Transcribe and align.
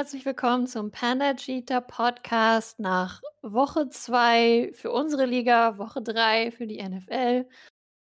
Herzlich 0.00 0.24
willkommen 0.24 0.66
zum 0.66 0.90
Panda 0.90 1.34
Cheetah 1.34 1.82
Podcast 1.82 2.80
nach 2.80 3.20
Woche 3.42 3.90
2 3.90 4.70
für 4.72 4.90
unsere 4.92 5.26
Liga, 5.26 5.76
Woche 5.76 6.00
3 6.00 6.52
für 6.52 6.66
die 6.66 6.82
NFL. 6.82 7.46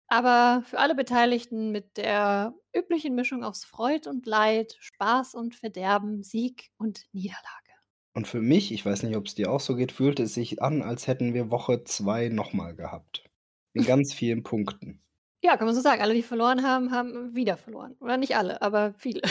Aber 0.07 0.63
für 0.65 0.79
alle 0.79 0.95
Beteiligten 0.95 1.73
mit 1.73 1.97
der 1.97 2.55
üblichen 2.73 3.17
Mischung 3.17 3.43
aus 3.43 3.65
Freud 3.65 4.09
und 4.09 4.27
Leid, 4.27 4.77
Spaß 4.79 5.35
und 5.35 5.57
Verderben, 5.57 6.23
Sieg 6.23 6.71
und 6.79 7.05
Niederlage. 7.11 7.73
Und 8.15 8.29
für 8.29 8.41
mich, 8.41 8.71
ich 8.71 8.87
weiß 8.87 9.03
nicht, 9.03 9.17
ob 9.17 9.27
es 9.27 9.35
dir 9.35 9.51
auch 9.51 9.59
so 9.59 9.75
geht, 9.75 9.91
fühlte 9.91 10.23
es 10.23 10.35
sich 10.35 10.63
an, 10.63 10.83
als 10.83 11.09
hätten 11.09 11.35
wir 11.35 11.51
Woche 11.51 11.83
2 11.83 12.29
nochmal 12.29 12.77
gehabt. 12.77 13.25
In 13.73 13.83
ganz 13.87 14.15
vielen 14.15 14.45
Punkten. 14.45 15.03
Ja, 15.43 15.57
kann 15.57 15.67
man 15.67 15.75
so 15.75 15.81
sagen. 15.81 16.01
Alle, 16.01 16.15
die 16.15 16.23
verloren 16.23 16.63
haben, 16.63 16.93
haben 16.93 17.35
wieder 17.35 17.57
verloren. 17.57 17.97
Oder 17.99 18.19
nicht 18.19 18.37
alle, 18.37 18.63
aber 18.63 18.95
viele. 18.95 19.23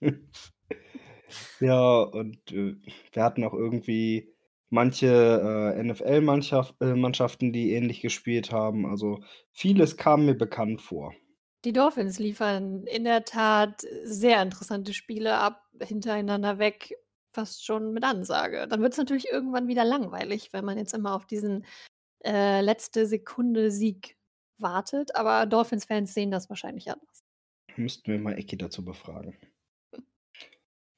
Ja, 1.60 2.00
und 2.00 2.38
äh, 2.52 2.76
wir 3.12 3.22
hatten 3.22 3.44
auch 3.44 3.54
irgendwie 3.54 4.32
manche 4.70 5.74
äh, 5.76 5.82
NFL-Mannschaften, 5.82 7.48
äh, 7.48 7.52
die 7.52 7.72
ähnlich 7.72 8.00
gespielt 8.00 8.52
haben. 8.52 8.86
Also 8.86 9.20
vieles 9.52 9.96
kam 9.96 10.26
mir 10.26 10.34
bekannt 10.34 10.82
vor. 10.82 11.14
Die 11.64 11.72
Dolphins 11.72 12.18
liefern 12.18 12.84
in 12.86 13.04
der 13.04 13.24
Tat 13.24 13.84
sehr 14.04 14.42
interessante 14.42 14.92
Spiele 14.92 15.38
ab, 15.38 15.64
hintereinander 15.82 16.58
weg, 16.58 16.94
fast 17.32 17.64
schon 17.64 17.92
mit 17.92 18.04
Ansage. 18.04 18.68
Dann 18.68 18.80
wird 18.80 18.92
es 18.92 18.98
natürlich 18.98 19.28
irgendwann 19.28 19.68
wieder 19.68 19.84
langweilig, 19.84 20.52
wenn 20.52 20.64
man 20.64 20.78
jetzt 20.78 20.94
immer 20.94 21.14
auf 21.14 21.26
diesen 21.26 21.64
äh, 22.24 22.60
letzte 22.60 23.06
Sekunde 23.06 23.70
Sieg 23.70 24.16
wartet. 24.58 25.16
Aber 25.16 25.46
Dolphins-Fans 25.46 26.14
sehen 26.14 26.30
das 26.30 26.48
wahrscheinlich 26.48 26.90
anders. 26.90 27.24
Müssten 27.76 28.12
wir 28.12 28.18
mal 28.18 28.38
Ecki 28.38 28.56
dazu 28.56 28.84
befragen. 28.84 29.36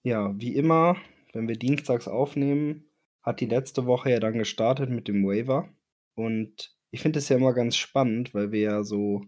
Ja, 0.03 0.33
wie 0.41 0.55
immer, 0.55 0.97
wenn 1.35 1.47
wir 1.47 1.57
dienstags 1.57 2.09
aufnehmen, 2.09 2.89
hat 3.23 3.41
die 3.41 3.47
letzte 3.47 3.85
Woche 3.85 4.11
ja 4.11 4.21
dann 4.21 4.39
gestartet 4.39 4.89
mit 4.89 5.09
dem 5.09 5.25
Waiver. 5.27 5.69
Und 6.15 6.75
ich 6.91 7.03
finde 7.03 7.19
es 7.19 7.29
ja 7.29 7.37
immer 7.37 7.53
ganz 7.53 7.77
spannend, 7.77 8.33
weil 8.33 8.51
wir 8.51 8.61
ja 8.61 8.83
so 8.83 9.23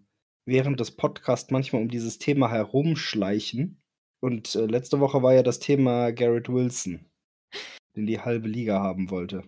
während 0.46 0.80
des 0.80 0.96
Podcasts 0.96 1.50
manchmal 1.50 1.82
um 1.82 1.88
dieses 1.88 2.18
Thema 2.18 2.50
herumschleichen. 2.50 3.82
Und 4.20 4.54
äh, 4.54 4.66
letzte 4.66 5.00
Woche 5.00 5.22
war 5.22 5.34
ja 5.34 5.42
das 5.42 5.58
Thema 5.58 6.10
Garrett 6.10 6.48
Wilson, 6.48 7.04
den 7.96 8.06
die 8.06 8.20
halbe 8.20 8.48
Liga 8.48 8.80
haben 8.80 9.10
wollte. 9.10 9.44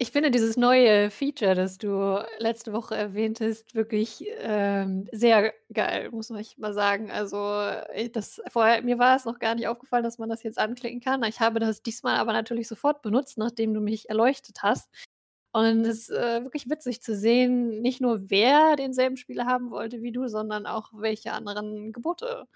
Ich 0.00 0.12
finde 0.12 0.30
dieses 0.30 0.56
neue 0.56 1.10
Feature, 1.10 1.56
das 1.56 1.76
du 1.76 2.24
letzte 2.38 2.72
Woche 2.72 2.94
erwähntest, 2.94 3.74
wirklich 3.74 4.24
ähm, 4.38 5.08
sehr 5.10 5.52
geil, 5.72 6.10
muss 6.12 6.30
ich 6.30 6.56
mal 6.56 6.72
sagen. 6.72 7.10
Also 7.10 7.36
äh, 7.92 8.08
das 8.08 8.40
vorher 8.48 8.80
mir 8.82 9.00
war 9.00 9.16
es 9.16 9.24
noch 9.24 9.40
gar 9.40 9.56
nicht 9.56 9.66
aufgefallen, 9.66 10.04
dass 10.04 10.18
man 10.18 10.28
das 10.28 10.44
jetzt 10.44 10.56
anklicken 10.56 11.00
kann. 11.00 11.24
Ich 11.24 11.40
habe 11.40 11.58
das 11.58 11.82
diesmal 11.82 12.16
aber 12.18 12.32
natürlich 12.32 12.68
sofort 12.68 13.02
benutzt, 13.02 13.38
nachdem 13.38 13.74
du 13.74 13.80
mich 13.80 14.08
erleuchtet 14.08 14.62
hast. 14.62 14.88
Und 15.52 15.84
es 15.84 16.08
ist 16.08 16.10
äh, 16.10 16.44
wirklich 16.44 16.70
witzig 16.70 17.02
zu 17.02 17.16
sehen, 17.16 17.80
nicht 17.80 18.00
nur 18.00 18.30
wer 18.30 18.76
denselben 18.76 19.16
Spieler 19.16 19.46
haben 19.46 19.70
wollte 19.70 20.00
wie 20.02 20.12
du, 20.12 20.28
sondern 20.28 20.66
auch 20.66 20.90
welche 20.92 21.32
anderen 21.32 21.92
Gebote 21.92 22.46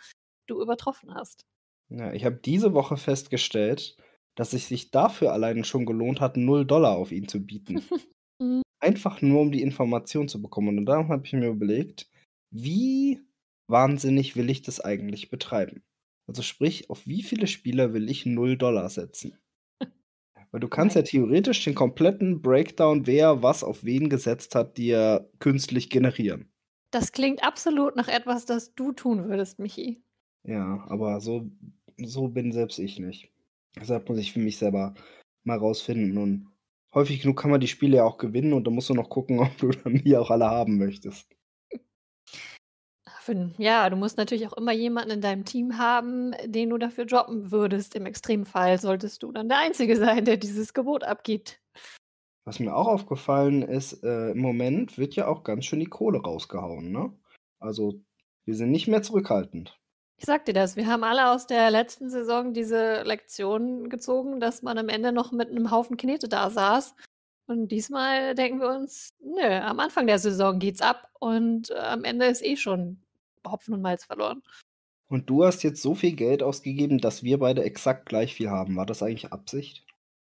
du 0.47 0.63
übertroffen 0.63 1.13
hast. 1.13 1.45
Ja, 1.89 2.13
ich 2.13 2.25
habe 2.25 2.37
diese 2.37 2.73
Woche 2.73 2.97
festgestellt, 2.97 3.97
dass 4.35 4.53
es 4.53 4.69
sich 4.69 4.91
dafür 4.91 5.33
allein 5.33 5.65
schon 5.65 5.87
gelohnt 5.87 6.21
hat, 6.21 6.37
0 6.37 6.65
Dollar 6.65 6.97
auf 6.97 7.13
ihn 7.13 7.29
zu 7.29 7.45
bieten. 7.45 7.83
Mhm. 8.41 8.63
Einfach 8.81 9.23
nur, 9.23 9.41
um 9.41 9.53
die 9.53 9.63
Information 9.63 10.27
zu 10.27 10.43
bekommen. 10.43 10.77
Und 10.77 10.87
darum 10.87 11.09
habe 11.11 11.25
ich 11.25 11.33
mir 11.33 11.47
überlegt, 11.47 12.11
wie 12.51 13.21
wahnsinnig 13.69 14.35
will 14.35 14.51
ich 14.51 14.63
das 14.63 14.81
eigentlich 14.81 15.31
betreiben? 15.31 15.85
Also 16.27 16.43
sprich, 16.43 16.91
auf 16.91 17.07
wie 17.07 17.23
viele 17.23 17.47
Spieler 17.47 17.93
will 17.93 18.11
ich 18.11 18.27
0 18.27 18.57
Dollar 18.57 18.89
setzen? 18.91 19.39
Weil 20.51 20.61
du 20.61 20.67
kannst 20.67 20.97
ja 20.97 21.03
theoretisch 21.03 21.63
den 21.63 21.75
kompletten 21.75 22.43
Breakdown, 22.43 23.07
wer 23.07 23.43
was 23.43 23.63
auf 23.63 23.85
wen 23.85 24.09
gesetzt 24.09 24.57
hat, 24.57 24.77
dir 24.77 25.31
künstlich 25.39 25.89
generieren. 25.89 26.51
Das 26.91 27.13
klingt 27.13 27.43
absolut 27.43 27.97
nach 27.97 28.09
etwas, 28.09 28.45
das 28.45 28.75
du 28.75 28.93
tun 28.93 29.29
würdest, 29.29 29.59
Michi. 29.59 30.03
Ja, 30.45 30.85
aber 30.89 31.21
so, 31.21 31.51
so 31.97 32.29
bin 32.29 32.53
selbst 32.53 32.79
ich 32.79 32.99
nicht. 32.99 33.32
Deshalb 33.79 34.09
muss 34.09 34.19
ich 34.19 34.33
für 34.33 34.41
mich 34.41 34.59
selber 34.59 34.95
mal 35.45 35.59
rausfinden. 35.59 36.19
Und 36.19 36.49
häufig 36.95 37.21
genug 37.21 37.39
kann 37.41 37.51
man 37.51 37.61
die 37.61 37.69
Spiele 37.69 37.99
ja 37.99 38.05
auch 38.05 38.19
gewinnen 38.19 38.53
und 38.53 38.67
dann 38.67 38.75
musst 38.75 38.91
du 38.91 38.95
noch 38.95 39.11
gucken, 39.11 39.39
ob 39.41 39.57
du 39.59 39.71
dann 39.71 39.97
die 39.99 40.17
auch 40.17 40.31
alle 40.31 40.47
haben 40.47 40.79
möchtest. 40.79 41.29
Ja, 43.59 43.89
du 43.89 43.97
musst 43.97 44.17
natürlich 44.17 44.49
auch 44.49 44.57
immer 44.57 44.73
jemanden 44.73 45.13
in 45.13 45.21
deinem 45.21 45.45
Team 45.45 45.79
haben, 45.79 46.35
den 46.45 46.71
du 46.71 46.79
dafür 46.79 47.07
droppen 47.07 47.53
würdest. 47.53 47.95
Im 47.95 48.05
Extremfall 48.05 48.81
solltest 48.81 49.23
du 49.23 49.31
dann 49.31 49.49
der 49.49 49.61
Einzige 49.61 49.97
sein, 49.97 50.25
der 50.25 50.37
dieses 50.37 50.75
Gebot 50.75 51.05
abgibt. 51.05 51.61
Was 52.45 52.59
mir 52.59 52.75
auch 52.75 52.89
aufgefallen 52.89 53.63
ist, 53.63 54.03
äh, 54.03 54.33
im 54.33 54.41
Moment 54.41 54.99
wird 54.99 55.15
ja 55.15 55.29
auch 55.29 55.45
ganz 55.45 55.65
schön 55.65 55.79
die 55.79 55.87
Kohle 55.87 56.21
rausgehauen, 56.21 56.91
ne? 56.91 57.13
Also, 57.61 58.03
wir 58.45 58.57
sind 58.57 58.73
nicht 58.73 58.89
mehr 58.89 59.03
zurückhaltend. 59.03 59.79
Ich 60.23 60.27
sag 60.27 60.45
dir 60.45 60.53
das, 60.53 60.77
wir 60.77 60.87
haben 60.87 61.03
alle 61.03 61.33
aus 61.33 61.49
der 61.49 61.73
letzten 61.73 62.09
Saison 62.09 62.55
diese 62.55 63.03
Lektion 63.03 63.91
gezogen, 63.91 64.39
dass 64.39 64.63
man 64.63 64.79
am 64.79 64.89
Ende 64.89 65.11
noch 65.11 65.33
mit 65.33 65.51
einem 65.51 65.73
Haufen 65.73 65.97
Knete 65.97 66.29
da 66.29 66.49
saß. 66.49 66.95
Und 67.49 67.73
diesmal 67.73 68.37
denken 68.37 68.61
wir 68.61 68.69
uns, 68.69 69.15
nö, 69.19 69.43
am 69.43 69.81
Anfang 69.81 70.07
der 70.07 70.21
Saison 70.21 70.61
geht's 70.61 70.81
ab 70.81 71.11
und 71.19 71.71
äh, 71.71 71.75
am 71.75 72.05
Ende 72.05 72.27
ist 72.27 72.45
eh 72.45 72.57
schon 72.57 73.03
Hopfen 73.45 73.75
und 73.75 73.83
Malz 73.83 74.05
verloren. 74.05 74.45
Und 75.09 75.29
du 75.29 75.45
hast 75.45 75.65
jetzt 75.65 75.83
so 75.83 75.97
viel 75.97 76.13
Geld 76.13 76.45
ausgegeben, 76.45 76.99
dass 76.99 77.25
wir 77.25 77.41
beide 77.41 77.65
exakt 77.65 78.07
gleich 78.07 78.33
viel 78.33 78.49
haben. 78.49 78.77
War 78.77 78.87
das 78.87 79.03
eigentlich 79.03 79.33
Absicht? 79.33 79.85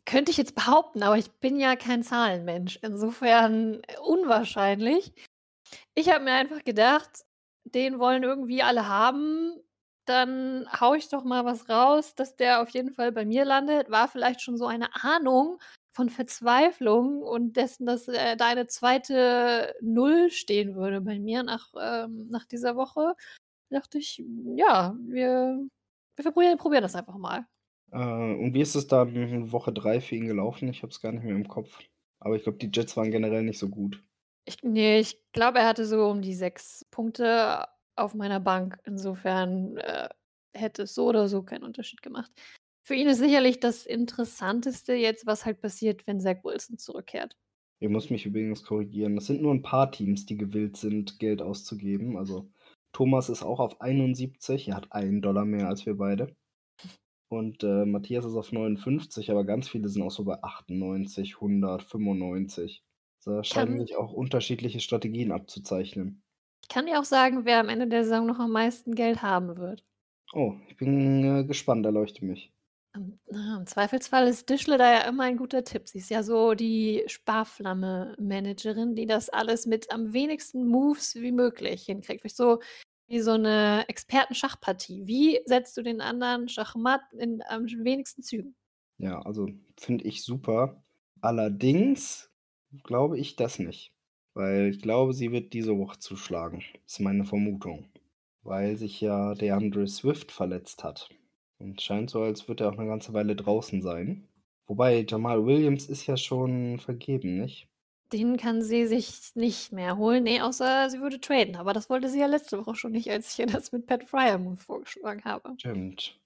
Könnte 0.06 0.30
ich 0.30 0.38
jetzt 0.38 0.54
behaupten, 0.54 1.02
aber 1.02 1.18
ich 1.18 1.32
bin 1.32 1.60
ja 1.60 1.76
kein 1.76 2.04
Zahlenmensch. 2.04 2.78
Insofern 2.84 3.82
unwahrscheinlich. 4.04 5.14
Ich 5.96 6.14
habe 6.14 6.26
mir 6.26 6.34
einfach 6.34 6.64
gedacht, 6.64 7.26
den 7.64 7.98
wollen 7.98 8.22
irgendwie 8.22 8.62
alle 8.62 8.88
haben 8.88 9.60
dann 10.10 10.68
haue 10.80 10.98
ich 10.98 11.10
doch 11.10 11.24
mal 11.24 11.46
was 11.46 11.70
raus, 11.70 12.16
dass 12.16 12.36
der 12.36 12.62
auf 12.62 12.70
jeden 12.70 12.92
Fall 12.92 13.12
bei 13.12 13.26
mir 13.26 13.46
landet. 13.46 13.90
War 13.90 14.08
vielleicht 14.08 14.42
schon 14.42 14.58
so 14.58 14.66
eine 14.66 14.90
Ahnung 15.04 15.60
von 15.92 16.10
Verzweiflung 16.10 17.22
und 17.22 17.56
dessen, 17.56 17.86
dass 17.86 18.08
äh, 18.08 18.36
da 18.36 18.48
eine 18.48 18.68
zweite 18.68 19.76
Null 19.82 20.32
stehen 20.32 20.76
würde 20.76 21.02
bei 21.02 21.20
mir 21.20 21.44
nach, 21.44 21.74
ähm, 21.80 22.28
nach 22.30 22.46
dieser 22.46 22.76
Woche. 22.76 23.16
Dachte 23.70 24.00
ich, 24.00 24.24
ja, 24.56 24.96
wir, 25.00 25.60
wir 26.16 26.32
probieren, 26.32 26.58
probieren 26.58 26.84
das 26.84 26.96
einfach 26.96 27.18
mal. 27.18 27.46
Äh, 27.92 27.98
und 27.98 28.54
wie 28.54 28.62
ist 28.62 28.76
es 28.76 28.88
dann 28.88 29.16
in 29.16 29.52
Woche 29.52 29.72
3 29.72 30.02
für 30.02 30.16
ihn 30.16 30.28
gelaufen? 30.28 30.70
Ich 30.70 30.82
habe 30.82 30.92
es 30.92 31.02
gar 31.02 31.12
nicht 31.12 31.24
mehr 31.24 31.36
im 31.36 31.48
Kopf. 31.48 31.80
Aber 32.20 32.36
ich 32.36 32.44
glaube, 32.44 32.58
die 32.58 32.72
Jets 32.74 32.98
waren 32.98 33.12
generell 33.12 33.44
nicht 33.44 33.60
so 33.60 33.70
gut. 33.70 34.04
Ich, 34.46 34.58
nee, 34.64 35.00
ich 35.00 35.18
glaube, 35.32 35.60
er 35.60 35.68
hatte 35.68 35.86
so 35.86 36.08
um 36.08 36.22
die 36.22 36.34
sechs 36.34 36.86
Punkte 36.92 37.68
auf 38.00 38.14
meiner 38.14 38.40
Bank. 38.40 38.80
Insofern 38.86 39.78
äh, 39.78 40.10
hätte 40.54 40.84
es 40.84 40.96
so 40.96 41.08
oder 41.08 41.28
so 41.28 41.44
keinen 41.44 41.64
Unterschied 41.64 42.02
gemacht. 42.02 42.32
Für 42.84 42.96
ihn 42.96 43.08
ist 43.08 43.20
sicherlich 43.20 43.60
das 43.60 43.86
Interessanteste 43.86 44.94
jetzt, 44.94 45.28
was 45.28 45.46
halt 45.46 45.62
passiert, 45.62 46.08
wenn 46.08 46.20
Zach 46.20 46.44
Wilson 46.44 46.78
zurückkehrt. 46.78 47.38
Ich 47.82 47.90
muss 47.90 48.10
mich 48.10 48.26
übrigens 48.26 48.64
korrigieren. 48.64 49.18
Es 49.18 49.28
sind 49.28 49.42
nur 49.42 49.54
ein 49.54 49.62
paar 49.62 49.92
Teams, 49.92 50.26
die 50.26 50.38
gewillt 50.38 50.76
sind, 50.76 51.20
Geld 51.20 51.42
auszugeben. 51.42 52.18
Also 52.18 52.52
Thomas 52.92 53.30
ist 53.30 53.44
auch 53.44 53.60
auf 53.60 53.80
71. 53.80 54.70
Er 54.70 54.76
hat 54.76 54.92
einen 54.92 55.22
Dollar 55.22 55.46
mehr 55.46 55.68
als 55.68 55.86
wir 55.86 55.96
beide. 55.96 56.36
Und 57.30 57.64
äh, 57.64 57.86
Matthias 57.86 58.26
ist 58.26 58.36
auf 58.36 58.52
59, 58.52 59.30
aber 59.30 59.46
ganz 59.46 59.70
viele 59.70 59.88
sind 59.88 60.02
auch 60.02 60.12
so 60.12 60.24
bei 60.24 60.42
98, 60.42 61.36
100, 61.36 61.84
95. 61.84 62.84
Da 63.24 63.44
scheinen 63.44 63.80
sich 63.80 63.96
auch 63.96 64.12
unterschiedliche 64.12 64.80
Strategien 64.80 65.32
abzuzeichnen. 65.32 66.24
Ich 66.70 66.76
kann 66.76 66.86
dir 66.86 67.00
auch 67.00 67.06
sagen, 67.06 67.46
wer 67.46 67.60
am 67.60 67.68
Ende 67.68 67.88
der 67.88 68.04
Saison 68.04 68.28
noch 68.28 68.38
am 68.38 68.52
meisten 68.52 68.94
Geld 68.94 69.24
haben 69.24 69.58
wird. 69.58 69.84
Oh, 70.34 70.54
ich 70.68 70.78
bin 70.78 71.40
äh, 71.40 71.44
gespannt, 71.44 71.84
erleuchte 71.84 72.24
mich. 72.24 72.54
Im, 72.94 73.18
Im 73.26 73.66
Zweifelsfall 73.66 74.28
ist 74.28 74.48
Dischle 74.52 74.78
da 74.78 74.92
ja 74.94 75.00
immer 75.08 75.24
ein 75.24 75.38
guter 75.38 75.64
Tipp. 75.64 75.90
Sie 75.90 75.98
ist 75.98 76.12
ja 76.12 76.22
so 76.22 76.54
die 76.54 77.04
Sparflamme-Managerin, 77.08 78.94
die 78.94 79.08
das 79.08 79.30
alles 79.30 79.66
mit 79.66 79.92
am 79.92 80.14
wenigsten 80.14 80.68
Moves 80.68 81.16
wie 81.16 81.32
möglich 81.32 81.86
hinkriegt. 81.86 82.22
Vielleicht 82.22 82.38
so 82.38 82.60
wie 83.08 83.20
so 83.20 83.32
eine 83.32 83.86
Experten-Schachpartie. 83.88 85.08
Wie 85.08 85.40
setzt 85.46 85.76
du 85.76 85.82
den 85.82 86.02
anderen 86.02 86.50
Schachmatt 86.50 87.02
in 87.18 87.42
am 87.50 87.66
wenigsten 87.66 88.22
Zügen? 88.22 88.56
Ja, 89.00 89.20
also 89.24 89.50
finde 89.76 90.04
ich 90.04 90.24
super. 90.24 90.84
Allerdings 91.20 92.30
glaube 92.84 93.18
ich 93.18 93.36
das 93.36 93.58
nicht. 93.58 93.92
Weil 94.40 94.70
ich 94.70 94.82
glaube, 94.82 95.14
sie 95.14 95.34
wird 95.34 95.52
diese 95.52 95.78
Woche 95.78 96.00
zuschlagen. 96.00 96.64
Das 96.86 96.94
ist 96.94 97.00
meine 97.02 97.26
Vermutung. 97.26 97.90
Weil 98.44 98.78
sich 98.78 99.02
ja 99.02 99.36
der 99.36 99.58
Andre 99.58 99.86
Swift 99.86 100.32
verletzt 100.32 100.86
hat. 100.86 101.10
Und 101.58 101.82
scheint 101.82 102.10
so, 102.10 102.22
als 102.22 102.48
würde 102.48 102.64
er 102.64 102.70
auch 102.70 102.78
eine 102.78 102.88
ganze 102.88 103.12
Weile 103.12 103.36
draußen 103.36 103.82
sein. 103.82 104.30
Wobei 104.66 105.06
Jamal 105.06 105.46
Williams 105.46 105.88
ist 105.88 106.08
ja 106.08 106.16
schon 106.16 106.80
vergeben, 106.80 107.36
nicht? 107.36 107.68
Den 108.14 108.38
kann 108.38 108.62
sie 108.62 108.88
sich 108.88 109.36
nicht 109.36 109.74
mehr 109.74 109.98
holen. 109.98 110.24
Nee, 110.24 110.40
außer 110.40 110.90
sie 110.90 111.02
würde 111.02 111.20
traden. 111.20 111.58
Aber 111.58 111.74
das 111.74 111.90
wollte 111.90 112.08
sie 112.08 112.22
ja 112.22 112.28
letzte 112.28 112.60
Woche 112.60 112.76
schon 112.76 112.94
nicht, 112.94 113.12
als 113.12 113.34
ich 113.34 113.40
ihr 113.40 113.48
das 113.48 113.74
mit 113.74 113.88
Pat 113.88 114.06
Fryer 114.06 114.40
vorgeschlagen 114.56 115.26
habe. 115.26 115.54
Stimmt. 115.58 116.18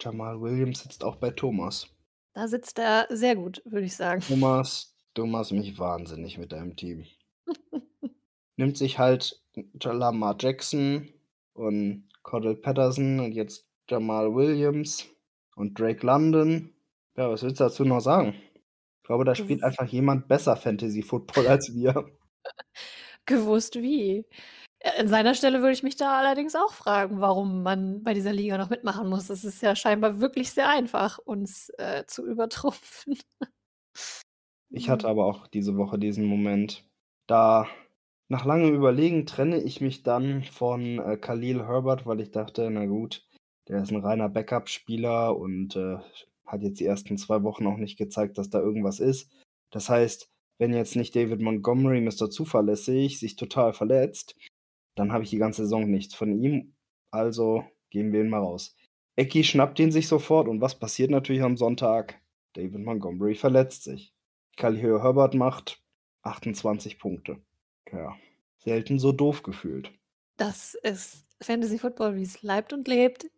Jamal 0.00 0.40
Williams 0.40 0.84
sitzt 0.84 1.04
auch 1.04 1.16
bei 1.16 1.28
Thomas. 1.28 1.86
Da 2.32 2.48
sitzt 2.48 2.78
er 2.78 3.08
sehr 3.10 3.36
gut, 3.36 3.60
würde 3.66 3.84
ich 3.84 3.94
sagen. 3.94 4.22
Thomas, 4.26 4.89
du 5.14 5.26
machst 5.26 5.52
mich 5.52 5.78
wahnsinnig 5.78 6.38
mit 6.38 6.52
deinem 6.52 6.76
Team. 6.76 7.06
Nimmt 8.56 8.76
sich 8.76 8.98
halt 8.98 9.40
Lamar 9.82 10.36
Jackson 10.38 11.08
und 11.54 12.08
Cordell 12.22 12.56
Patterson 12.56 13.20
und 13.20 13.32
jetzt 13.32 13.66
Jamal 13.88 14.34
Williams 14.34 15.08
und 15.56 15.78
Drake 15.78 16.06
London. 16.06 16.72
Ja, 17.16 17.30
was 17.30 17.42
willst 17.42 17.60
du 17.60 17.64
dazu 17.64 17.84
noch 17.84 18.00
sagen? 18.00 18.34
Ich 19.02 19.06
glaube, 19.06 19.24
da 19.24 19.34
spielt 19.34 19.64
einfach 19.64 19.86
jemand 19.86 20.28
besser 20.28 20.56
Fantasy 20.56 21.02
Football 21.02 21.48
als 21.48 21.74
wir. 21.74 22.06
Gewusst 23.26 23.76
wie. 23.76 24.26
An 24.98 25.08
seiner 25.08 25.34
Stelle 25.34 25.60
würde 25.60 25.72
ich 25.72 25.82
mich 25.82 25.96
da 25.96 26.18
allerdings 26.18 26.54
auch 26.54 26.72
fragen, 26.72 27.20
warum 27.20 27.62
man 27.62 28.02
bei 28.02 28.14
dieser 28.14 28.32
Liga 28.32 28.56
noch 28.56 28.70
mitmachen 28.70 29.08
muss. 29.08 29.28
Es 29.28 29.44
ist 29.44 29.60
ja 29.60 29.76
scheinbar 29.76 30.20
wirklich 30.20 30.52
sehr 30.52 30.68
einfach, 30.68 31.18
uns 31.18 31.70
äh, 31.76 32.04
zu 32.06 32.26
übertrumpfen. 32.26 33.18
Ich 34.72 34.88
hatte 34.88 35.08
aber 35.08 35.26
auch 35.26 35.46
diese 35.48 35.76
Woche 35.76 35.98
diesen 35.98 36.24
Moment. 36.24 36.84
Da 37.26 37.68
nach 38.28 38.44
langem 38.44 38.74
Überlegen 38.74 39.26
trenne 39.26 39.60
ich 39.60 39.80
mich 39.80 40.04
dann 40.04 40.44
von 40.44 41.00
äh, 41.00 41.16
Khalil 41.16 41.66
Herbert, 41.66 42.06
weil 42.06 42.20
ich 42.20 42.30
dachte, 42.30 42.70
na 42.70 42.86
gut, 42.86 43.26
der 43.68 43.82
ist 43.82 43.90
ein 43.90 44.00
reiner 44.00 44.28
Backup-Spieler 44.28 45.36
und 45.36 45.74
äh, 45.74 45.98
hat 46.46 46.62
jetzt 46.62 46.78
die 46.78 46.86
ersten 46.86 47.18
zwei 47.18 47.42
Wochen 47.42 47.66
auch 47.66 47.76
nicht 47.76 47.98
gezeigt, 47.98 48.38
dass 48.38 48.50
da 48.50 48.60
irgendwas 48.60 49.00
ist. 49.00 49.32
Das 49.70 49.88
heißt, 49.88 50.30
wenn 50.58 50.72
jetzt 50.72 50.94
nicht 50.94 51.16
David 51.16 51.40
Montgomery, 51.40 52.00
Mr. 52.00 52.30
Zuverlässig, 52.30 53.18
sich 53.18 53.34
total 53.34 53.72
verletzt, 53.72 54.36
dann 54.94 55.12
habe 55.12 55.24
ich 55.24 55.30
die 55.30 55.38
ganze 55.38 55.62
Saison 55.62 55.90
nichts 55.90 56.14
von 56.14 56.40
ihm. 56.40 56.74
Also 57.10 57.64
gehen 57.90 58.12
wir 58.12 58.20
ihn 58.20 58.30
mal 58.30 58.38
raus. 58.38 58.76
Ecki 59.16 59.42
schnappt 59.42 59.78
ihn 59.80 59.90
sich 59.90 60.06
sofort 60.06 60.48
und 60.48 60.60
was 60.60 60.78
passiert 60.78 61.10
natürlich 61.10 61.42
am 61.42 61.56
Sonntag? 61.56 62.20
David 62.54 62.84
Montgomery 62.84 63.34
verletzt 63.34 63.84
sich. 63.84 64.12
Khalil 64.60 65.02
Herbert 65.02 65.34
macht 65.34 65.82
28 66.22 66.98
Punkte. 66.98 67.38
Ja, 67.90 68.14
selten 68.58 68.98
so 68.98 69.10
doof 69.10 69.42
gefühlt. 69.42 69.90
Das 70.36 70.74
ist 70.82 71.26
Fantasy 71.40 71.78
Football, 71.78 72.16
wie 72.16 72.22
es 72.22 72.42
leibt 72.42 72.72
und 72.74 72.86
lebt. 72.86 73.30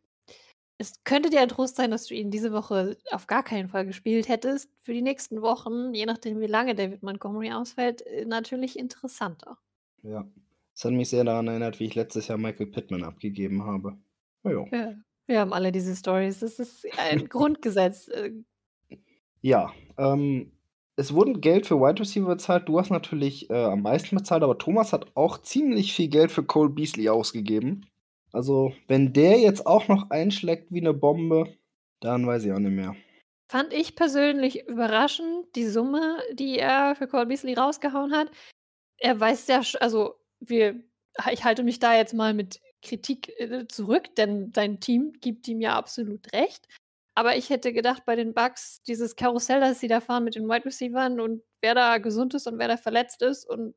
Es 0.79 1.05
könnte 1.05 1.31
dir 1.31 1.41
ein 1.41 1.49
Trost 1.49 1.77
sein, 1.77 1.93
dass 1.93 2.07
du 2.07 2.15
ihn 2.15 2.33
diese 2.33 2.53
Woche 2.53 2.97
auf 3.13 3.29
gar 3.29 3.45
keinen 3.45 3.69
Fall 3.69 3.87
gespielt 3.87 4.29
hättest. 4.29 4.69
Für 4.81 4.93
die 4.93 5.03
nächsten 5.03 5.43
Wochen, 5.43 5.95
je 5.95 6.07
nachdem, 6.07 6.41
wie 6.41 6.47
lange 6.47 6.75
David 6.75 7.05
Montgomery 7.05 7.53
ausfällt, 7.53 8.03
äh, 8.03 8.25
natürlich 8.25 8.77
interessanter. 8.77 9.59
Ja, 10.03 10.27
es 10.75 10.85
hat 10.85 10.93
mich 10.93 11.09
sehr 11.09 11.23
daran 11.23 11.47
erinnert, 11.47 11.79
wie 11.79 11.85
ich 11.85 11.95
letztes 11.95 12.27
Jahr 12.27 12.39
Michael 12.39 12.67
Pittman 12.67 13.05
abgegeben 13.05 13.65
habe. 13.65 13.97
Ja, 14.43 14.65
ja 14.73 14.95
wir 15.27 15.39
haben 15.39 15.53
alle 15.53 15.71
diese 15.71 15.95
Stories. 15.95 16.41
Das 16.41 16.59
ist 16.59 16.85
ein 16.99 17.25
Grundgesetz. 17.29 18.09
Äh. 18.09 18.33
Ja, 19.41 19.73
ähm, 19.99 20.51
es 20.97 21.15
wurde 21.15 21.41
Geld 21.41 21.67
für 21.67 21.81
Wide 21.81 22.01
Receiver 22.01 22.27
bezahlt. 22.27 22.69
Du 22.69 22.79
hast 22.79 22.91
natürlich 22.91 23.49
äh, 23.51 23.55
am 23.55 23.83
meisten 23.83 24.17
bezahlt, 24.17 24.43
aber 24.43 24.59
Thomas 24.59 24.93
hat 24.93 25.07
auch 25.15 25.39
ziemlich 25.39 25.95
viel 25.95 26.09
Geld 26.09 26.31
für 26.31 26.45
Cole 26.45 26.71
Beasley 26.71 27.09
ausgegeben. 27.09 27.87
Also, 28.33 28.73
wenn 28.89 29.13
der 29.13 29.39
jetzt 29.39 29.67
auch 29.67 29.89
noch 29.89 30.11
einschlägt 30.11 30.71
wie 30.71 30.81
eine 30.81 30.95
Bombe, 30.95 31.55
dann 32.01 32.27
weiß 32.27 32.45
ich 32.45 32.53
auch 32.53 32.59
nicht 32.59 32.73
mehr. 32.73 32.97
Fand 33.51 33.73
ich 33.73 33.97
persönlich 33.97 34.67
überraschend, 34.67 35.47
die 35.57 35.67
Summe, 35.67 36.19
die 36.33 36.59
er 36.59 36.95
für 36.97 37.07
Cole 37.07 37.27
Beasley 37.27 37.55
rausgehauen 37.55 38.13
hat. 38.13 38.31
Er 38.99 39.19
weiß 39.19 39.47
ja, 39.49 39.61
also 39.81 40.15
wir, 40.41 40.83
ich 41.31 41.45
halte 41.45 41.63
mich 41.63 41.79
da 41.79 41.95
jetzt 41.95 42.15
mal 42.15 42.33
mit 42.33 42.61
Kritik 42.81 43.29
äh, 43.39 43.67
zurück, 43.69 44.15
denn 44.17 44.53
sein 44.55 44.81
Team 44.81 45.13
gibt 45.21 45.47
ihm 45.49 45.61
ja 45.61 45.77
absolut 45.77 46.33
recht. 46.33 46.67
Aber 47.15 47.37
ich 47.37 47.51
hätte 47.51 47.73
gedacht, 47.73 48.05
bei 48.07 48.17
den 48.17 48.33
Bugs, 48.33 48.83
dieses 48.83 49.17
Karussell, 49.17 49.61
das 49.61 49.81
sie 49.81 49.89
da 49.89 50.01
fahren 50.01 50.25
mit 50.25 50.35
den 50.35 50.49
Wide 50.49 50.65
Receivers 50.65 51.13
und 51.19 51.43
wer 51.61 51.75
da 51.75 51.99
gesund 51.99 52.35
ist 52.35 52.47
und 52.47 52.59
wer 52.59 52.69
da 52.69 52.77
verletzt 52.77 53.23
ist. 53.23 53.49
Und 53.49 53.75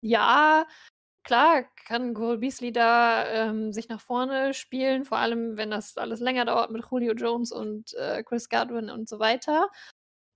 ja, 0.00 0.66
klar 1.24 1.64
kann 1.86 2.14
Cole 2.14 2.38
Beasley 2.38 2.72
da 2.72 3.26
ähm, 3.26 3.72
sich 3.72 3.88
nach 3.88 4.00
vorne 4.00 4.54
spielen, 4.54 5.04
vor 5.04 5.18
allem 5.18 5.58
wenn 5.58 5.70
das 5.70 5.98
alles 5.98 6.20
länger 6.20 6.46
dauert 6.46 6.70
mit 6.70 6.84
Julio 6.90 7.12
Jones 7.12 7.52
und 7.52 7.92
äh, 7.94 8.22
Chris 8.22 8.48
Godwin 8.48 8.88
und 8.88 9.08
so 9.08 9.18
weiter. 9.18 9.68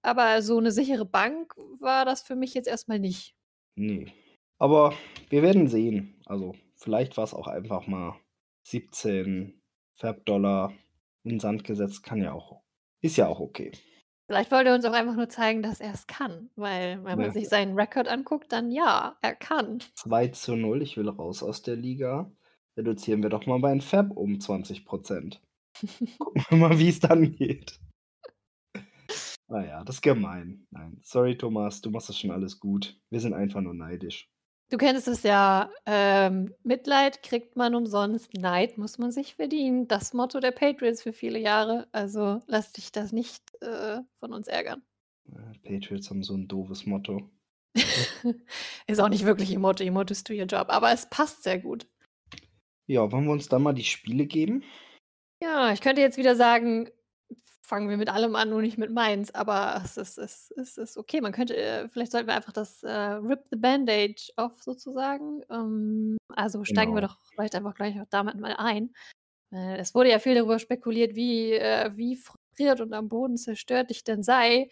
Aber 0.03 0.43
so 0.43 0.59
eine 0.59 0.73
sichere 0.73 1.07
Bank 1.07 1.55
war 1.81 2.05
das 2.05 2.23
für 2.23 2.37
mich 2.37 2.53
jetzt 2.55 2.69
erstmal 2.69 2.99
nicht. 2.99 3.35
Nee. 3.77 4.13
Aber 4.59 4.95
wir 5.31 5.43
werden 5.43 5.69
sehen. 5.69 6.21
Also, 6.27 6.55
vielleicht 6.77 7.17
war 7.17 7.25
es 7.25 7.35
auch 7.35 7.47
einfach 7.47 7.87
mal 7.87 8.21
17 8.65 9.61
Fab-Dollar 9.95 10.73
in 11.25 11.33
den 11.33 11.41
Sand 11.41 11.65
gesetzt. 11.65 12.03
Kann 12.03 12.23
ja 12.23 12.33
auch. 12.33 12.63
Ist 13.01 13.17
ja 13.17 13.29
auch 13.29 13.41
okay. 13.41 13.73
Vielleicht 14.27 14.51
wollte 14.51 14.71
er 14.71 14.75
uns 14.75 14.85
auch 14.85 14.93
einfach 14.93 15.17
nur 15.17 15.29
zeigen, 15.29 15.63
dass 15.63 15.81
er 15.81 15.93
es 15.93 16.07
kann. 16.07 16.51
Weil, 16.57 17.05
wenn 17.05 17.19
man 17.19 17.27
ja. 17.27 17.33
sich 17.33 17.49
seinen 17.49 17.79
Rekord 17.79 18.09
anguckt, 18.09 18.53
dann 18.53 18.71
ja, 18.71 19.17
er 19.21 19.35
kann. 19.35 19.83
2 19.97 20.29
zu 20.29 20.57
0, 20.57 20.83
ich 20.83 20.97
will 20.97 21.09
raus 21.09 21.43
aus 21.43 21.63
der 21.63 21.77
Liga. 21.77 22.31
Reduzieren 22.77 23.23
wir 23.23 23.29
doch 23.29 23.47
mal 23.47 23.59
meinen 23.59 23.83
Fab 23.83 24.11
um 24.17 24.41
20 24.41 24.85
Prozent. 24.85 25.43
Gucken 26.19 26.45
wir 26.49 26.57
mal, 26.57 26.79
wie 26.79 26.89
es 26.89 27.01
dann 27.01 27.35
geht. 27.35 27.79
Naja, 29.49 29.85
das 29.85 29.97
ist 29.97 30.03
gemein. 30.03 30.67
Nein, 30.71 30.99
sorry, 31.03 31.37
Thomas, 31.37 31.83
du 31.83 31.91
machst 31.91 32.09
das 32.09 32.19
schon 32.19 32.31
alles 32.31 32.59
gut. 32.59 32.99
Wir 33.11 33.21
sind 33.21 33.35
einfach 33.35 33.61
nur 33.61 33.75
neidisch. 33.75 34.32
Du 34.73 34.79
kennst 34.79 35.07
es 35.07 35.23
ja, 35.23 35.71
ähm, 35.85 36.55
Mitleid 36.63 37.23
kriegt 37.23 37.57
man 37.57 37.75
umsonst, 37.75 38.33
Neid 38.33 38.79
muss 38.79 38.97
man 38.97 39.13
sich 39.13 39.35
verdienen. 39.35 39.87
Das 39.87 40.15
Motto 40.15 40.41
der 40.41 40.51
Patriots 40.51 41.03
für 41.03 41.13
viele 41.13 41.39
Jahre. 41.39 41.89
Also 41.93 42.41
lass 42.47 42.73
dich 42.73 42.91
das 42.91 43.13
nicht 43.13 43.43
äh, 43.61 43.99
von 44.15 44.33
uns 44.33 44.49
ärgern. 44.49 44.81
Patriots 45.63 46.09
haben 46.09 46.23
so 46.23 46.33
ein 46.33 46.49
doofes 46.49 46.87
Motto. 46.87 47.21
ist 48.87 48.99
auch 48.99 49.11
nicht 49.11 49.27
wirklich 49.27 49.51
ihr 49.51 49.59
Motto, 49.59 49.85
ihr 49.85 49.93
Motto 49.93 50.13
ist 50.13 50.27
to 50.27 50.33
your 50.33 50.47
job, 50.47 50.69
aber 50.71 50.91
es 50.91 51.05
passt 51.11 51.43
sehr 51.43 51.59
gut. 51.59 51.87
Ja, 52.87 53.13
wollen 53.13 53.27
wir 53.27 53.33
uns 53.33 53.51
dann 53.51 53.63
mal 53.63 53.75
die 53.75 53.85
Spiele 53.85 54.25
geben? 54.25 54.65
Ja, 55.43 55.75
ich 55.75 55.83
könnte 55.83 56.01
jetzt 56.01 56.17
wieder 56.17 56.35
sagen, 56.35 56.89
fangen 57.63 57.89
wir 57.89 57.97
mit 57.97 58.11
allem 58.11 58.37
an, 58.37 58.51
nur 58.51 58.61
nicht 58.61 58.77
mit 58.77 58.91
Mainz. 58.91 59.31
Aber 59.31 59.81
es 59.85 59.97
ist, 59.97 60.19
es 60.19 60.51
ist, 60.51 60.59
es 60.59 60.79
ist 60.79 60.99
okay. 60.99 61.21
Man 61.21 61.33
könnte, 61.33 61.57
äh, 61.57 61.89
vielleicht 61.89 62.13
sollten 62.13 62.29
wir 62.29 62.35
einfach 62.35 62.53
das 62.53 62.83
äh, 62.83 62.91
Rip 62.91 63.47
the 63.51 63.57
Bandage 63.57 64.33
off 64.37 64.63
sozusagen. 64.63 65.43
Ähm, 65.51 66.19
also 66.29 66.65
steigen 66.65 66.93
wir 66.93 67.01
genau. 67.01 67.13
doch 67.13 67.19
vielleicht 67.33 67.55
einfach 67.55 67.75
gleich 67.75 67.99
auch 68.01 68.07
damit 68.11 68.39
mal 68.39 68.55
ein. 68.59 68.93
Äh, 69.53 69.79
es 69.79 69.95
wurde 69.95 70.11
ja 70.11 70.19
viel 70.19 70.35
darüber 70.35 70.59
spekuliert, 70.59 71.15
wie, 71.15 71.53
äh, 71.53 71.91
wie 71.97 72.17
frustriert 72.17 72.81
und 72.81 72.93
am 72.93 73.09
Boden 73.09 73.37
zerstört 73.37 73.91
ich 73.91 74.05
denn 74.05 74.23
sei, 74.23 74.71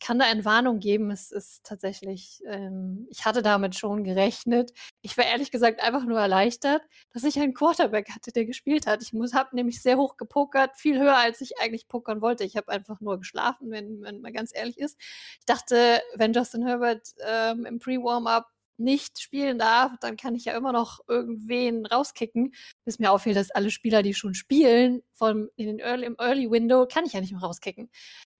ich 0.00 0.06
kann 0.06 0.18
da 0.20 0.26
eine 0.26 0.44
Warnung 0.44 0.78
geben. 0.78 1.10
Es 1.10 1.32
ist 1.32 1.64
tatsächlich, 1.64 2.40
ähm, 2.46 3.06
ich 3.10 3.24
hatte 3.24 3.42
damit 3.42 3.74
schon 3.74 4.04
gerechnet. 4.04 4.72
Ich 5.02 5.18
war 5.18 5.24
ehrlich 5.24 5.50
gesagt 5.50 5.82
einfach 5.82 6.04
nur 6.04 6.20
erleichtert, 6.20 6.82
dass 7.12 7.24
ich 7.24 7.38
einen 7.40 7.52
Quarterback 7.52 8.10
hatte, 8.10 8.30
der 8.32 8.44
gespielt 8.44 8.86
hat. 8.86 9.02
Ich 9.02 9.12
habe 9.34 9.56
nämlich 9.56 9.82
sehr 9.82 9.96
hoch 9.96 10.16
gepokert, 10.16 10.76
viel 10.76 10.98
höher, 11.00 11.16
als 11.16 11.40
ich 11.40 11.58
eigentlich 11.58 11.88
pokern 11.88 12.20
wollte. 12.20 12.44
Ich 12.44 12.56
habe 12.56 12.68
einfach 12.68 13.00
nur 13.00 13.18
geschlafen, 13.18 13.70
wenn 13.70 13.98
man 14.00 14.20
mal 14.20 14.32
ganz 14.32 14.54
ehrlich 14.54 14.78
ist. 14.78 14.96
Ich 15.40 15.46
dachte, 15.46 16.00
wenn 16.14 16.32
Justin 16.32 16.64
Herbert 16.64 17.14
ähm, 17.26 17.64
im 17.66 17.78
Pre-Warm-Up 17.80 18.46
nicht 18.78 19.20
spielen 19.20 19.58
darf, 19.58 19.92
dann 20.00 20.16
kann 20.16 20.36
ich 20.36 20.44
ja 20.44 20.56
immer 20.56 20.72
noch 20.72 21.00
irgendwen 21.08 21.86
rauskicken. 21.86 22.54
Bis 22.84 22.98
mir 23.00 23.10
auffällt, 23.10 23.36
dass 23.36 23.50
alle 23.50 23.70
Spieler, 23.70 24.02
die 24.02 24.14
schon 24.14 24.34
spielen, 24.34 25.02
vom, 25.12 25.48
in 25.56 25.66
den 25.66 25.78
Early, 25.80 26.06
im 26.06 26.16
Early 26.18 26.50
Window, 26.50 26.86
kann 26.86 27.04
ich 27.04 27.14
ja 27.14 27.20
nicht 27.20 27.32
mehr 27.32 27.42
rauskicken. 27.42 27.90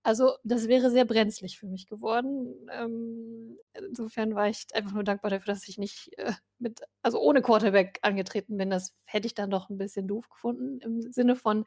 Also, 0.09 0.37
das 0.43 0.69
wäre 0.69 0.91
sehr 0.91 1.05
brenzlig 1.05 1.59
für 1.59 1.67
mich 1.67 1.87
geworden. 1.87 2.55
Ähm, 2.73 3.59
insofern 3.75 4.35
war 4.35 4.49
ich 4.49 4.65
einfach 4.73 4.95
nur 4.95 5.05
dankbar 5.05 5.31
dafür, 5.31 5.53
dass 5.53 5.69
ich 5.69 5.77
nicht 5.77 6.17
äh, 6.17 6.33
mit, 6.59 6.81
also 7.03 7.21
ohne 7.21 7.43
Quarterback 7.43 7.99
angetreten 8.01 8.57
bin. 8.57 8.71
Das 8.71 8.95
hätte 9.05 9.27
ich 9.27 9.35
dann 9.35 9.51
doch 9.51 9.69
ein 9.69 9.77
bisschen 9.77 10.09
doof 10.09 10.31
gefunden 10.31 10.81
im 10.81 11.13
Sinne 11.13 11.37
von 11.37 11.67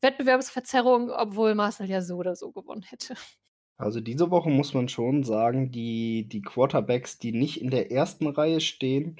Wettbewerbsverzerrung, 0.00 1.10
obwohl 1.12 1.54
Marcel 1.54 1.88
ja 1.88 2.02
so 2.02 2.16
oder 2.16 2.34
so 2.34 2.50
gewonnen 2.50 2.82
hätte. 2.82 3.14
Also 3.76 4.00
diese 4.00 4.32
Woche 4.32 4.50
muss 4.50 4.74
man 4.74 4.88
schon 4.88 5.22
sagen, 5.22 5.70
die, 5.70 6.28
die 6.28 6.42
Quarterbacks, 6.42 7.20
die 7.20 7.30
nicht 7.30 7.62
in 7.62 7.70
der 7.70 7.92
ersten 7.92 8.26
Reihe 8.26 8.60
stehen, 8.60 9.16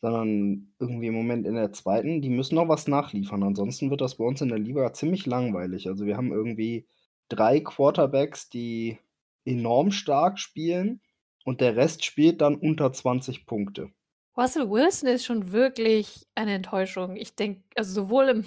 sondern 0.00 0.72
irgendwie 0.78 1.08
im 1.08 1.14
Moment 1.14 1.46
in 1.46 1.54
der 1.54 1.74
zweiten, 1.74 2.22
die 2.22 2.30
müssen 2.30 2.54
noch 2.54 2.68
was 2.68 2.88
nachliefern. 2.88 3.42
Ansonsten 3.42 3.90
wird 3.90 4.00
das 4.00 4.14
bei 4.14 4.24
uns 4.24 4.40
in 4.40 4.48
der 4.48 4.58
Liga 4.58 4.90
ziemlich 4.94 5.26
langweilig. 5.26 5.86
Also 5.86 6.06
wir 6.06 6.16
haben 6.16 6.32
irgendwie 6.32 6.86
drei 7.30 7.60
Quarterbacks, 7.60 8.50
die 8.50 8.98
enorm 9.46 9.90
stark 9.90 10.38
spielen 10.38 11.00
und 11.44 11.60
der 11.60 11.76
Rest 11.76 12.04
spielt 12.04 12.40
dann 12.40 12.56
unter 12.56 12.92
20 12.92 13.46
Punkte. 13.46 13.90
Russell 14.36 14.70
Wilson 14.70 15.08
ist 15.08 15.24
schon 15.24 15.52
wirklich 15.52 16.26
eine 16.34 16.54
Enttäuschung. 16.54 17.16
Ich 17.16 17.34
denke, 17.34 17.62
also 17.74 18.04
sowohl 18.04 18.28
im, 18.28 18.44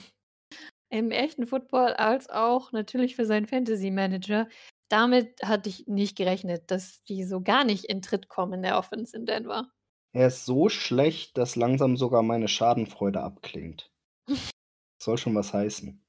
im 0.90 1.12
echten 1.12 1.46
Football 1.46 1.94
als 1.94 2.30
auch 2.30 2.72
natürlich 2.72 3.16
für 3.16 3.25
seinen 3.25 3.48
Fantasy 3.48 3.92
Manager. 3.92 4.48
Damit 4.90 5.42
hatte 5.44 5.70
ich 5.70 5.88
nicht 5.88 6.16
gerechnet, 6.16 6.70
dass 6.72 7.04
die 7.04 7.24
so 7.24 7.42
gar 7.42 7.63
nicht 7.63 7.86
in 7.86 8.02
Tritt 8.02 8.30
kommen 8.30 8.54
in 8.54 8.62
der 8.62 8.78
Offense 8.78 9.16
in 9.16 9.25
Denver. 9.25 9.72
Er 10.13 10.28
ist 10.28 10.46
so 10.46 10.70
schlecht, 10.70 11.38
dass 11.38 11.56
langsam 11.56 11.98
sogar 11.98 12.22
meine 12.22 12.48
Schadenfreude 12.48 13.22
abklingt. 13.22 13.92
Soll 15.02 15.18
schon 15.18 15.36
was 15.36 15.54
heißen. 15.54 16.06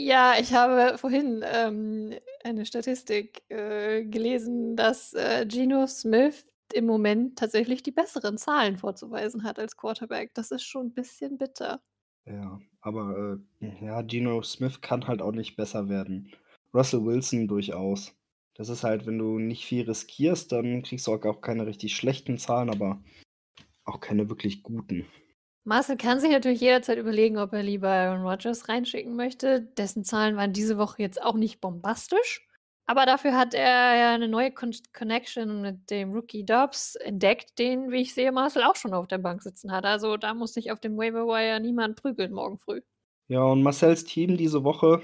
Ja, 0.00 0.34
ich 0.38 0.54
habe 0.54 0.96
vorhin 0.96 1.44
ähm, 1.44 2.14
eine 2.44 2.64
Statistik 2.66 3.42
äh, 3.48 4.04
gelesen, 4.04 4.76
dass 4.76 5.12
äh, 5.12 5.44
Geno 5.44 5.88
Smith 5.88 6.46
im 6.72 6.86
Moment 6.86 7.36
tatsächlich 7.36 7.82
die 7.82 7.90
besseren 7.90 8.38
Zahlen 8.38 8.76
vorzuweisen 8.76 9.42
hat 9.42 9.58
als 9.58 9.76
Quarterback. 9.76 10.32
Das 10.34 10.52
ist 10.52 10.62
schon 10.62 10.86
ein 10.86 10.94
bisschen 10.94 11.36
bitter. 11.36 11.80
Ja, 12.26 12.60
aber 12.80 13.40
äh, 13.60 13.84
ja, 13.84 14.02
Geno 14.02 14.40
Smith 14.42 14.80
kann 14.80 15.08
halt 15.08 15.20
auch 15.20 15.32
nicht 15.32 15.56
besser 15.56 15.88
werden. 15.88 16.32
Russell 16.72 17.04
Wilson 17.04 17.48
durchaus. 17.48 18.14
Das 18.54 18.68
ist 18.68 18.84
halt, 18.84 19.04
wenn 19.04 19.18
du 19.18 19.40
nicht 19.40 19.64
viel 19.64 19.84
riskierst, 19.84 20.52
dann 20.52 20.84
kriegst 20.84 21.08
du 21.08 21.12
auch 21.12 21.40
keine 21.40 21.66
richtig 21.66 21.96
schlechten 21.96 22.38
Zahlen, 22.38 22.70
aber 22.70 23.02
auch 23.84 23.98
keine 23.98 24.28
wirklich 24.28 24.62
guten. 24.62 25.06
Marcel 25.68 25.98
kann 25.98 26.18
sich 26.18 26.30
natürlich 26.30 26.62
jederzeit 26.62 26.96
überlegen, 26.96 27.36
ob 27.36 27.52
er 27.52 27.62
lieber 27.62 27.90
Aaron 27.90 28.26
Rodgers 28.26 28.70
reinschicken 28.70 29.14
möchte. 29.14 29.60
Dessen 29.76 30.02
Zahlen 30.02 30.34
waren 30.34 30.54
diese 30.54 30.78
Woche 30.78 31.02
jetzt 31.02 31.22
auch 31.22 31.34
nicht 31.34 31.60
bombastisch. 31.60 32.48
Aber 32.86 33.04
dafür 33.04 33.36
hat 33.36 33.52
er 33.52 33.94
ja 33.98 34.14
eine 34.14 34.28
neue 34.28 34.50
Con 34.50 34.74
Connection 34.96 35.60
mit 35.60 35.90
dem 35.90 36.14
Rookie 36.14 36.46
Dobbs 36.46 36.94
entdeckt, 36.94 37.58
den, 37.58 37.90
wie 37.90 38.00
ich 38.00 38.14
sehe, 38.14 38.32
Marcel 38.32 38.62
auch 38.62 38.76
schon 38.76 38.94
auf 38.94 39.08
der 39.08 39.18
Bank 39.18 39.42
sitzen 39.42 39.70
hat. 39.70 39.84
Also 39.84 40.16
da 40.16 40.32
muss 40.32 40.54
sich 40.54 40.72
auf 40.72 40.80
dem 40.80 40.96
Waiver 40.96 41.26
Wire 41.26 41.60
niemand 41.60 41.96
prügeln 41.96 42.32
morgen 42.32 42.56
früh. 42.58 42.80
Ja, 43.26 43.42
und 43.42 43.62
Marcells 43.62 44.04
Team 44.04 44.38
diese 44.38 44.64
Woche, 44.64 45.02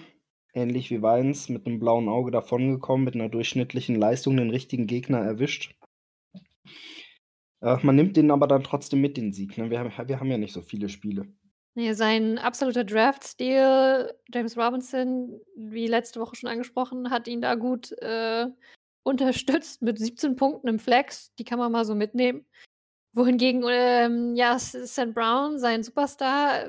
ähnlich 0.55 0.91
wie 0.91 1.03
Weins, 1.03 1.51
mit 1.51 1.67
einem 1.67 1.79
blauen 1.79 2.09
Auge 2.09 2.31
davongekommen, 2.31 3.05
mit 3.05 3.17
einer 3.17 3.29
durchschnittlichen 3.29 3.97
Leistung 3.97 4.39
den 4.39 4.49
richtigen 4.49 4.87
Gegner 4.87 5.19
erwischt. 5.19 5.75
Äh, 7.65 7.79
man 7.83 7.97
nimmt 7.97 8.17
den 8.17 8.31
aber 8.31 8.47
dann 8.47 8.63
trotzdem 8.63 9.01
mit, 9.01 9.17
den 9.17 9.33
Sieg. 9.33 9.57
Ne? 9.57 9.71
Wir, 9.71 9.81
haben, 9.81 10.09
wir 10.09 10.21
haben 10.21 10.31
ja 10.31 10.39
nicht 10.39 10.53
so 10.53 10.61
viele 10.61 10.89
Spiele. 10.89 11.27
Nee, 11.77 11.93
sein 11.95 12.39
absoluter 12.39 12.85
Draft-Stil, 12.85 14.13
James 14.33 14.57
Robinson, 14.57 15.41
wie 15.57 15.89
letzte 15.89 16.21
Woche 16.21 16.37
schon 16.37 16.51
angesprochen, 16.51 17.11
hat 17.11 17.27
ihn 17.27 17.41
da 17.41 17.57
gut 17.57 17.91
äh, 18.01 18.47
unterstützt 19.03 19.83
mit 19.83 19.99
17 19.99 20.37
Punkten 20.37 20.69
im 20.69 20.79
Flex. 20.79 21.35
Die 21.37 21.45
kann 21.45 21.59
man 21.59 21.73
mal 21.73 21.85
so 21.85 21.97
mitnehmen. 21.97 22.47
Wohingegen, 23.13 23.65
ähm, 23.69 24.35
ja, 24.35 24.59
St. 24.59 25.15
Brown, 25.15 25.59
sein 25.59 25.83
Superstar, 25.83 26.67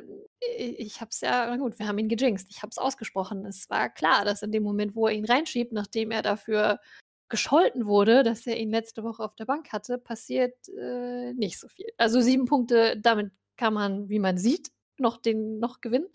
äh, 0.58 0.70
ich 0.78 1.02
hab's 1.02 1.22
ja, 1.22 1.48
na 1.48 1.58
gut, 1.58 1.78
wir 1.78 1.88
haben 1.88 1.98
ihn 2.00 2.10
gejinxt. 2.10 2.50
Ich 2.50 2.64
hab's 2.64 2.78
ausgesprochen. 2.78 3.46
Es 3.46 3.70
war 3.70 3.90
klar, 3.90 4.26
dass 4.26 4.44
in 4.44 4.52
dem 4.52 4.64
Moment, 4.64 4.96
wo 4.96 5.08
er 5.08 5.14
ihn 5.14 5.26
reinschiebt, 5.26 5.74
nachdem 5.74 6.12
er 6.12 6.22
dafür 6.22 6.80
gescholten 7.30 7.86
wurde, 7.86 8.24
dass 8.24 8.46
er 8.46 8.58
ihn 8.58 8.70
letzte 8.70 9.04
Woche 9.04 9.24
auf 9.24 9.36
der 9.36 9.46
Bank 9.46 9.72
hatte, 9.72 9.98
passiert 9.98 10.54
äh, 10.70 11.34
nicht 11.34 11.60
so 11.60 11.68
viel. 11.68 11.88
Also 11.98 12.22
sieben 12.22 12.46
Punkte, 12.46 13.00
damit 13.00 13.32
kann 13.58 13.74
man, 13.74 14.10
wie 14.10 14.20
man 14.20 14.38
sieht, 14.38 14.72
noch 14.98 15.18
den 15.18 15.60
noch 15.60 15.82
gewinnen. 15.82 16.08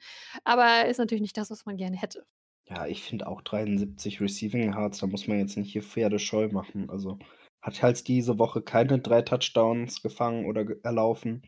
Aber 0.44 0.86
ist 0.86 0.98
natürlich 0.98 1.22
nicht 1.22 1.36
das, 1.36 1.50
was 1.50 1.66
man 1.66 1.76
gerne 1.76 1.96
hätte. 1.96 2.24
Ja, 2.68 2.86
ich 2.86 3.02
finde 3.02 3.26
auch 3.26 3.42
73 3.42 4.20
Receiving 4.20 4.74
Hearts, 4.74 4.98
da 4.98 5.06
muss 5.06 5.26
man 5.26 5.38
jetzt 5.38 5.56
nicht 5.56 5.72
hier 5.72 5.82
Pferde 5.82 6.20
scheu 6.20 6.48
machen. 6.48 6.88
Also 6.88 7.18
hat 7.60 7.82
halt 7.82 8.06
diese 8.06 8.38
Woche 8.38 8.62
keine 8.62 9.00
drei 9.00 9.22
Touchdowns 9.22 10.02
gefangen 10.02 10.46
oder 10.46 10.64
erlaufen, 10.84 11.42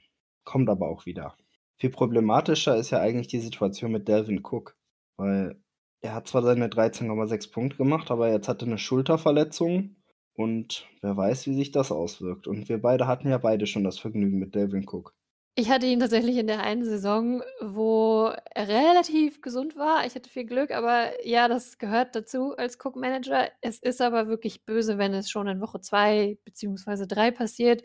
kommt 0.45 0.69
aber 0.69 0.89
auch 0.89 1.07
wieder. 1.07 1.37
Viel 1.79 1.91
problematischer 1.91 2.77
ist 2.77 2.91
ja 2.91 3.01
eigentlich 3.01 3.29
die 3.29 3.41
Situation 3.41 3.93
mit 3.93 4.09
Delvin 4.09 4.43
Cook, 4.45 4.77
weil 5.17 5.62
er 6.03 6.15
hat 6.15 6.29
zwar 6.29 6.43
seine 6.43 6.69
13,6 6.69 7.53
Punkte 7.53 7.77
gemacht, 7.79 8.11
aber 8.11 8.31
jetzt 8.31 8.49
hatte 8.49 8.67
eine 8.67 8.79
Schulterverletzung 8.79 9.97
und 10.35 10.87
wer 11.01 11.17
weiß, 11.17 11.47
wie 11.47 11.55
sich 11.55 11.71
das 11.71 11.93
auswirkt. 11.93 12.47
Und 12.47 12.69
wir 12.69 12.83
beide 12.83 13.07
hatten 13.07 13.29
ja 13.29 13.39
beide 13.39 13.67
schon 13.67 13.85
das 13.85 13.99
Vergnügen 13.99 14.39
mit 14.39 14.55
Delvin 14.55 14.87
Cook. 14.87 15.15
Ich 15.55 15.69
hatte 15.69 15.87
ihn 15.87 16.01
tatsächlich 16.01 16.39
in 16.39 16.47
der 16.47 16.63
einen 16.63 16.83
Saison, 16.83 17.43
wo 17.61 18.33
er 18.55 18.69
relativ 18.69 19.43
gesund 19.43 19.77
war. 19.77 20.07
Ich 20.07 20.15
hatte 20.15 20.31
viel 20.31 20.47
Glück, 20.47 20.71
aber 20.71 21.11
ja, 21.27 21.47
das 21.47 21.77
gehört 21.77 22.17
dazu 22.17 22.57
als 22.57 22.79
Cook-Manager. 22.83 23.51
Es 23.61 23.79
ist 23.79 24.01
aber 24.01 24.29
wirklich 24.29 24.65
böse, 24.65 24.97
wenn 24.97 25.13
es 25.13 25.31
schon 25.31 25.47
in 25.47 25.61
Woche 25.61 25.81
zwei 25.81 26.39
beziehungsweise 26.45 27.07
drei 27.07 27.31
passiert. 27.31 27.83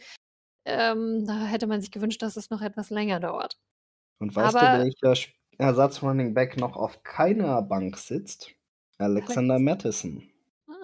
Ähm, 0.65 1.25
da 1.27 1.45
hätte 1.45 1.67
man 1.67 1.81
sich 1.81 1.91
gewünscht, 1.91 2.21
dass 2.21 2.37
es 2.37 2.49
noch 2.49 2.61
etwas 2.61 2.89
länger 2.89 3.19
dauert. 3.19 3.59
Und 4.19 4.33
weißt 4.33 4.55
aber, 4.55 4.77
du, 4.77 4.83
welcher 4.85 5.15
Ersatz-Running 5.57 6.33
Back 6.33 6.57
noch 6.57 6.75
auf 6.75 7.03
keiner 7.03 7.61
Bank 7.61 7.97
sitzt? 7.97 8.51
Alexander 8.97 9.55
Alex. 9.55 9.65
Madison. 9.65 10.23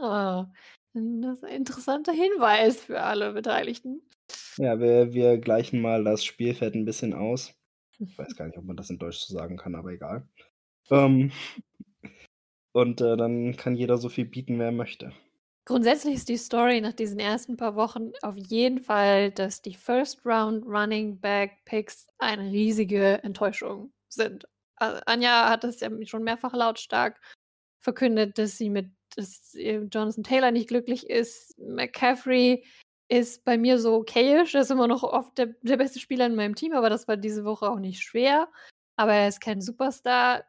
Ah, 0.01 0.48
das 0.94 1.38
ist 1.38 1.44
ein 1.44 1.56
interessanter 1.56 2.12
Hinweis 2.12 2.82
für 2.82 3.01
alle 3.01 3.34
Beteiligten. 3.34 4.01
Ja, 4.58 4.80
wir, 4.80 5.13
wir 5.13 5.38
gleichen 5.38 5.82
mal 5.82 6.03
das 6.03 6.24
Spielfeld 6.24 6.75
ein 6.75 6.86
bisschen 6.86 7.13
aus. 7.13 7.53
Ich 8.00 8.18
weiß 8.18 8.36
gar 8.36 8.46
nicht, 8.46 8.58
ob 8.58 8.65
man 8.65 8.77
das 8.77 8.89
in 8.89 9.00
Deutsch 9.00 9.20
so 9.20 9.34
sagen 9.34 9.58
kann, 9.58 9.75
aber 9.75 9.92
egal. 9.92 10.27
Ähm, 10.89 11.32
und 12.74 13.01
äh, 13.01 13.15
dann 13.18 13.56
kann 13.56 13.75
jeder 13.75 13.98
so 13.98 14.10
viel 14.10 14.25
bieten, 14.25 14.60
wer 14.60 14.72
möchte. 14.72 15.13
Grundsätzlich 15.65 16.15
ist 16.15 16.27
die 16.27 16.38
Story 16.38 16.82
nach 16.82 16.94
diesen 16.94 17.20
ersten 17.20 17.56
paar 17.56 17.75
Wochen 17.75 18.12
auf 18.22 18.36
jeden 18.36 18.80
Fall, 18.80 19.32
dass 19.32 19.62
die 19.62 19.75
First 19.75 20.25
Round 20.25 20.65
Running 20.65 21.20
Back 21.20 21.63
Picks 21.63 22.08
eine 22.18 22.51
riesige 22.51 23.24
Enttäuschung 23.24 23.94
sind. 24.10 24.46
Anja 24.77 25.50
hat 25.50 25.63
das 25.63 25.80
ja 25.80 25.89
schon 26.06 26.24
mehrfach 26.24 26.53
lautstark 26.53 27.20
verkündet, 27.80 28.38
dass 28.38 28.58
sie 28.58 28.70
mit 28.70 28.92
dass 29.15 29.53
Jonathan 29.53 30.24
Taylor 30.24 30.51
nicht 30.51 30.70
glücklich 30.70 31.08
ist. 31.10 31.58
McCaffrey 31.60 32.65
ist 33.10 33.44
bei 33.46 33.58
mir 33.58 33.77
so 33.77 33.96
okayisch. 33.96 34.56
Er 34.56 34.62
ist 34.62 34.72
immer 34.72 34.88
noch 34.88 35.03
oft 35.03 35.38
der, 35.38 35.53
der 35.62 35.77
beste 35.77 36.00
Spieler 36.00 36.25
in 36.25 36.36
meinem 36.36 36.56
Team, 36.56 36.74
aber 36.74 36.89
das 36.89 37.08
war 37.08 37.18
diese 37.18 37.46
Woche 37.46 37.70
auch 37.70 37.80
nicht 37.80 38.01
schwer. 38.01 38.50
Aber 38.96 39.13
er 39.13 39.27
ist 39.27 39.42
kein 39.42 39.62
Superstar. 39.62 40.46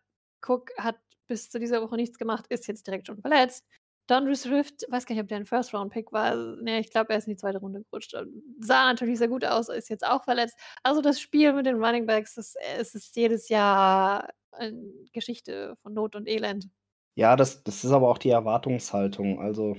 Cook 0.47 0.71
hat 0.79 0.97
bis 1.27 1.51
zu 1.51 1.59
dieser 1.59 1.83
Woche 1.83 1.97
nichts 1.97 2.19
gemacht, 2.19 2.47
ist 2.49 2.67
jetzt 2.67 2.87
direkt 2.87 3.07
schon 3.07 3.21
verletzt. 3.21 3.67
Don 4.07 4.35
Swift, 4.35 4.85
weiß 4.91 5.07
gar 5.07 5.15
nicht, 5.15 5.23
ob 5.23 5.29
der 5.29 5.39
ein 5.39 5.47
First-Round-Pick 5.47 6.13
war. 6.13 6.57
Nee, 6.61 6.81
ich 6.81 6.91
glaube, 6.91 7.11
er 7.11 7.19
ist 7.19 7.27
in 7.27 7.33
die 7.33 7.41
zweite 7.41 7.59
Runde 7.59 7.83
gerutscht. 7.83 8.15
Sah 8.61 8.87
natürlich 8.87 9.19
sehr 9.19 9.29
gut 9.29 9.45
aus, 9.45 9.69
ist 9.69 9.89
jetzt 9.89 10.07
auch 10.07 10.25
verletzt. 10.25 10.57
Also 10.83 11.01
das 11.01 11.21
Spiel 11.21 11.53
mit 11.55 11.67
den 11.67 11.83
Running 11.83 12.07
Backs, 12.07 12.35
das, 12.35 12.55
es 12.79 12.95
ist 12.95 13.17
jedes 13.17 13.49
Jahr 13.49 14.29
eine 14.53 14.85
Geschichte 15.13 15.75
von 15.77 15.95
Not 15.95 16.17
und 16.17 16.29
Elend. 16.29 16.69
Ja, 17.17 17.37
das, 17.37 17.63
das 17.65 17.85
ist 17.85 17.93
aber 17.93 18.11
auch 18.11 18.19
die 18.19 18.31
Erwartungshaltung. 18.31 19.41
Also 19.41 19.77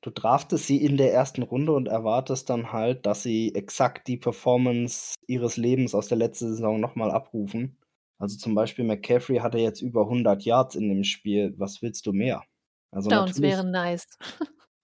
du 0.00 0.10
draftest 0.10 0.66
sie 0.66 0.82
in 0.82 0.96
der 0.96 1.12
ersten 1.12 1.42
Runde 1.42 1.72
und 1.72 1.88
erwartest 1.88 2.48
dann 2.48 2.72
halt, 2.72 3.06
dass 3.06 3.22
sie 3.22 3.54
exakt 3.54 4.08
die 4.08 4.16
Performance 4.16 5.16
ihres 5.26 5.56
Lebens 5.56 5.94
aus 5.94 6.08
der 6.08 6.18
letzten 6.18 6.48
Saison 6.48 6.80
nochmal 6.80 7.10
abrufen. 7.10 7.78
Also 8.18 8.38
zum 8.38 8.54
Beispiel 8.54 8.84
McCaffrey 8.84 9.38
hatte 9.38 9.58
jetzt 9.58 9.82
über 9.82 10.02
100 10.02 10.42
Yards 10.44 10.76
in 10.76 10.88
dem 10.88 11.04
Spiel. 11.04 11.54
Was 11.58 11.82
willst 11.82 12.06
du 12.06 12.12
mehr? 12.12 12.42
Also 12.90 13.10
Downs 13.10 13.40
wären 13.40 13.70
nice. 13.70 14.06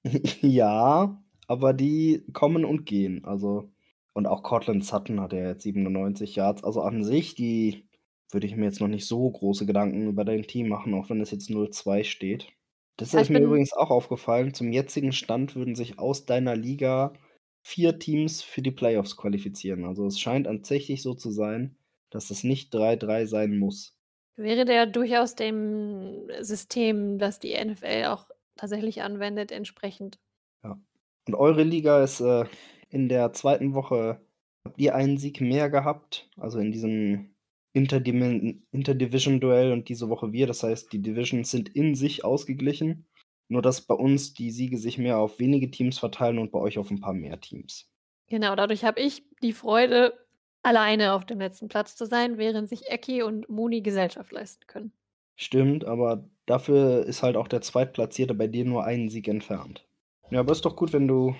ja, 0.41 1.23
aber 1.47 1.73
die 1.73 2.25
kommen 2.33 2.65
und 2.65 2.85
gehen. 2.87 3.25
Also 3.25 3.71
und 4.15 4.27
auch 4.27 4.43
Cortland 4.43 4.85
Sutton 4.85 5.21
hat 5.21 5.33
ja 5.33 5.49
jetzt 5.49 5.63
97 5.63 6.37
Yards. 6.37 6.65
Also 6.65 6.83
an 6.83 7.03
sich, 7.05 7.35
die 7.35 7.89
würde 8.31 8.47
ich 8.47 8.57
mir 8.57 8.65
jetzt 8.65 8.81
noch 8.81 8.89
nicht 8.89 9.07
so 9.07 9.31
große 9.31 9.67
Gedanken 9.67 10.09
über 10.09 10.25
dein 10.25 10.43
Team 10.43 10.69
machen, 10.69 10.95
auch 10.95 11.11
wenn 11.11 11.21
es 11.21 11.31
jetzt 11.31 11.51
0-2 11.51 12.05
steht. 12.05 12.49
Das 12.97 13.15
ist 13.15 13.31
mir 13.31 13.41
übrigens 13.41 13.73
auch 13.73 13.91
aufgefallen. 13.91 14.55
Zum 14.55 14.71
jetzigen 14.71 15.13
Stand 15.13 15.57
würden 15.57 15.75
sich 15.75 15.99
aus 15.99 16.27
deiner 16.27 16.55
Liga 16.55 17.15
vier 17.63 17.99
Teams 17.99 18.43
für 18.43 18.61
die 18.61 18.71
Playoffs 18.71 19.17
qualifizieren. 19.17 19.85
Also 19.85 20.07
es 20.07 20.21
scheint 20.21 20.47
tatsächlich 20.47 21.03
so 21.03 21.15
zu 21.15 21.31
sein, 21.31 21.77
dass 22.11 22.31
es 22.31 22.45
nicht 22.45 22.75
3-3 22.75 23.27
sein 23.27 23.59
muss. 23.59 23.97
Wäre 24.37 24.65
der 24.65 24.87
durchaus 24.87 25.35
dem 25.35 26.29
System, 26.41 27.19
das 27.19 27.39
die 27.39 27.55
NFL 27.55 28.07
auch 28.07 28.29
tatsächlich 28.57 29.03
anwendet, 29.03 29.53
entsprechend. 29.53 30.19
Ja. 30.65 30.81
Und 31.27 31.35
eure 31.35 31.63
Liga 31.63 32.03
ist 32.03 32.21
äh, 32.21 32.45
in 32.89 33.09
der 33.09 33.33
zweiten 33.33 33.75
Woche, 33.75 34.21
habt 34.65 34.81
ihr 34.81 34.95
einen 34.95 35.19
Sieg 35.19 35.41
mehr 35.41 35.71
gehabt? 35.71 36.31
Also 36.37 36.59
in 36.59 36.73
diesem 36.73 37.35
Interdivision-Duell 37.75 39.73
und 39.73 39.89
diese 39.89 40.09
Woche 40.09 40.33
wir. 40.33 40.47
Das 40.47 40.63
heißt, 40.63 40.93
die 40.93 41.01
Divisions 41.01 41.51
sind 41.51 41.69
in 41.71 41.95
sich 41.95 42.25
ausgeglichen. 42.25 43.07
Nur 43.49 43.61
dass 43.61 43.83
bei 43.83 43.95
uns 43.95 44.33
die 44.33 44.51
Siege 44.51 44.79
sich 44.79 44.97
mehr 44.99 45.19
auf 45.19 45.39
wenige 45.39 45.71
Teams 45.71 45.99
verteilen 45.99 46.39
und 46.39 46.53
bei 46.53 46.59
euch 46.59 46.79
auf 46.79 46.91
ein 46.91 47.01
paar 47.01 47.13
mehr 47.13 47.39
Teams. 47.41 47.91
Genau, 48.29 48.57
dadurch 48.57 48.85
habe 48.85 49.01
ich 49.01 49.25
die 49.43 49.53
Freude, 49.53 50.15
alleine 50.63 51.13
auf 51.13 51.25
dem 51.25 51.39
letzten 51.39 51.69
Platz 51.69 51.97
zu 51.97 52.07
sein, 52.07 52.39
während 52.39 52.69
sich 52.69 52.91
Eki 52.91 53.23
und 53.23 53.49
Moni 53.49 53.81
Gesellschaft 53.81 54.33
leisten 54.33 54.67
können. 54.67 54.93
Stimmt, 55.37 55.85
aber 55.85 56.25
dafür 56.47 57.05
ist 57.05 57.23
halt 57.23 57.37
auch 57.37 57.49
der 57.49 57.63
Zweitplatzierte 57.63 58.35
bei 58.35 58.47
dir 58.47 58.65
nur 58.65 58.85
einen 58.85 59.09
Sieg 59.09 59.29
entfernt. 59.29 59.85
Ja, 60.31 60.41
aber 60.41 60.53
ist 60.53 60.65
doch 60.65 60.77
gut, 60.77 60.93
wenn 60.93 61.09
du, 61.09 61.35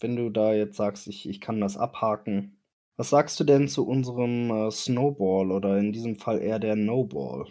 wenn 0.00 0.16
du 0.16 0.30
da 0.30 0.52
jetzt 0.52 0.76
sagst, 0.76 1.06
ich, 1.06 1.28
ich 1.28 1.40
kann 1.40 1.60
das 1.60 1.76
abhaken. 1.76 2.56
Was 2.96 3.10
sagst 3.10 3.38
du 3.40 3.44
denn 3.44 3.68
zu 3.68 3.86
unserem 3.86 4.50
äh, 4.50 4.70
Snowball 4.70 5.50
oder 5.50 5.78
in 5.78 5.92
diesem 5.92 6.16
Fall 6.16 6.40
eher 6.40 6.58
der 6.58 6.76
No-Ball? 6.76 7.46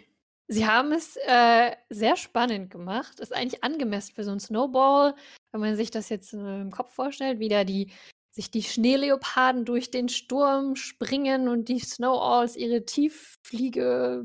Sie 0.48 0.66
haben 0.66 0.92
es 0.92 1.16
äh, 1.26 1.72
sehr 1.88 2.16
spannend 2.16 2.70
gemacht. 2.70 3.20
Ist 3.20 3.34
eigentlich 3.34 3.64
angemessen 3.64 4.14
für 4.14 4.24
so 4.24 4.30
einen 4.30 4.40
Snowball, 4.40 5.14
wenn 5.50 5.60
man 5.60 5.76
sich 5.76 5.90
das 5.90 6.08
jetzt 6.08 6.32
im 6.32 6.70
Kopf 6.70 6.92
vorstellt, 6.92 7.38
wie 7.38 7.48
da 7.48 7.64
die 7.64 7.90
sich 8.32 8.50
die 8.50 8.62
Schneeleoparden 8.62 9.64
durch 9.64 9.90
den 9.90 10.08
Sturm 10.08 10.74
springen 10.74 11.48
und 11.48 11.68
die 11.68 11.78
Snowalls 11.78 12.56
ihre 12.56 12.84
Tieffliege 12.84 14.24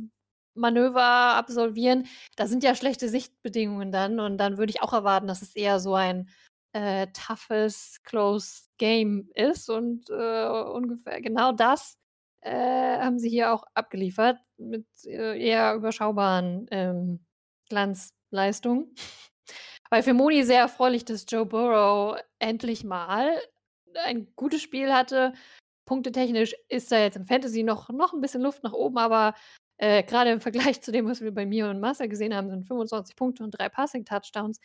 Manöver 0.55 1.35
absolvieren. 1.35 2.07
Da 2.35 2.47
sind 2.47 2.63
ja 2.63 2.73
schlechte 2.73 3.09
Sichtbedingungen 3.09 3.91
dann 3.91 4.19
und 4.19 4.37
dann 4.37 4.57
würde 4.57 4.71
ich 4.71 4.81
auch 4.81 4.93
erwarten, 4.93 5.27
dass 5.27 5.41
es 5.41 5.55
eher 5.55 5.79
so 5.79 5.93
ein 5.93 6.29
äh, 6.73 7.07
toughes, 7.07 8.01
close 8.03 8.63
Game 8.77 9.29
ist 9.35 9.69
und 9.69 10.09
äh, 10.09 10.47
ungefähr 10.47 11.21
genau 11.21 11.51
das 11.51 11.97
äh, 12.41 12.99
haben 12.99 13.19
sie 13.19 13.29
hier 13.29 13.53
auch 13.53 13.63
abgeliefert 13.73 14.37
mit 14.57 14.85
äh, 15.05 15.39
eher 15.39 15.75
überschaubaren 15.75 16.67
ähm, 16.71 17.25
Glanzleistungen. 17.69 18.93
Weil 19.89 20.03
für 20.03 20.13
Moni 20.13 20.43
sehr 20.43 20.61
erfreulich, 20.61 21.05
dass 21.05 21.25
Joe 21.29 21.45
Burrow 21.45 22.17
endlich 22.39 22.83
mal 22.83 23.29
ein 24.05 24.27
gutes 24.35 24.61
Spiel 24.61 24.93
hatte. 24.93 25.33
Punktetechnisch 25.85 26.55
ist 26.69 26.91
da 26.91 26.99
jetzt 26.99 27.17
im 27.17 27.25
Fantasy 27.25 27.63
noch, 27.63 27.89
noch 27.89 28.13
ein 28.13 28.21
bisschen 28.21 28.41
Luft 28.41 28.63
nach 28.63 28.73
oben, 28.73 28.97
aber 28.97 29.33
äh, 29.77 30.03
gerade 30.03 30.31
im 30.31 30.41
Vergleich 30.41 30.81
zu 30.81 30.91
dem, 30.91 31.07
was 31.07 31.21
wir 31.21 31.33
bei 31.33 31.45
mir 31.45 31.69
und 31.69 31.79
Master 31.79 32.07
gesehen 32.07 32.35
haben, 32.35 32.49
sind 32.49 32.67
25 32.67 33.15
Punkte 33.15 33.43
und 33.43 33.51
drei 33.51 33.69
Passing-Touchdowns. 33.69 34.59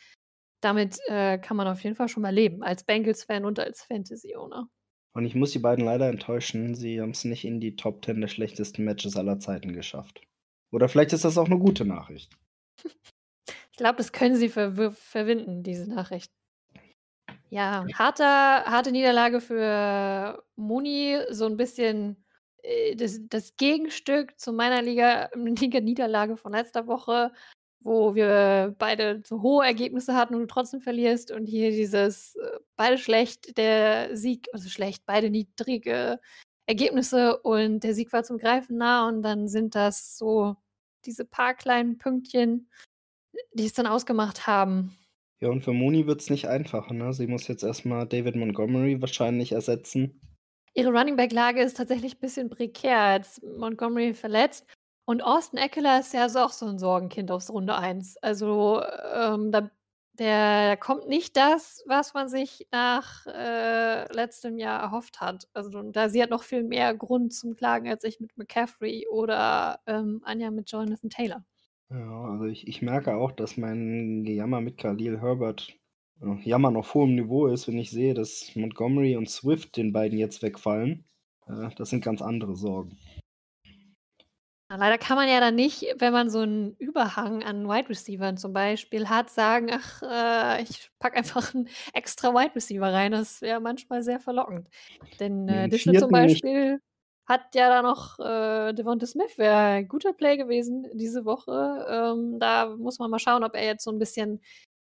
Damit 0.61 0.99
äh, 1.09 1.39
kann 1.39 1.57
man 1.57 1.67
auf 1.67 1.83
jeden 1.83 1.97
Fall 1.97 2.09
schon 2.09 2.23
mal 2.23 2.35
leben, 2.35 2.63
als 2.63 2.85
Bengals-Fan 2.85 3.45
und 3.45 3.59
als 3.59 3.83
Fantasy-Owner. 3.83 4.69
Und 5.15 5.27
ich 5.27 5.35
muss 5.35 5.51
die 5.51 5.59
beiden 5.59 5.85
leider 5.85 6.09
enttäuschen, 6.09 6.75
sie 6.75 7.01
haben 7.01 7.11
es 7.11 7.25
nicht 7.25 7.45
in 7.45 7.61
die 7.61 7.77
Top 7.77 8.05
10 8.05 8.21
der 8.21 8.29
schlechtesten 8.29 8.85
Matches 8.85 9.17
aller 9.17 9.39
Zeiten 9.39 9.73
geschafft. 9.75 10.23
Oder 10.73 10.89
vielleicht 10.89 11.13
ist 11.13 11.25
das 11.25 11.37
auch 11.37 11.47
eine 11.47 11.59
gute 11.59 11.85
Nachricht. 11.85 12.35
ich 12.85 13.77
glaube, 13.77 13.97
das 13.97 14.13
können 14.13 14.37
sie 14.37 14.49
ver 14.49 14.93
verwinden, 14.93 15.63
diese 15.63 15.89
Nachricht. 15.89 16.33
Ja, 17.53 17.85
harter, 17.99 18.65
harte 18.65 18.93
Niederlage 18.93 19.43
für 19.43 20.43
Muni, 20.57 21.19
so 21.29 21.45
ein 21.45 21.59
bisschen 21.59 22.17
äh, 22.63 22.97
das, 22.97 23.21
das 23.29 23.59
Gegenstück 23.59 24.41
zu 24.41 24.55
meiner 24.55 24.81
Liga, 24.81 25.29
Liga-Niederlage 25.35 26.39
von 26.39 26.53
letzter 26.53 26.87
Woche, 26.87 27.31
wo 27.81 28.15
wir 28.15 28.75
beide 28.79 29.23
so 29.27 29.43
hohe 29.43 29.67
Ergebnisse 29.67 30.15
hatten 30.15 30.35
und 30.35 30.41
du 30.41 30.47
trotzdem 30.47 30.81
verlierst. 30.81 31.31
Und 31.31 31.45
hier 31.45 31.73
dieses 31.73 32.37
äh, 32.37 32.59
beide 32.77 32.97
schlecht, 32.97 33.59
der 33.59 34.17
Sieg, 34.17 34.49
also 34.55 34.71
schlecht, 34.71 35.05
beide 35.05 35.29
niedrige 35.29 36.21
Ergebnisse 36.65 37.39
und 37.43 37.81
der 37.81 37.95
Sieg 37.95 38.15
war 38.15 38.25
zum 38.25 38.39
Greifen 38.39 38.79
nah 38.79 39.07
und 39.09 39.23
dann 39.23 39.47
sind 39.47 39.75
das 39.75 40.17
so 40.17 40.57
diese 41.05 41.27
paar 41.27 41.53
kleinen 41.53 41.99
Pünktchen, 41.99 42.71
die 43.53 43.67
es 43.67 43.75
dann 43.75 43.87
ausgemacht 43.87 44.47
haben. 44.47 44.97
Ja, 45.43 45.49
und 45.49 45.61
für 45.61 45.73
Moni 45.73 46.07
wird 46.07 46.21
es 46.21 46.31
nicht 46.31 46.47
einfacher. 46.47 46.95
Ne? 46.95 47.13
Sie 47.13 47.27
muss 47.27 47.49
jetzt 47.49 47.65
erstmal 47.65 48.07
David 48.07 48.37
Montgomery 48.37 49.01
wahrscheinlich 49.01 49.51
ersetzen. 49.51 50.21
Ihre 50.73 50.91
Running 50.91 51.17
Back-Lage 51.17 51.61
ist 51.61 51.77
tatsächlich 51.77 52.15
ein 52.15 52.21
bisschen 52.21 52.49
prekär. 52.49 53.15
Jetzt 53.17 53.43
Montgomery 53.43 54.15
verletzt. 54.15 54.65
Und 55.05 55.21
Austin 55.21 55.59
Eckler 55.59 55.99
ist 55.99 56.15
ja 56.15 56.29
auch 56.29 56.53
so 56.53 56.67
ein 56.67 56.79
Sorgenkind 56.79 57.33
aus 57.33 57.51
Runde 57.51 57.75
1. 57.77 58.19
Also 58.19 58.85
ähm, 59.17 59.51
da, 59.51 59.69
der 60.13 60.77
kommt 60.77 61.09
nicht 61.09 61.37
das, 61.37 61.83
was 61.87 62.15
man 62.15 62.29
sich 62.29 62.69
nach 62.71 63.27
äh, 63.27 64.13
letztem 64.15 64.59
Jahr 64.59 64.81
erhofft 64.81 65.21
hat. 65.21 65.49
Also 65.55 65.83
da 65.91 66.09
sie 66.09 66.23
hat 66.23 66.31
noch 66.31 66.45
viel 66.45 66.63
mehr 66.63 66.95
Grund 66.95 67.35
zum 67.35 67.57
Klagen 67.57 67.89
als 67.89 68.05
ich 68.05 68.21
mit 68.21 68.39
McCaffrey 68.39 69.09
oder 69.11 69.81
ähm, 69.89 70.21
Anja 70.23 70.53
mit 70.53 70.71
Jonathan 70.71 71.11
Taylor. 71.11 71.45
Ja, 71.93 72.25
also 72.25 72.45
ich, 72.47 72.67
ich 72.67 72.81
merke 72.81 73.15
auch, 73.17 73.33
dass 73.33 73.59
mein 73.59 74.25
Gejammer 74.25 74.63
mit 74.63 74.79
Khalil 74.79 75.21
Herbert 75.21 75.77
äh, 76.23 76.49
Jammern 76.49 76.77
auf 76.77 76.95
hohem 76.95 77.15
Niveau 77.15 77.47
ist, 77.49 77.69
wenn 77.69 77.79
ich 77.79 77.91
sehe, 77.91 78.15
dass 78.15 78.57
Montgomery 78.57 79.17
und 79.17 79.29
Swift 79.29 79.77
den 79.77 79.93
beiden 79.93 80.19
jetzt 80.19 80.43
wegfallen. 80.43 81.05
Äh, 81.47 81.69
das 81.77 81.91
sind 81.91 82.03
ganz 82.03 82.23
andere 82.23 82.57
Sorgen. 82.57 82.97
leider 84.71 84.97
kann 84.97 85.17
man 85.17 85.29
ja 85.29 85.39
dann 85.41 85.55
nicht, 85.55 85.85
wenn 85.99 86.15
man 86.15 86.31
so 86.31 86.39
einen 86.39 86.77
Überhang 86.77 87.43
an 87.43 87.69
Wide 87.69 87.91
Receivern 87.91 88.39
zum 88.39 88.55
Beispiel 88.55 89.11
hat, 89.11 89.29
sagen, 89.29 89.69
ach, 89.71 90.03
äh, 90.03 90.63
ich 90.63 90.91
packe 90.99 91.19
einfach 91.19 91.55
einen 91.55 91.69
extra 91.93 92.33
Wide 92.33 92.55
Receiver 92.55 92.91
rein. 92.91 93.13
Das 93.13 93.43
wäre 93.43 93.61
manchmal 93.61 94.03
sehr 94.03 94.19
verlockend. 94.19 94.67
Denn 95.21 95.47
äh, 95.47 95.69
Disney 95.69 95.99
zum 95.99 96.11
Beispiel 96.11 96.73
nicht 96.73 96.92
hat 97.27 97.55
ja 97.55 97.69
da 97.69 97.83
noch 97.83 98.19
äh, 98.19 98.73
Devonta 98.73 99.07
Smith, 99.07 99.39
wäre 99.39 99.57
ein 99.57 99.89
guter 99.89 100.13
Play 100.13 100.37
gewesen 100.37 100.87
diese 100.95 101.25
Woche. 101.25 101.87
Ähm, 101.89 102.39
da 102.39 102.75
muss 102.77 102.99
man 102.99 103.11
mal 103.11 103.19
schauen, 103.19 103.45
ob 103.45 103.55
er 103.55 103.65
jetzt 103.65 103.85
so 103.85 103.91
ein 103.91 103.99
bisschen 103.99 104.41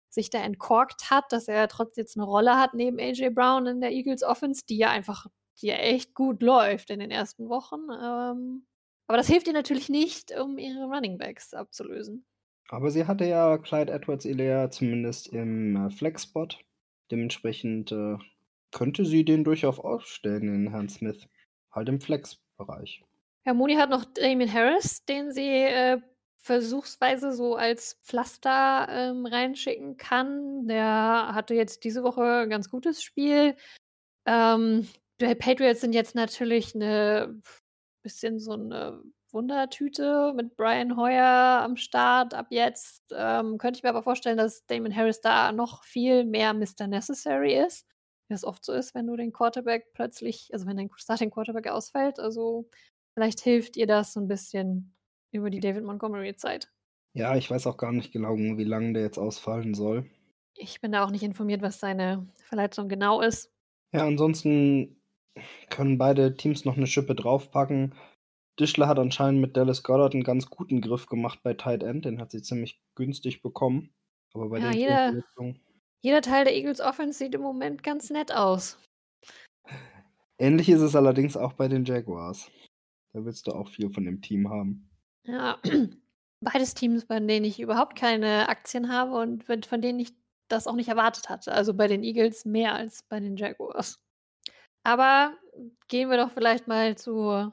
sich 0.08 0.30
da 0.30 0.42
entkorkt 0.42 1.10
hat, 1.10 1.30
dass 1.30 1.48
er 1.48 1.68
trotzdem 1.68 2.02
jetzt 2.02 2.16
eine 2.16 2.26
Rolle 2.26 2.56
hat 2.56 2.74
neben 2.74 2.98
AJ 2.98 3.30
Brown 3.30 3.66
in 3.66 3.80
der 3.80 3.92
Eagles 3.92 4.22
Offense, 4.22 4.62
die 4.68 4.78
ja 4.78 4.90
einfach, 4.90 5.26
die 5.60 5.66
ja 5.66 5.76
echt 5.76 6.14
gut 6.14 6.42
läuft 6.42 6.90
in 6.90 6.98
den 6.98 7.10
ersten 7.10 7.48
Wochen. 7.48 7.80
Ähm, 8.02 8.66
aber 9.06 9.16
das 9.16 9.28
hilft 9.28 9.46
ihr 9.46 9.52
natürlich 9.52 9.88
nicht, 9.88 10.32
um 10.38 10.58
ihre 10.58 10.84
Running 10.84 11.18
Backs 11.18 11.54
abzulösen. 11.54 12.24
Aber 12.68 12.90
sie 12.90 13.06
hatte 13.06 13.24
ja 13.24 13.58
Clyde 13.58 13.92
Edwards 13.92 14.24
Ilea 14.24 14.70
zumindest 14.70 15.28
im 15.28 15.76
äh, 15.76 15.90
Flex-Spot. 15.90 16.48
Dementsprechend 17.10 17.90
äh, 17.92 18.16
könnte 18.70 19.04
sie 19.04 19.24
den 19.24 19.44
durchaus 19.44 19.80
aufstellen, 19.80 20.54
in 20.54 20.70
Herrn 20.70 20.88
Smith 20.88 21.28
halt 21.72 21.88
im 21.88 22.00
Flex-Bereich. 22.00 23.04
Herr 23.42 23.54
Moni 23.54 23.74
hat 23.74 23.90
noch 23.90 24.04
Damien 24.04 24.52
Harris, 24.52 25.04
den 25.04 25.32
sie 25.32 25.48
äh, 25.48 26.00
versuchsweise 26.38 27.32
so 27.32 27.54
als 27.54 27.98
Pflaster 28.02 28.86
ähm, 28.90 29.26
reinschicken 29.26 29.96
kann. 29.96 30.66
Der 30.66 31.30
hatte 31.32 31.54
jetzt 31.54 31.84
diese 31.84 32.02
Woche 32.02 32.42
ein 32.42 32.50
ganz 32.50 32.70
gutes 32.70 33.02
Spiel. 33.02 33.56
Ähm, 34.26 34.88
die 35.20 35.34
Patriots 35.34 35.80
sind 35.80 35.94
jetzt 35.94 36.14
natürlich 36.14 36.74
eine 36.74 37.40
bisschen 38.02 38.38
so 38.40 38.52
eine 38.52 39.02
Wundertüte 39.30 40.32
mit 40.34 40.56
Brian 40.56 40.96
Hoyer 40.96 41.62
am 41.62 41.76
Start 41.76 42.34
ab 42.34 42.46
jetzt. 42.50 43.04
Ähm, 43.12 43.58
könnte 43.58 43.78
ich 43.78 43.82
mir 43.82 43.90
aber 43.90 44.02
vorstellen, 44.02 44.38
dass 44.38 44.66
Damon 44.66 44.94
Harris 44.94 45.20
da 45.20 45.52
noch 45.52 45.84
viel 45.84 46.24
mehr 46.24 46.54
Mr. 46.54 46.86
Necessary 46.86 47.54
ist 47.54 47.86
wie 48.30 48.34
es 48.34 48.44
oft 48.44 48.64
so 48.64 48.72
ist, 48.72 48.94
wenn 48.94 49.06
du 49.06 49.16
den 49.16 49.32
Quarterback 49.32 49.92
plötzlich, 49.92 50.48
also 50.52 50.66
wenn 50.66 50.76
dein 50.76 50.90
Starting 50.96 51.30
Quarterback 51.30 51.68
ausfällt. 51.68 52.18
Also 52.18 52.68
vielleicht 53.14 53.40
hilft 53.40 53.76
ihr 53.76 53.86
das 53.86 54.12
so 54.12 54.20
ein 54.20 54.28
bisschen 54.28 54.94
über 55.32 55.50
die 55.50 55.60
David 55.60 55.84
Montgomery-Zeit. 55.84 56.72
Ja, 57.12 57.36
ich 57.36 57.50
weiß 57.50 57.66
auch 57.66 57.76
gar 57.76 57.92
nicht 57.92 58.12
genau, 58.12 58.36
wie 58.36 58.64
lange 58.64 58.92
der 58.92 59.02
jetzt 59.02 59.18
ausfallen 59.18 59.74
soll. 59.74 60.08
Ich 60.54 60.80
bin 60.80 60.92
da 60.92 61.04
auch 61.04 61.10
nicht 61.10 61.24
informiert, 61.24 61.62
was 61.62 61.80
seine 61.80 62.28
Verletzung 62.44 62.88
genau 62.88 63.20
ist. 63.20 63.52
Ja, 63.92 64.06
ansonsten 64.06 65.00
können 65.70 65.98
beide 65.98 66.36
Teams 66.36 66.64
noch 66.64 66.76
eine 66.76 66.86
Schippe 66.86 67.14
draufpacken. 67.14 67.94
Dischler 68.58 68.88
hat 68.88 68.98
anscheinend 68.98 69.40
mit 69.40 69.56
Dallas 69.56 69.82
Goddard 69.82 70.14
einen 70.14 70.22
ganz 70.22 70.50
guten 70.50 70.80
Griff 70.80 71.06
gemacht 71.06 71.40
bei 71.42 71.54
Tight 71.54 71.82
End. 71.82 72.04
Den 72.04 72.20
hat 72.20 72.30
sie 72.30 72.42
ziemlich 72.42 72.80
günstig 72.94 73.42
bekommen. 73.42 73.94
Aber 74.34 74.50
bei 74.50 74.58
ja, 74.58 74.70
den 74.70 74.78
jeder, 74.78 75.22
jeder 76.00 76.22
Teil 76.22 76.44
der 76.44 76.54
Eagles 76.54 76.80
Offense 76.80 77.18
sieht 77.18 77.34
im 77.34 77.42
Moment 77.42 77.82
ganz 77.82 78.10
nett 78.10 78.32
aus. 78.32 78.78
Ähnlich 80.38 80.68
ist 80.68 80.80
es 80.80 80.96
allerdings 80.96 81.36
auch 81.36 81.52
bei 81.52 81.68
den 81.68 81.84
Jaguars. 81.84 82.50
Da 83.12 83.24
willst 83.24 83.46
du 83.46 83.52
auch 83.52 83.68
viel 83.68 83.90
von 83.90 84.04
dem 84.04 84.22
Team 84.22 84.48
haben. 84.48 84.88
Ja, 85.26 85.58
beides 86.40 86.74
Teams, 86.74 87.04
bei 87.04 87.20
denen 87.20 87.44
ich 87.44 87.60
überhaupt 87.60 87.96
keine 87.96 88.48
Aktien 88.48 88.90
habe 88.90 89.12
und 89.12 89.44
von 89.44 89.82
denen 89.82 90.00
ich 90.00 90.14
das 90.48 90.66
auch 90.66 90.74
nicht 90.74 90.88
erwartet 90.88 91.28
hatte. 91.28 91.52
Also 91.52 91.74
bei 91.74 91.86
den 91.86 92.02
Eagles 92.02 92.44
mehr 92.44 92.74
als 92.74 93.02
bei 93.02 93.20
den 93.20 93.36
Jaguars. 93.36 94.00
Aber 94.82 95.36
gehen 95.88 96.08
wir 96.08 96.16
doch 96.16 96.30
vielleicht 96.30 96.66
mal 96.66 96.96
zu 96.96 97.52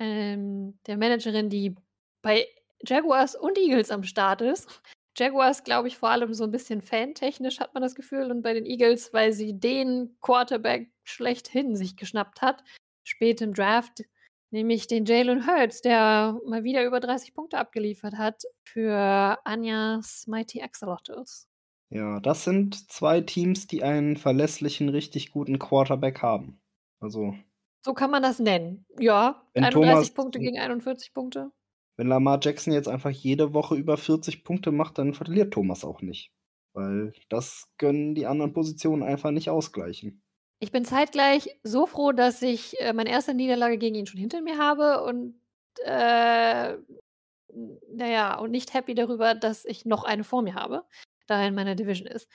ähm, 0.00 0.78
der 0.86 0.96
Managerin, 0.96 1.50
die 1.50 1.74
bei 2.22 2.46
Jaguars 2.86 3.34
und 3.34 3.58
Eagles 3.58 3.90
am 3.90 4.02
Start 4.02 4.40
ist. 4.40 4.82
Jaguars, 5.16 5.64
glaube 5.64 5.88
ich, 5.88 5.96
vor 5.96 6.10
allem 6.10 6.34
so 6.34 6.44
ein 6.44 6.50
bisschen 6.50 6.80
fantechnisch 6.80 7.60
hat 7.60 7.74
man 7.74 7.82
das 7.82 7.94
Gefühl 7.94 8.30
und 8.30 8.42
bei 8.42 8.52
den 8.52 8.66
Eagles, 8.66 9.12
weil 9.12 9.32
sie 9.32 9.58
den 9.58 10.16
Quarterback 10.20 10.90
schlechthin 11.04 11.76
sich 11.76 11.96
geschnappt 11.96 12.42
hat, 12.42 12.64
spät 13.04 13.40
im 13.40 13.54
Draft, 13.54 14.02
nämlich 14.50 14.86
den 14.86 15.04
Jalen 15.04 15.46
Hurts, 15.46 15.82
der 15.82 16.38
mal 16.46 16.64
wieder 16.64 16.84
über 16.84 17.00
30 17.00 17.34
Punkte 17.34 17.58
abgeliefert 17.58 18.16
hat 18.18 18.42
für 18.64 19.38
Anjas 19.44 20.26
Mighty 20.26 20.62
Axolotls. 20.62 21.48
Ja, 21.90 22.18
das 22.20 22.44
sind 22.44 22.90
zwei 22.90 23.20
Teams, 23.20 23.66
die 23.68 23.84
einen 23.84 24.16
verlässlichen, 24.16 24.88
richtig 24.88 25.30
guten 25.30 25.58
Quarterback 25.58 26.22
haben. 26.22 26.60
Also. 26.98 27.34
So 27.84 27.94
kann 27.94 28.10
man 28.10 28.22
das 28.22 28.38
nennen. 28.40 28.86
Ja, 28.98 29.44
31 29.54 29.72
Thomas, 29.72 30.10
Punkte 30.10 30.38
gegen 30.40 30.58
41 30.58 31.12
Punkte. 31.12 31.52
Wenn 31.96 32.08
Lamar 32.08 32.40
Jackson 32.42 32.72
jetzt 32.72 32.88
einfach 32.88 33.10
jede 33.10 33.54
Woche 33.54 33.76
über 33.76 33.96
40 33.96 34.44
Punkte 34.44 34.72
macht, 34.72 34.98
dann 34.98 35.14
verliert 35.14 35.54
Thomas 35.54 35.84
auch 35.84 36.02
nicht. 36.02 36.32
Weil 36.72 37.12
das 37.28 37.68
können 37.78 38.14
die 38.14 38.26
anderen 38.26 38.52
Positionen 38.52 39.02
einfach 39.02 39.30
nicht 39.30 39.48
ausgleichen. 39.48 40.22
Ich 40.58 40.72
bin 40.72 40.84
zeitgleich 40.84 41.58
so 41.62 41.86
froh, 41.86 42.12
dass 42.12 42.42
ich 42.42 42.80
äh, 42.80 42.92
meine 42.92 43.10
erste 43.10 43.34
Niederlage 43.34 43.78
gegen 43.78 43.96
ihn 43.96 44.06
schon 44.06 44.20
hinter 44.20 44.40
mir 44.40 44.58
habe 44.58 45.04
und 45.04 45.34
äh, 45.84 46.76
naja, 47.92 48.38
und 48.38 48.50
nicht 48.50 48.74
happy 48.74 48.94
darüber, 48.94 49.34
dass 49.34 49.64
ich 49.64 49.84
noch 49.84 50.04
eine 50.04 50.24
vor 50.24 50.42
mir 50.42 50.54
habe, 50.54 50.84
da 51.26 51.42
er 51.42 51.48
in 51.48 51.54
meiner 51.54 51.74
Division 51.74 52.08
ist. 52.08 52.28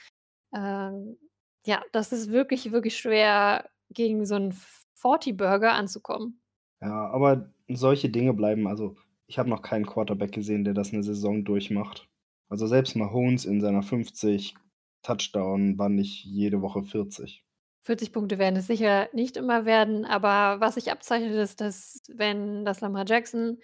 Ähm, 0.55 1.17
ja, 1.65 1.83
das 1.91 2.13
ist 2.13 2.31
wirklich, 2.31 2.71
wirklich 2.71 2.97
schwer, 2.97 3.69
gegen 3.89 4.25
so 4.25 4.35
einen 4.35 4.53
40-Burger 5.01 5.73
anzukommen. 5.73 6.41
Ja, 6.81 7.09
aber 7.09 7.51
solche 7.67 8.09
Dinge 8.09 8.33
bleiben, 8.33 8.67
also 8.67 8.95
ich 9.29 9.37
habe 9.37 9.49
noch 9.49 9.61
keinen 9.61 9.85
Quarterback 9.85 10.31
gesehen, 10.31 10.63
der 10.63 10.73
das 10.73 10.91
eine 10.91 11.03
Saison 11.03 11.45
durchmacht. 11.45 12.09
Also 12.49 12.65
selbst 12.65 12.95
Mahomes 12.95 13.45
in 13.45 13.61
seiner 13.61 13.83
50 13.83 14.55
Touchdown 15.03 15.77
war 15.77 15.87
nicht 15.87 16.25
jede 16.25 16.61
Woche 16.63 16.81
40. 16.81 17.45
40 17.83 18.11
Punkte 18.11 18.39
werden 18.39 18.55
es 18.57 18.67
sicher 18.67 19.07
nicht 19.13 19.37
immer 19.37 19.65
werden, 19.65 20.03
aber 20.03 20.59
was 20.59 20.73
sich 20.73 20.91
abzeichnet, 20.91 21.35
ist, 21.35 21.61
dass 21.61 22.01
wenn 22.09 22.65
das 22.65 22.81
Lamar 22.81 23.05
Jackson 23.07 23.59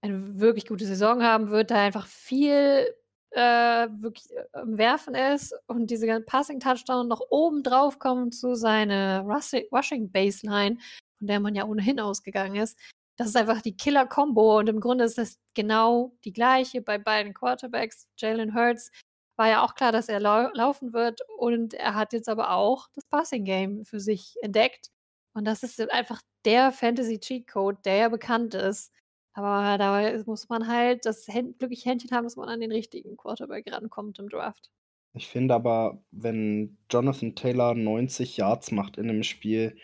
eine 0.00 0.40
wirklich 0.40 0.66
gute 0.66 0.86
Saison 0.86 1.22
haben 1.22 1.50
wird, 1.50 1.70
da 1.70 1.76
einfach 1.76 2.06
viel 2.06 2.86
äh, 3.32 3.40
wirklich 3.40 4.30
äh, 4.30 4.60
im 4.62 4.78
Werfen 4.78 5.14
ist 5.14 5.54
und 5.66 5.90
diese 5.90 6.06
ganzen 6.06 6.26
Passing-Touchdown 6.26 7.06
noch 7.06 7.20
oben 7.30 7.62
drauf 7.62 7.98
kommen 7.98 8.32
zu 8.32 8.54
seiner 8.54 9.20
Rushing 9.22 10.10
Baseline, 10.10 10.78
von 11.18 11.26
der 11.26 11.38
man 11.38 11.54
ja 11.54 11.66
ohnehin 11.66 12.00
ausgegangen 12.00 12.56
ist. 12.56 12.78
Das 13.22 13.28
ist 13.28 13.36
einfach 13.36 13.62
die 13.62 13.76
Killer-Kombo 13.76 14.58
und 14.58 14.68
im 14.68 14.80
Grunde 14.80 15.04
ist 15.04 15.16
das 15.16 15.38
genau 15.54 16.12
die 16.24 16.32
gleiche 16.32 16.82
bei 16.82 16.98
beiden 16.98 17.34
Quarterbacks. 17.34 18.08
Jalen 18.16 18.52
Hurts 18.52 18.90
war 19.36 19.48
ja 19.48 19.64
auch 19.64 19.76
klar, 19.76 19.92
dass 19.92 20.08
er 20.08 20.18
lau 20.18 20.48
laufen 20.54 20.92
wird 20.92 21.20
und 21.38 21.72
er 21.72 21.94
hat 21.94 22.12
jetzt 22.12 22.28
aber 22.28 22.50
auch 22.50 22.88
das 22.96 23.04
Passing-Game 23.04 23.84
für 23.84 24.00
sich 24.00 24.34
entdeckt. 24.42 24.90
Und 25.34 25.44
das 25.44 25.62
ist 25.62 25.80
einfach 25.92 26.20
der 26.44 26.72
Fantasy-Cheat-Code, 26.72 27.78
der 27.84 27.94
ja 27.94 28.08
bekannt 28.08 28.54
ist. 28.54 28.90
Aber 29.34 29.78
da 29.78 30.20
muss 30.26 30.48
man 30.48 30.66
halt 30.66 31.06
das 31.06 31.28
Hän 31.28 31.54
glückliche 31.56 31.90
Händchen 31.90 32.10
haben, 32.10 32.24
dass 32.24 32.34
man 32.34 32.48
an 32.48 32.58
den 32.58 32.72
richtigen 32.72 33.16
Quarterback 33.16 33.72
rankommt 33.72 34.18
im 34.18 34.30
Draft. 34.30 34.68
Ich 35.14 35.28
finde 35.28 35.54
aber, 35.54 36.02
wenn 36.10 36.76
Jonathan 36.90 37.36
Taylor 37.36 37.76
90 37.76 38.36
Yards 38.36 38.72
macht 38.72 38.98
in 38.98 39.08
einem 39.08 39.22
Spiel, 39.22 39.76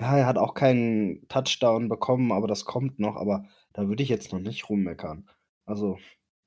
ja, 0.00 0.16
er 0.16 0.26
hat 0.26 0.38
auch 0.38 0.54
keinen 0.54 1.28
Touchdown 1.28 1.88
bekommen, 1.88 2.32
aber 2.32 2.48
das 2.48 2.64
kommt 2.64 2.98
noch, 2.98 3.16
aber 3.16 3.44
da 3.72 3.86
würde 3.88 4.02
ich 4.02 4.08
jetzt 4.08 4.32
noch 4.32 4.40
nicht 4.40 4.68
rummeckern. 4.68 5.28
Also, 5.66 5.98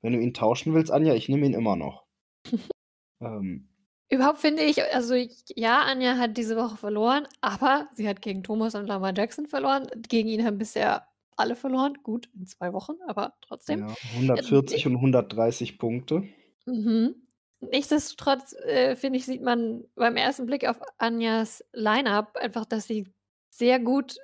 wenn 0.02 0.12
du 0.12 0.20
ihn 0.20 0.34
tauschen 0.34 0.74
willst, 0.74 0.90
Anja, 0.90 1.14
ich 1.14 1.28
nehme 1.28 1.46
ihn 1.46 1.54
immer 1.54 1.76
noch. 1.76 2.04
ähm. 3.20 3.68
Überhaupt 4.10 4.38
finde 4.38 4.62
ich, 4.62 4.82
also 4.94 5.14
ja, 5.56 5.80
Anja 5.82 6.18
hat 6.18 6.36
diese 6.36 6.56
Woche 6.56 6.76
verloren, 6.76 7.26
aber 7.40 7.88
sie 7.94 8.08
hat 8.08 8.20
gegen 8.22 8.42
Thomas 8.42 8.74
und 8.74 8.86
Lamar 8.86 9.14
Jackson 9.16 9.46
verloren. 9.46 9.88
Gegen 10.08 10.28
ihn 10.28 10.44
haben 10.44 10.58
bisher 10.58 11.06
alle 11.36 11.56
verloren. 11.56 11.94
Gut, 12.02 12.28
in 12.34 12.46
zwei 12.46 12.72
Wochen, 12.72 12.94
aber 13.06 13.34
trotzdem. 13.40 13.88
Ja, 13.88 13.94
140 14.14 14.84
äh, 14.84 14.88
und 14.88 14.96
130 14.96 15.78
Punkte. 15.78 16.24
Mhm. 16.66 17.14
Nichtsdestotrotz, 17.60 18.52
äh, 18.52 18.94
finde 18.94 19.18
ich, 19.18 19.24
sieht 19.24 19.42
man 19.42 19.84
beim 19.94 20.16
ersten 20.16 20.46
Blick 20.46 20.68
auf 20.68 20.80
Anjas 20.98 21.64
Lineup 21.72 22.36
einfach, 22.36 22.66
dass 22.66 22.86
sie 22.86 23.06
sehr 23.54 23.78
gut 23.78 24.16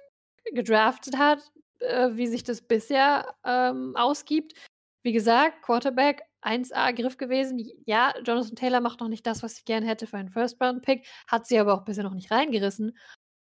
gedraftet 0.52 1.16
hat, 1.16 1.40
äh, 1.78 2.10
wie 2.12 2.26
sich 2.26 2.42
das 2.42 2.62
bisher 2.62 3.34
ähm, 3.44 3.94
ausgibt. 3.96 4.54
Wie 5.02 5.12
gesagt, 5.12 5.62
Quarterback 5.62 6.22
1A 6.42 6.92
Griff 6.92 7.16
gewesen. 7.16 7.64
Ja, 7.86 8.12
Jonathan 8.24 8.56
Taylor 8.56 8.80
macht 8.80 9.00
noch 9.00 9.08
nicht 9.08 9.26
das, 9.26 9.42
was 9.42 9.56
sie 9.56 9.64
gerne 9.64 9.86
hätte 9.86 10.06
für 10.06 10.16
einen 10.16 10.30
First-Round-Pick, 10.30 11.06
hat 11.28 11.46
sie 11.46 11.58
aber 11.58 11.74
auch 11.74 11.84
bisher 11.84 12.04
noch 12.04 12.14
nicht 12.14 12.30
reingerissen. 12.30 12.96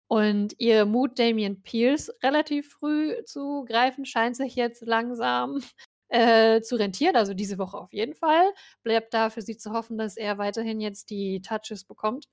Und 0.08 0.54
ihr 0.58 0.84
Mut, 0.84 1.18
Damian 1.18 1.62
Pierce 1.62 2.10
relativ 2.22 2.70
früh 2.70 3.22
zu 3.24 3.64
greifen, 3.66 4.04
scheint 4.04 4.36
sich 4.36 4.56
jetzt 4.56 4.82
langsam 4.82 5.62
äh, 6.08 6.60
zu 6.60 6.76
rentieren. 6.76 7.16
Also 7.16 7.34
diese 7.34 7.58
Woche 7.58 7.78
auf 7.78 7.92
jeden 7.92 8.14
Fall. 8.14 8.52
Bleibt 8.82 9.14
da 9.14 9.30
für 9.30 9.42
sie 9.42 9.56
zu 9.56 9.72
hoffen, 9.72 9.98
dass 9.98 10.16
er 10.16 10.38
weiterhin 10.38 10.80
jetzt 10.80 11.10
die 11.10 11.40
Touches 11.42 11.84
bekommt 11.84 12.26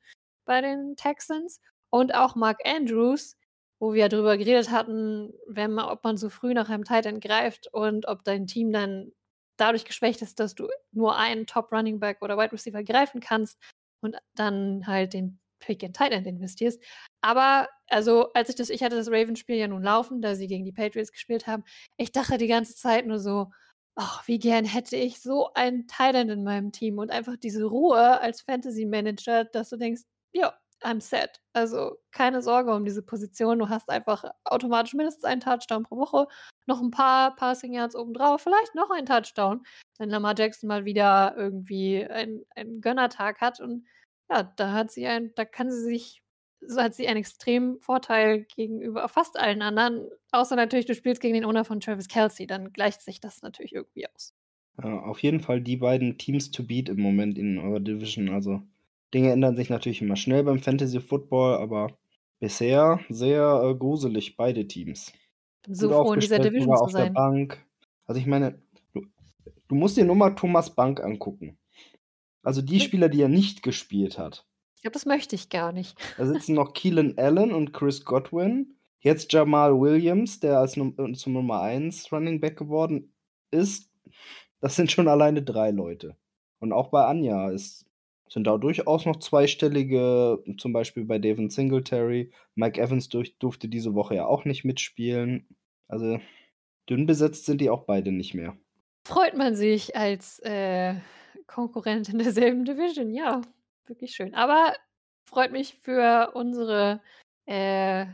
bei 0.45 0.61
den 0.61 0.95
Texans. 0.95 1.61
Und 1.89 2.13
auch 2.13 2.35
Mark 2.35 2.59
Andrews, 2.65 3.37
wo 3.85 3.93
wir 3.93 4.09
darüber 4.09 4.35
geredet 4.35 4.71
hatten, 4.71 5.31
wenn 5.45 5.71
man, 5.71 5.85
ob 5.85 6.03
man 6.03 6.17
so 6.17 6.29
früh 6.29 6.55
nach 6.55 6.69
einem 6.69 6.85
Titan 6.85 7.19
greift 7.19 7.67
und 7.71 8.07
ob 8.07 8.23
dein 8.23 8.47
Team 8.47 8.71
dann 8.71 9.11
dadurch 9.57 9.85
geschwächt 9.85 10.23
ist, 10.23 10.39
dass 10.39 10.55
du 10.55 10.67
nur 10.91 11.15
einen 11.15 11.45
Top 11.45 11.71
Running 11.71 11.99
Back 11.99 12.23
oder 12.23 12.35
Wide 12.35 12.51
Receiver 12.51 12.83
greifen 12.83 13.21
kannst 13.21 13.59
und 14.01 14.17
dann 14.33 14.87
halt 14.87 15.13
den 15.13 15.39
Pick 15.59 15.83
in 15.83 15.93
Tight 15.93 16.13
End 16.13 16.25
investierst. 16.25 16.81
Aber, 17.21 17.69
also, 17.87 18.33
als 18.33 18.49
ich 18.49 18.55
das, 18.55 18.71
ich 18.71 18.81
hatte 18.81 18.95
das 18.95 19.07
Ravens-Spiel 19.07 19.55
ja 19.57 19.67
nun 19.67 19.83
laufen, 19.83 20.19
da 20.19 20.33
sie 20.33 20.47
gegen 20.47 20.65
die 20.65 20.73
Patriots 20.73 21.11
gespielt 21.11 21.45
haben. 21.45 21.63
Ich 21.97 22.11
dachte 22.11 22.39
die 22.39 22.47
ganze 22.47 22.75
Zeit 22.75 23.05
nur 23.05 23.19
so, 23.19 23.51
ach, 23.95 24.27
wie 24.27 24.39
gern 24.39 24.65
hätte 24.65 24.95
ich 24.95 25.21
so 25.21 25.53
einen 25.53 25.85
Tight 25.87 26.15
End 26.15 26.31
in 26.31 26.43
meinem 26.43 26.71
Team 26.71 26.97
und 26.97 27.11
einfach 27.11 27.37
diese 27.37 27.65
Ruhe 27.65 28.19
als 28.19 28.41
Fantasy-Manager, 28.41 29.45
dass 29.45 29.69
du 29.69 29.77
denkst, 29.77 30.01
ja, 30.33 30.57
I'm 30.85 31.01
set. 31.01 31.41
Also 31.53 31.97
keine 32.11 32.41
Sorge 32.41 32.73
um 32.73 32.85
diese 32.85 33.01
Position. 33.01 33.59
Du 33.59 33.69
hast 33.69 33.89
einfach 33.89 34.23
automatisch 34.43 34.93
mindestens 34.93 35.23
einen 35.23 35.41
Touchdown 35.41 35.83
pro 35.83 35.97
Woche, 35.97 36.27
noch 36.67 36.81
ein 36.81 36.91
paar 36.91 37.35
Passing 37.35 37.73
Yards 37.73 37.95
obendrauf, 37.95 38.41
vielleicht 38.41 38.75
noch 38.75 38.91
einen 38.91 39.05
Touchdown, 39.05 39.65
wenn 39.97 40.09
Lamar 40.09 40.35
Jackson 40.37 40.67
mal 40.67 40.85
wieder 40.85 41.33
irgendwie 41.35 42.05
einen, 42.05 42.45
Gönnertag 42.81 43.41
hat. 43.41 43.59
Und 43.59 43.85
ja, 44.29 44.43
da 44.43 44.73
hat 44.73 44.91
sie 44.91 45.07
ein, 45.07 45.33
da 45.35 45.45
kann 45.45 45.71
sie 45.71 45.81
sich, 45.81 46.21
so 46.61 46.81
hat 46.81 46.93
sie 46.93 47.07
einen 47.07 47.19
extremen 47.19 47.79
Vorteil 47.81 48.45
gegenüber 48.55 49.07
fast 49.09 49.39
allen 49.39 49.61
anderen. 49.61 50.07
Außer 50.31 50.55
natürlich, 50.55 50.85
du 50.85 50.95
spielst 50.95 51.21
gegen 51.21 51.33
den 51.33 51.45
Owner 51.45 51.65
von 51.65 51.79
Travis 51.79 52.07
Kelsey, 52.07 52.47
dann 52.47 52.73
gleicht 52.73 53.01
sich 53.01 53.19
das 53.19 53.41
natürlich 53.41 53.73
irgendwie 53.73 54.07
aus. 54.07 54.33
Ja, 54.83 54.99
auf 54.99 55.19
jeden 55.19 55.39
Fall 55.39 55.61
die 55.61 55.77
beiden 55.77 56.17
Teams 56.17 56.51
to 56.51 56.63
beat 56.63 56.89
im 56.89 56.99
Moment 56.99 57.37
in 57.37 57.57
eurer 57.57 57.79
Division. 57.79 58.29
Also 58.29 58.61
Dinge 59.13 59.31
ändern 59.31 59.55
sich 59.55 59.69
natürlich 59.69 60.01
immer 60.01 60.15
schnell 60.15 60.43
beim 60.43 60.59
Fantasy 60.59 60.99
Football, 60.99 61.57
aber 61.57 61.97
bisher 62.39 62.99
sehr 63.09 63.61
äh, 63.63 63.75
gruselig 63.75 64.35
beide 64.35 64.67
Teams. 64.67 65.13
So 65.67 65.89
froh 65.89 66.13
in 66.13 66.19
dieser 66.19 66.39
Division 66.39 66.75
zu 66.77 66.89
sein. 66.89 67.05
Der 67.05 67.19
Bank. 67.19 67.65
Also 68.05 68.19
ich 68.19 68.27
meine, 68.27 68.61
du, 68.93 69.01
du 69.67 69.75
musst 69.75 69.97
dir 69.97 70.05
nur 70.05 70.15
mal 70.15 70.35
Thomas 70.35 70.69
Bank 70.75 71.01
angucken. 71.01 71.57
Also 72.43 72.61
die 72.61 72.79
Spieler, 72.79 73.09
die 73.09 73.21
er 73.21 73.29
nicht 73.29 73.63
gespielt 73.63 74.19
hat. 74.19 74.45
Ich 74.75 74.81
glaube, 74.83 74.93
das 74.93 75.07
möchte 75.07 75.35
ich 75.35 75.49
gar 75.49 75.71
nicht. 75.71 75.97
Da 76.17 76.27
sitzen 76.27 76.53
noch 76.53 76.73
Keelan 76.73 77.17
Allen 77.17 77.51
und 77.51 77.73
Chris 77.73 78.05
Godwin. 78.05 78.75
Jetzt 78.99 79.33
Jamal 79.33 79.79
Williams, 79.79 80.39
der 80.39 80.59
als 80.59 80.77
Num 80.77 80.93
äh, 80.97 81.13
zum 81.13 81.33
Nummer 81.33 81.61
1 81.61 82.11
Running 82.11 82.39
Back 82.39 82.57
geworden 82.57 83.11
ist. 83.49 83.89
Das 84.59 84.75
sind 84.75 84.91
schon 84.91 85.07
alleine 85.07 85.41
drei 85.41 85.71
Leute. 85.71 86.15
Und 86.59 86.71
auch 86.71 86.89
bei 86.89 87.05
Anja 87.05 87.49
ist, 87.49 87.84
sind 88.27 88.45
da 88.45 88.57
durchaus 88.57 89.05
noch 89.05 89.17
zweistellige, 89.17 90.43
zum 90.57 90.73
Beispiel 90.73 91.05
bei 91.05 91.19
Devin 91.19 91.49
Singletary. 91.49 92.31
Mike 92.55 92.81
Evans 92.81 93.09
durch, 93.09 93.37
durfte 93.37 93.67
diese 93.67 93.93
Woche 93.93 94.15
ja 94.15 94.25
auch 94.25 94.45
nicht 94.45 94.65
mitspielen. 94.65 95.47
Also 95.87 96.19
dünn 96.89 97.05
besetzt 97.05 97.45
sind 97.45 97.61
die 97.61 97.69
auch 97.69 97.83
beide 97.83 98.11
nicht 98.11 98.33
mehr. 98.33 98.57
Freut 99.07 99.35
man 99.35 99.55
sich 99.55 99.95
als 99.95 100.39
äh, 100.39 100.95
Konkurrent 101.45 102.09
in 102.09 102.17
derselben 102.17 102.65
Division. 102.65 103.13
Ja, 103.13 103.41
wirklich 103.85 104.15
schön. 104.15 104.33
Aber 104.33 104.73
freut 105.29 105.51
mich 105.51 105.75
für 105.81 106.31
unsere 106.33 107.01
äh, 107.45 108.07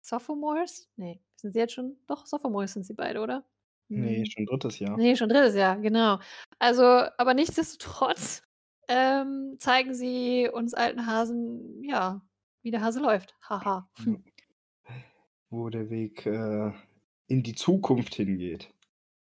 Sophomores. 0.00 0.88
Nee, 0.96 1.20
sind 1.34 1.52
sie 1.52 1.58
jetzt 1.58 1.74
schon? 1.74 1.96
Doch, 2.06 2.26
Sophomores 2.26 2.72
sind 2.72 2.86
sie 2.86 2.94
beide, 2.94 3.20
oder? 3.20 3.44
Nee, 3.88 4.18
hm. 4.18 4.26
schon 4.26 4.46
drittes 4.46 4.78
Jahr. 4.78 4.96
Nee, 4.96 5.16
schon 5.16 5.28
drittes 5.28 5.54
Jahr, 5.54 5.78
genau. 5.78 6.20
Also, 6.58 6.82
aber 6.82 7.34
nichtsdestotrotz 7.34 8.42
ähm, 8.88 9.56
zeigen 9.58 9.94
sie 9.94 10.48
uns 10.52 10.74
alten 10.74 11.06
Hasen, 11.06 11.82
ja, 11.84 12.22
wie 12.62 12.70
der 12.70 12.80
Hase 12.80 13.00
läuft. 13.00 13.36
Haha. 13.48 13.88
Hm. 14.02 14.24
Wo 15.50 15.70
der 15.70 15.88
Weg 15.90 16.26
äh, 16.26 16.72
in 17.26 17.42
die 17.42 17.54
Zukunft 17.54 18.14
hingeht. 18.14 18.72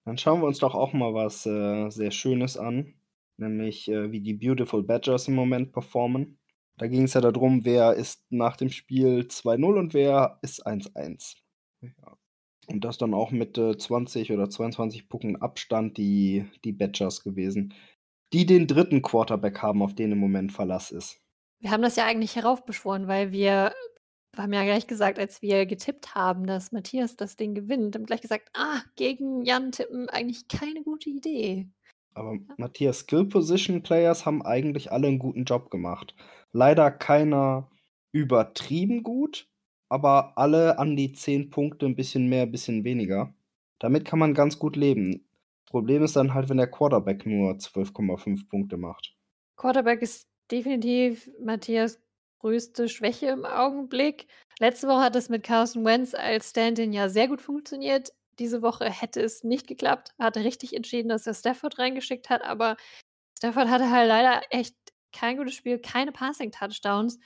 Dann 0.04 0.18
schauen 0.18 0.40
wir 0.40 0.46
uns 0.46 0.58
doch 0.58 0.74
auch 0.74 0.92
mal 0.92 1.14
was 1.14 1.46
äh, 1.46 1.90
sehr 1.90 2.10
Schönes 2.10 2.56
an 2.56 2.94
nämlich 3.42 3.88
äh, 3.88 4.10
wie 4.10 4.20
die 4.20 4.34
Beautiful 4.34 4.82
Badgers 4.82 5.28
im 5.28 5.34
Moment 5.34 5.72
performen. 5.72 6.38
Da 6.78 6.86
ging 6.86 7.02
es 7.02 7.14
ja 7.14 7.20
darum, 7.20 7.64
wer 7.64 7.94
ist 7.94 8.24
nach 8.30 8.56
dem 8.56 8.70
Spiel 8.70 9.26
2-0 9.28 9.78
und 9.78 9.94
wer 9.94 10.38
ist 10.42 10.66
1-1. 10.66 11.36
Ja. 11.82 11.90
Und 12.68 12.84
das 12.84 12.96
dann 12.96 13.12
auch 13.12 13.30
mit 13.30 13.58
äh, 13.58 13.76
20 13.76 14.32
oder 14.32 14.48
22 14.48 15.08
Punkten 15.08 15.36
Abstand 15.36 15.98
die, 15.98 16.46
die 16.64 16.72
Badgers 16.72 17.22
gewesen, 17.22 17.74
die 18.32 18.46
den 18.46 18.66
dritten 18.66 19.02
Quarterback 19.02 19.60
haben, 19.62 19.82
auf 19.82 19.94
den 19.94 20.12
im 20.12 20.18
Moment 20.18 20.52
Verlass 20.52 20.90
ist. 20.90 21.20
Wir 21.60 21.70
haben 21.70 21.82
das 21.82 21.96
ja 21.96 22.06
eigentlich 22.06 22.36
heraufbeschworen, 22.36 23.06
weil 23.06 23.30
wir 23.32 23.72
haben 24.36 24.52
ja 24.52 24.64
gleich 24.64 24.86
gesagt, 24.86 25.18
als 25.18 25.42
wir 25.42 25.66
getippt 25.66 26.14
haben, 26.14 26.46
dass 26.46 26.72
Matthias 26.72 27.16
das 27.16 27.36
Ding 27.36 27.54
gewinnt, 27.54 27.94
haben 27.94 28.06
gleich 28.06 28.22
gesagt, 28.22 28.50
ah, 28.54 28.80
gegen 28.96 29.44
Jan 29.44 29.72
tippen 29.72 30.08
eigentlich 30.08 30.48
keine 30.48 30.82
gute 30.82 31.10
Idee. 31.10 31.68
Aber 32.14 32.36
Matthias, 32.56 33.00
Skill 33.00 33.26
Position 33.26 33.82
Players 33.82 34.26
haben 34.26 34.42
eigentlich 34.42 34.90
alle 34.90 35.08
einen 35.08 35.18
guten 35.18 35.44
Job 35.44 35.70
gemacht. 35.70 36.14
Leider 36.52 36.90
keiner 36.90 37.70
übertrieben 38.12 39.02
gut, 39.02 39.48
aber 39.88 40.36
alle 40.36 40.78
an 40.78 40.96
die 40.96 41.12
10 41.12 41.50
Punkte, 41.50 41.86
ein 41.86 41.96
bisschen 41.96 42.28
mehr, 42.28 42.42
ein 42.42 42.50
bisschen 42.50 42.84
weniger. 42.84 43.34
Damit 43.78 44.04
kann 44.04 44.18
man 44.18 44.34
ganz 44.34 44.58
gut 44.58 44.76
leben. 44.76 45.26
Problem 45.72 46.04
ist 46.04 46.14
dann 46.14 46.34
halt, 46.34 46.48
wenn 46.48 46.58
der 46.58 46.70
Quarterback 46.70 47.26
nur 47.26 47.54
12,5 47.54 48.48
Punkte 48.48 48.76
macht. 48.76 49.14
Quarterback 49.56 50.02
ist 50.02 50.28
definitiv 50.50 51.28
Matthias 51.40 51.98
größte 52.38 52.88
Schwäche 52.88 53.28
im 53.28 53.44
Augenblick. 53.44 54.26
Letzte 54.60 54.86
Woche 54.86 55.02
hat 55.02 55.16
es 55.16 55.28
mit 55.28 55.42
Carson 55.42 55.84
Wentz 55.84 56.14
als 56.14 56.50
Stand-in 56.50 56.92
ja 56.92 57.08
sehr 57.08 57.28
gut 57.28 57.40
funktioniert. 57.40 58.12
diese 58.38 58.62
Woche 58.62 58.90
hätte 58.90 59.20
es 59.20 59.44
nicht 59.44 59.66
geklappt. 59.66 60.14
Er 60.18 60.26
hatte 60.26 60.44
richtig 60.44 60.74
entschieden, 60.74 61.08
dass 61.08 61.26
er 61.26 61.34
Stafford 61.34 61.78
reingeschickt 61.78 62.30
hat, 62.30 62.42
aber 62.42 62.76
Stafford 63.38 63.68
hatte 63.68 63.90
halt 63.90 64.08
leider 64.08 64.42
echt 64.50 64.74
kein 65.12 65.36
gutes 65.36 65.54
Spiel, 65.54 65.78
keine 65.78 66.12
Passing-Touchdowns. 66.12 67.18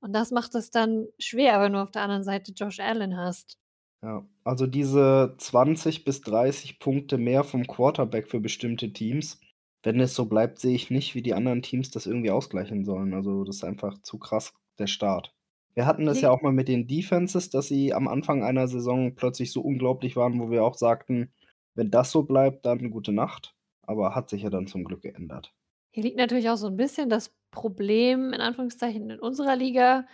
Und 0.00 0.12
das 0.12 0.30
macht 0.30 0.54
es 0.54 0.70
dann 0.70 1.06
schwer, 1.18 1.60
wenn 1.60 1.72
du 1.74 1.82
auf 1.82 1.90
der 1.90 2.02
anderen 2.02 2.24
Seite 2.24 2.52
Josh 2.52 2.80
Allen 2.80 3.16
hast. 3.16 3.58
Ja, 4.02 4.24
also 4.44 4.66
diese 4.66 5.34
20 5.38 6.04
bis 6.04 6.20
30 6.20 6.78
Punkte 6.78 7.18
mehr 7.18 7.42
vom 7.42 7.66
Quarterback 7.66 8.28
für 8.28 8.40
bestimmte 8.40 8.92
Teams, 8.92 9.40
wenn 9.82 10.00
es 10.00 10.14
so 10.14 10.26
bleibt, 10.26 10.58
sehe 10.58 10.74
ich 10.74 10.90
nicht, 10.90 11.14
wie 11.14 11.22
die 11.22 11.34
anderen 11.34 11.62
Teams 11.62 11.90
das 11.90 12.06
irgendwie 12.06 12.30
ausgleichen 12.30 12.84
sollen. 12.84 13.14
Also 13.14 13.44
das 13.44 13.56
ist 13.56 13.64
einfach 13.64 14.00
zu 14.02 14.18
krass, 14.18 14.54
der 14.78 14.86
Start. 14.86 15.34
Wir 15.74 15.86
hatten 15.86 16.06
das 16.06 16.20
ja 16.20 16.30
auch 16.30 16.42
mal 16.42 16.52
mit 16.52 16.66
den 16.66 16.88
Defenses, 16.88 17.50
dass 17.50 17.68
sie 17.68 17.94
am 17.94 18.08
Anfang 18.08 18.42
einer 18.42 18.66
Saison 18.66 19.14
plötzlich 19.14 19.52
so 19.52 19.60
unglaublich 19.60 20.16
waren, 20.16 20.40
wo 20.40 20.50
wir 20.50 20.64
auch 20.64 20.74
sagten, 20.74 21.32
wenn 21.74 21.92
das 21.92 22.10
so 22.10 22.24
bleibt, 22.24 22.66
dann 22.66 22.90
gute 22.90 23.12
Nacht. 23.12 23.54
Aber 23.86 24.14
hat 24.14 24.28
sich 24.28 24.42
ja 24.42 24.50
dann 24.50 24.66
zum 24.66 24.82
Glück 24.82 25.02
geändert. 25.02 25.54
Hier 25.92 26.02
liegt 26.02 26.16
natürlich 26.16 26.50
auch 26.50 26.56
so 26.56 26.66
ein 26.66 26.76
bisschen 26.76 27.08
das 27.08 27.32
Problem, 27.52 28.32
in 28.32 28.40
Anführungszeichen, 28.40 29.08
in 29.10 29.20
unserer 29.20 29.54
Liga, 29.54 30.06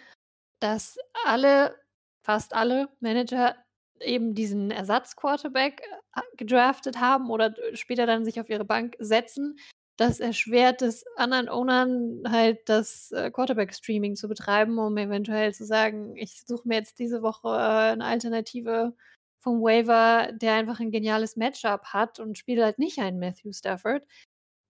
dass 0.60 0.98
alle, 1.24 1.74
fast 2.22 2.54
alle 2.54 2.90
Manager 3.00 3.56
eben 4.00 4.34
diesen 4.34 4.70
Ersatz-Quarterback 4.70 5.82
äh, 6.14 6.20
gedraftet 6.36 7.00
haben 7.00 7.30
oder 7.30 7.54
später 7.74 8.06
dann 8.06 8.24
sich 8.24 8.40
auf 8.40 8.48
ihre 8.50 8.64
Bank 8.64 8.96
setzen. 8.98 9.56
Das 9.96 10.18
erschwert 10.18 10.82
es 10.82 11.04
anderen 11.16 11.48
Ownern 11.48 12.22
halt 12.28 12.68
das 12.68 13.12
äh, 13.12 13.30
Quarterback-Streaming 13.30 14.16
zu 14.16 14.28
betreiben, 14.28 14.78
um 14.78 14.96
eventuell 14.96 15.54
zu 15.54 15.64
sagen, 15.64 16.16
ich 16.16 16.44
suche 16.46 16.66
mir 16.66 16.76
jetzt 16.76 16.98
diese 16.98 17.22
Woche 17.22 17.48
äh, 17.48 17.92
eine 17.92 18.04
Alternative 18.04 18.94
vom 19.38 19.60
Waiver, 19.62 20.32
der 20.32 20.54
einfach 20.54 20.80
ein 20.80 20.90
geniales 20.90 21.36
Matchup 21.36 21.84
hat 21.84 22.18
und 22.18 22.38
spiele 22.38 22.64
halt 22.64 22.78
nicht 22.78 22.98
einen 22.98 23.20
Matthew 23.20 23.52
Stafford. 23.52 24.04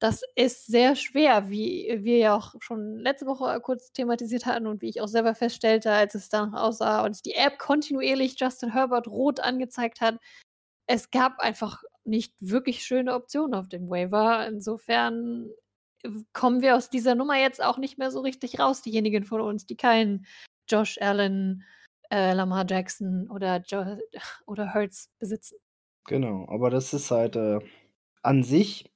Das 0.05 0.21
ist 0.35 0.67
sehr 0.67 0.97
schwer, 0.97 1.49
wie 1.49 1.91
wir 2.03 2.19
ja 2.19 2.37
auch 2.37 2.57
schon 2.61 2.99
letzte 2.99 3.25
Woche 3.25 3.59
kurz 3.63 3.91
thematisiert 3.91 4.45
hatten 4.45 4.67
und 4.67 4.83
wie 4.83 4.91
ich 4.91 5.01
auch 5.01 5.09
selber 5.09 5.35
feststellte, 5.35 5.91
als 5.91 6.15
es 6.15 6.29
danach 6.29 6.63
aussah 6.63 7.07
und 7.07 7.25
die 7.25 7.33
App 7.33 7.59
kontinuierlich 7.59 8.39
Justin 8.39 8.71
Herbert 8.71 9.09
rot 9.09 9.41
angezeigt 9.41 10.03
hat. 10.03 10.19
Es 10.87 11.11
gab 11.11 11.39
einfach 11.39 11.83
nicht 12.05 12.35
wirklich 12.39 12.85
schöne 12.85 13.15
Optionen 13.15 13.55
auf 13.55 13.67
dem 13.67 13.89
Waiver. 13.89 14.47
Insofern 14.47 15.49
kommen 16.35 16.61
wir 16.61 16.77
aus 16.77 16.91
dieser 16.91 17.15
Nummer 17.15 17.39
jetzt 17.39 17.65
auch 17.65 17.79
nicht 17.79 17.97
mehr 17.97 18.11
so 18.11 18.21
richtig 18.21 18.61
raus, 18.61 18.83
diejenigen 18.83 19.25
von 19.25 19.41
uns, 19.41 19.65
die 19.65 19.77
keinen 19.79 20.27
Josh 20.69 20.99
Allen, 21.01 21.65
äh, 22.11 22.35
Lamar 22.35 22.67
Jackson 22.69 23.31
oder, 23.31 23.63
jo 23.67 23.97
oder 24.45 24.75
Hurts 24.75 25.11
besitzen. 25.19 25.57
Genau, 26.05 26.47
aber 26.51 26.69
das 26.69 26.93
ist 26.93 27.11
halt 27.11 27.37
äh, 27.37 27.61
an 28.21 28.43
sich 28.43 28.91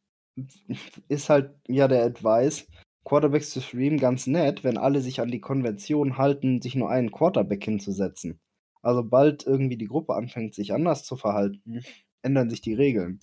ist 1.09 1.29
halt 1.29 1.55
ja 1.67 1.89
der 1.89 2.05
Advice, 2.05 2.67
Quarterbacks 3.05 3.51
zu 3.51 3.61
streamen 3.61 3.99
ganz 3.99 4.27
nett, 4.27 4.65
wenn 4.65 4.77
alle 4.77 5.01
sich 5.01 5.21
an 5.21 5.31
die 5.31 5.41
Konvention 5.41 6.19
halten, 6.19 6.61
sich 6.61 6.75
nur 6.75 6.91
einen 6.91 7.11
Quarterback 7.11 7.65
hinzusetzen. 7.65 8.41
Also 8.83 9.03
bald 9.03 9.47
irgendwie 9.47 9.77
die 9.77 9.87
Gruppe 9.87 10.15
anfängt, 10.15 10.55
sich 10.55 10.73
anders 10.73 11.05
zu 11.05 11.17
verhalten, 11.17 11.83
ändern 12.23 12.51
sich 12.51 12.61
die 12.61 12.75
Regeln. 12.75 13.21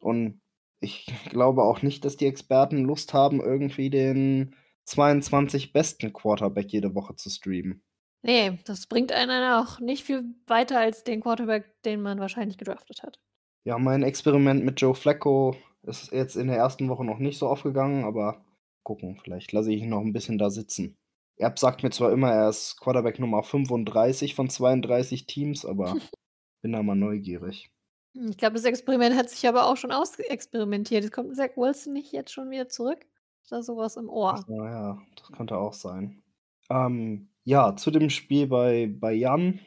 Und 0.00 0.40
ich 0.80 1.06
glaube 1.30 1.62
auch 1.62 1.82
nicht, 1.82 2.04
dass 2.04 2.16
die 2.16 2.26
Experten 2.26 2.84
Lust 2.84 3.14
haben, 3.14 3.40
irgendwie 3.40 3.88
den 3.88 4.54
22 4.84 5.72
besten 5.72 6.12
Quarterback 6.12 6.72
jede 6.72 6.94
Woche 6.94 7.16
zu 7.16 7.30
streamen. 7.30 7.82
Nee, 8.22 8.58
das 8.64 8.86
bringt 8.86 9.12
einen 9.12 9.52
auch 9.52 9.80
nicht 9.80 10.04
viel 10.04 10.24
weiter 10.46 10.78
als 10.78 11.04
den 11.04 11.20
Quarterback, 11.20 11.82
den 11.82 12.02
man 12.02 12.20
wahrscheinlich 12.20 12.58
gedraftet 12.58 13.02
hat. 13.02 13.18
Ja, 13.64 13.78
mein 13.78 14.02
Experiment 14.02 14.64
mit 14.64 14.80
Joe 14.80 14.94
Flacco 14.94 15.56
ist 15.82 16.12
jetzt 16.12 16.36
in 16.36 16.48
der 16.48 16.56
ersten 16.56 16.88
Woche 16.88 17.04
noch 17.04 17.18
nicht 17.18 17.38
so 17.38 17.48
aufgegangen, 17.48 18.04
aber 18.04 18.44
gucken, 18.82 19.16
vielleicht 19.22 19.52
lasse 19.52 19.72
ich 19.72 19.82
ihn 19.82 19.90
noch 19.90 20.00
ein 20.00 20.12
bisschen 20.12 20.38
da 20.38 20.50
sitzen. 20.50 20.96
Erb 21.36 21.58
sagt 21.58 21.82
mir 21.82 21.90
zwar 21.90 22.12
immer, 22.12 22.30
er 22.30 22.48
ist 22.48 22.78
Quarterback 22.80 23.18
Nummer 23.18 23.42
35 23.42 24.34
von 24.34 24.48
32 24.48 25.26
Teams, 25.26 25.64
aber 25.64 25.96
bin 26.62 26.72
da 26.72 26.82
mal 26.82 26.94
neugierig. 26.94 27.70
Ich 28.14 28.36
glaube, 28.36 28.54
das 28.54 28.64
Experiment 28.64 29.16
hat 29.16 29.30
sich 29.30 29.46
aber 29.48 29.66
auch 29.66 29.76
schon 29.76 29.90
ausexperimentiert. 29.90 31.04
Es 31.04 31.10
kommt 31.10 31.34
Zach 31.34 31.56
Wilson 31.56 31.94
nicht 31.94 32.12
jetzt 32.12 32.32
schon 32.32 32.50
wieder 32.50 32.68
zurück? 32.68 33.06
Ist 33.42 33.52
da 33.52 33.62
sowas 33.62 33.96
im 33.96 34.08
Ohr? 34.08 34.44
Ja, 34.48 34.70
ja, 34.70 35.02
das 35.16 35.32
könnte 35.32 35.56
auch 35.56 35.72
sein. 35.72 36.22
Ähm, 36.70 37.30
ja, 37.44 37.74
zu 37.74 37.90
dem 37.90 38.10
Spiel 38.10 38.46
bei, 38.46 38.94
bei 39.00 39.12
Jan. 39.14 39.60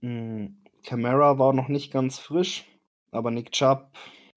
Hm, 0.00 0.62
Camara 0.82 1.38
war 1.38 1.52
noch 1.52 1.68
nicht 1.68 1.92
ganz 1.92 2.18
frisch, 2.18 2.66
aber 3.12 3.30
Nick 3.30 3.52
Chubb 3.52 3.92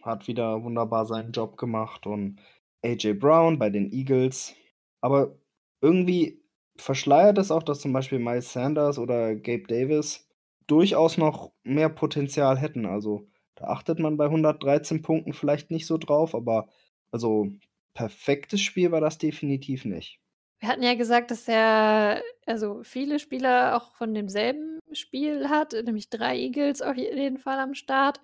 hat 0.05 0.27
wieder 0.27 0.63
wunderbar 0.63 1.05
seinen 1.05 1.31
Job 1.31 1.57
gemacht 1.57 2.05
und 2.07 2.39
AJ 2.83 3.13
Brown 3.13 3.59
bei 3.59 3.69
den 3.69 3.91
Eagles. 3.91 4.55
Aber 5.01 5.37
irgendwie 5.81 6.41
verschleiert 6.77 7.37
es 7.37 7.51
auch, 7.51 7.63
dass 7.63 7.79
zum 7.79 7.93
Beispiel 7.93 8.19
Miles 8.19 8.53
Sanders 8.53 8.99
oder 8.99 9.35
Gabe 9.35 9.63
Davis 9.67 10.27
durchaus 10.67 11.17
noch 11.17 11.51
mehr 11.63 11.89
Potenzial 11.89 12.57
hätten. 12.57 12.85
Also 12.85 13.27
da 13.55 13.65
achtet 13.67 13.99
man 13.99 14.17
bei 14.17 14.25
113 14.25 15.01
Punkten 15.01 15.33
vielleicht 15.33 15.71
nicht 15.71 15.87
so 15.87 15.97
drauf, 15.97 16.35
aber 16.35 16.67
also 17.11 17.47
perfektes 17.93 18.61
Spiel 18.61 18.91
war 18.91 19.01
das 19.01 19.17
definitiv 19.17 19.85
nicht. 19.85 20.19
Wir 20.59 20.69
hatten 20.69 20.83
ja 20.83 20.95
gesagt, 20.95 21.31
dass 21.31 21.47
er 21.47 22.21
also 22.45 22.81
viele 22.83 23.19
Spieler 23.19 23.75
auch 23.75 23.95
von 23.95 24.13
demselben 24.13 24.79
Spiel 24.93 25.49
hat, 25.49 25.73
nämlich 25.73 26.09
drei 26.09 26.37
Eagles 26.37 26.81
auf 26.81 26.95
jeden 26.95 27.37
Fall 27.37 27.59
am 27.59 27.73
Start. 27.73 28.21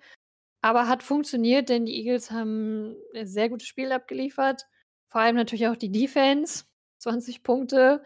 Aber 0.62 0.88
hat 0.88 1.02
funktioniert, 1.02 1.68
denn 1.68 1.86
die 1.86 1.96
Eagles 1.96 2.30
haben 2.30 2.96
ein 3.14 3.26
sehr 3.26 3.48
gutes 3.48 3.66
Spiel 3.66 3.90
abgeliefert. 3.92 4.62
Vor 5.10 5.20
allem 5.20 5.36
natürlich 5.36 5.66
auch 5.66 5.76
die 5.76 5.90
Defense. 5.92 6.64
20 7.00 7.42
Punkte. 7.42 8.02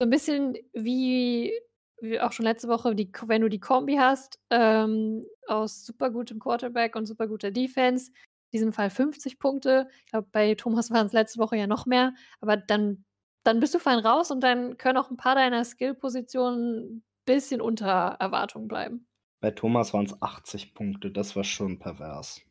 So 0.00 0.06
ein 0.06 0.10
bisschen 0.10 0.56
wie, 0.72 1.52
wie 2.00 2.20
auch 2.20 2.32
schon 2.32 2.44
letzte 2.44 2.68
Woche, 2.68 2.94
die, 2.96 3.10
wenn 3.26 3.42
du 3.42 3.48
die 3.48 3.60
Kombi 3.60 3.96
hast, 3.96 4.40
ähm, 4.50 5.24
aus 5.46 5.86
super 5.86 6.10
gutem 6.10 6.40
Quarterback 6.40 6.96
und 6.96 7.06
super 7.06 7.28
guter 7.28 7.52
Defense. 7.52 8.10
In 8.52 8.58
diesem 8.58 8.72
Fall 8.72 8.90
50 8.90 9.38
Punkte. 9.38 9.88
Ich 10.04 10.10
glaube, 10.10 10.28
bei 10.32 10.54
Thomas 10.56 10.90
waren 10.90 11.06
es 11.06 11.12
letzte 11.12 11.38
Woche 11.38 11.56
ja 11.56 11.68
noch 11.68 11.86
mehr. 11.86 12.12
Aber 12.40 12.56
dann, 12.56 13.04
dann 13.44 13.60
bist 13.60 13.74
du 13.74 13.78
fein 13.78 14.00
raus 14.00 14.32
und 14.32 14.40
dann 14.40 14.76
können 14.78 14.98
auch 14.98 15.10
ein 15.10 15.16
paar 15.16 15.36
deiner 15.36 15.64
Skill-Positionen 15.64 16.96
ein 16.96 17.04
bisschen 17.24 17.60
unter 17.60 18.16
Erwartung 18.18 18.66
bleiben. 18.66 19.06
Bei 19.40 19.50
Thomas 19.50 19.94
waren 19.94 20.06
es 20.06 20.20
80 20.20 20.74
Punkte, 20.74 21.10
das 21.10 21.34
war 21.34 21.44
schon 21.44 21.78
pervers. 21.78 22.42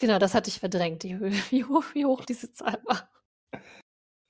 Genau, 0.00 0.18
das 0.18 0.34
hatte 0.34 0.48
ich 0.48 0.58
verdrängt, 0.58 1.02
die, 1.02 1.20
wie, 1.50 1.64
hoch, 1.64 1.84
wie 1.92 2.06
hoch 2.06 2.24
diese 2.24 2.52
Zahl 2.52 2.80
war. 2.86 3.10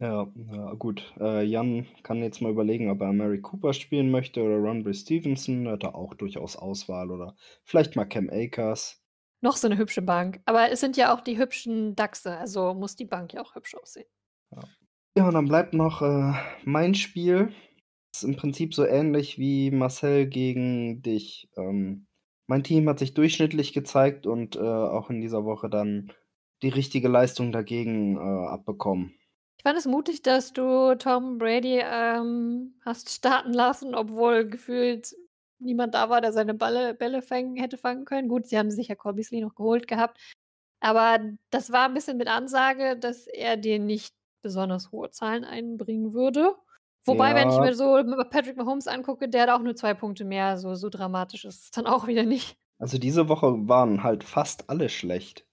Ja, 0.01 0.33
ja 0.35 0.75
gut. 0.75 1.15
Äh, 1.21 1.45
Jan 1.45 1.87
kann 2.03 2.23
jetzt 2.23 2.41
mal 2.41 2.51
überlegen, 2.51 2.91
ob 2.91 3.03
er 3.03 3.13
Mary 3.13 3.41
Cooper 3.41 3.75
spielen 3.75 4.11
möchte 4.11 4.43
oder 4.43 4.57
Ronbury 4.57 4.95
Stevenson. 4.95 5.69
Hat 5.69 5.85
er 5.85 5.95
auch 5.95 6.15
durchaus 6.15 6.57
Auswahl 6.57 7.11
oder 7.11 7.37
vielleicht 7.65 7.97
mal 7.97 8.07
Cam 8.07 8.31
Akers. 8.31 9.05
Noch 9.43 9.57
so 9.57 9.69
eine 9.69 9.77
hübsche 9.77 10.03
Bank. 10.03 10.41
Aber 10.47 10.71
es 10.71 10.81
sind 10.81 10.97
ja 10.97 11.15
auch 11.15 11.21
die 11.21 11.39
hübschen 11.39 11.95
Dachse, 11.97 12.37
also 12.39 12.75
muss 12.75 12.97
die 12.97 13.05
Bank 13.05 13.35
ja 13.35 13.43
auch 13.43 13.55
hübsch 13.55 13.75
aussehen. 13.75 14.09
Ja, 14.51 14.63
ja 15.19 15.29
und 15.29 15.35
dann 15.35 15.47
bleibt 15.47 15.75
noch 15.75 16.01
äh, 16.01 16.33
mein 16.65 16.95
Spiel 16.95 17.53
ist 18.13 18.25
im 18.25 18.37
Prinzip 18.37 18.75
so 18.75 18.85
ähnlich 18.85 19.39
wie 19.39 19.71
Marcel 19.71 20.27
gegen 20.27 21.03
dich. 21.03 21.49
Ähm, 21.57 22.07
mein 22.47 22.65
Team 22.65 22.89
hat 22.89 22.99
sich 22.99 23.15
durchschnittlich 23.15 23.73
gezeigt 23.73 24.27
und 24.27 24.57
äh, 24.57 24.61
auch 24.61 25.11
in 25.11 25.21
dieser 25.21 25.45
Woche 25.45 25.71
dann 25.71 26.13
die 26.63 26.69
richtige 26.69 27.09
Leistung 27.09 27.53
dagegen 27.53 28.17
äh, 28.17 28.21
abbekommen. 28.21 29.15
Ich 29.57 29.63
fand 29.63 29.79
es 29.79 29.87
mutig, 29.87 30.23
dass 30.23 30.53
du 30.53 30.95
Tom 30.97 31.39
Brady 31.39 31.81
ähm, 31.83 32.75
hast 32.85 33.11
starten 33.11 33.53
lassen, 33.53 33.95
obwohl 33.95 34.49
gefühlt 34.49 35.15
niemand 35.59 35.95
da 35.95 36.09
war, 36.09 36.21
der 36.21 36.33
seine 36.33 36.55
Balle, 36.55 36.95
Bälle 36.95 37.23
fangen, 37.23 37.57
hätte 37.57 37.77
fangen 37.77 38.05
können. 38.07 38.29
Gut, 38.29 38.47
sie 38.47 38.59
haben 38.59 38.71
sich 38.71 38.89
ja 38.89 38.95
Corby 38.95 39.23
noch 39.41 39.55
geholt 39.55 39.87
gehabt. 39.87 40.19
Aber 40.81 41.19
das 41.51 41.71
war 41.71 41.87
ein 41.87 41.95
bisschen 41.95 42.17
mit 42.17 42.29
Ansage, 42.29 42.97
dass 42.97 43.27
er 43.27 43.59
dir 43.59 43.79
nicht 43.79 44.15
besonders 44.43 44.91
hohe 44.93 45.11
Zahlen 45.11 45.45
einbringen 45.45 46.15
würde. 46.15 46.55
Wobei, 47.07 47.35
wenn 47.35 47.49
ich 47.49 47.59
mir 47.61 47.75
so 47.75 47.97
Patrick 48.31 48.57
Mahomes 48.57 48.87
angucke, 48.87 49.29
der 49.29 49.43
hat 49.43 49.49
auch 49.51 49.61
nur 49.63 49.75
zwei 49.77 49.95
Punkte 49.95 50.25
mehr, 50.25 50.59
so 50.59 50.75
so 50.75 50.89
dramatisch 50.91 51.45
ist 51.45 51.65
es 51.65 51.71
dann 51.71 51.87
auch 51.87 52.07
wieder 52.07 52.25
nicht. 52.25 52.57
Also, 52.79 52.99
diese 52.99 53.29
Woche 53.29 53.69
waren 53.69 54.03
halt 54.03 54.25
fast 54.25 54.71
alle 54.71 54.89
schlecht. 54.89 55.47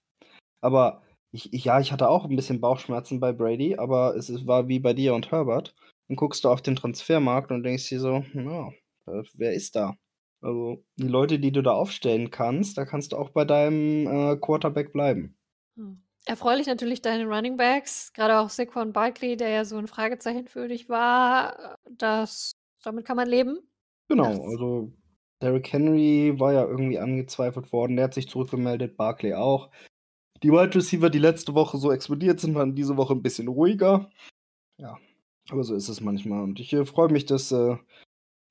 Aber 0.62 1.02
ich 1.32 1.52
ich 1.54 1.64
ja, 1.66 1.80
ich 1.80 1.92
hatte 1.92 2.08
auch 2.08 2.24
ein 2.26 2.36
bisschen 2.36 2.60
Bauchschmerzen 2.60 3.20
bei 3.20 3.32
Brady, 3.32 3.76
aber 3.76 4.16
es 4.16 4.28
es 4.30 4.46
war 4.46 4.68
wie 4.68 4.80
bei 4.80 4.94
dir 4.94 5.14
und 5.14 5.30
Herbert. 5.32 5.74
Dann 6.08 6.16
guckst 6.16 6.44
du 6.44 6.50
auf 6.50 6.62
den 6.62 6.76
Transfermarkt 6.76 7.52
und 7.52 7.64
denkst 7.64 7.88
dir 7.90 8.00
so: 8.00 8.24
„Ja, 8.34 8.68
äh, 9.08 9.24
wer 9.34 9.54
ist 9.54 9.76
da?“ 9.76 9.96
Also, 10.42 10.84
die 10.96 11.08
Leute, 11.08 11.38
die 11.40 11.52
du 11.52 11.62
da 11.62 11.72
aufstellen 11.72 12.30
kannst, 12.30 12.78
da 12.78 12.84
kannst 12.86 13.12
du 13.12 13.16
auch 13.18 13.30
bei 13.30 13.44
deinem, 13.46 14.06
äh, 14.08 14.36
Quarterback 14.38 14.92
bleiben. 14.92 15.36
Hm. 15.76 15.92
Erfreulich 16.26 16.66
natürlich 16.66 17.00
deine 17.00 17.26
Running 17.26 17.56
Backs, 17.56 18.12
gerade 18.12 18.38
auch 18.38 18.50
Saquon 18.50 18.92
Barkley, 18.92 19.36
der 19.36 19.48
ja 19.48 19.64
so 19.64 19.76
ein 19.78 19.86
Fragezeichen 19.86 20.46
für 20.46 20.68
dich 20.68 20.88
war. 20.88 21.76
Das 21.90 22.52
damit 22.82 23.04
kann 23.04 23.16
man 23.16 23.28
leben. 23.28 23.58
Genau, 24.08 24.28
das 24.28 24.40
also 24.40 24.92
Derrick 25.42 25.72
Henry 25.72 26.34
war 26.38 26.52
ja 26.52 26.64
irgendwie 26.64 26.98
angezweifelt 26.98 27.72
worden, 27.72 27.96
der 27.96 28.06
hat 28.06 28.14
sich 28.14 28.28
zurückgemeldet, 28.28 28.96
Barkley 28.96 29.34
auch. 29.34 29.70
Die 30.42 30.50
Wide 30.50 30.74
Receiver, 30.74 31.10
die 31.10 31.18
letzte 31.18 31.54
Woche 31.54 31.78
so 31.78 31.92
explodiert 31.92 32.40
sind, 32.40 32.54
waren 32.54 32.74
diese 32.74 32.96
Woche 32.96 33.14
ein 33.14 33.22
bisschen 33.22 33.48
ruhiger. 33.48 34.10
Ja, 34.78 34.96
aber 35.50 35.64
so 35.64 35.74
ist 35.74 35.88
es 35.88 36.00
manchmal. 36.00 36.42
Und 36.42 36.60
ich 36.60 36.72
äh, 36.72 36.84
freue 36.84 37.10
mich, 37.10 37.26
dass 37.26 37.50
äh, 37.52 37.76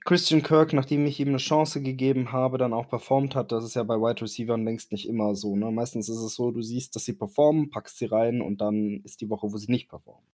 Christian 0.06 0.42
Kirk, 0.42 0.74
nachdem 0.74 1.06
ich 1.06 1.20
ihm 1.20 1.30
eine 1.30 1.38
Chance 1.38 1.82
gegeben 1.82 2.32
habe, 2.32 2.58
dann 2.58 2.74
auch 2.74 2.88
performt 2.88 3.36
hat. 3.36 3.52
Das 3.52 3.66
ist 3.66 3.76
ja 3.76 3.84
bei 3.84 3.96
Wide 3.96 4.22
Receivers 4.22 4.60
längst 4.60 4.92
nicht 4.92 5.08
immer 5.08 5.36
so. 5.36 5.56
Ne? 5.56 5.70
Meistens 5.72 6.08
ist 6.08 6.20
es 6.20 6.36
so, 6.36 6.52
du 6.52 6.62
siehst, 6.62 6.96
dass 6.96 7.04
sie 7.06 7.14
performen, 7.14 7.70
packst 7.70 7.98
sie 7.98 8.06
rein 8.06 8.42
und 8.42 8.62
dann 8.62 9.02
ist 9.04 9.20
die 9.22 9.30
Woche, 9.30 9.52
wo 9.52 9.58
sie 9.58 9.72
nicht 9.72 9.90
performen. 9.90 10.26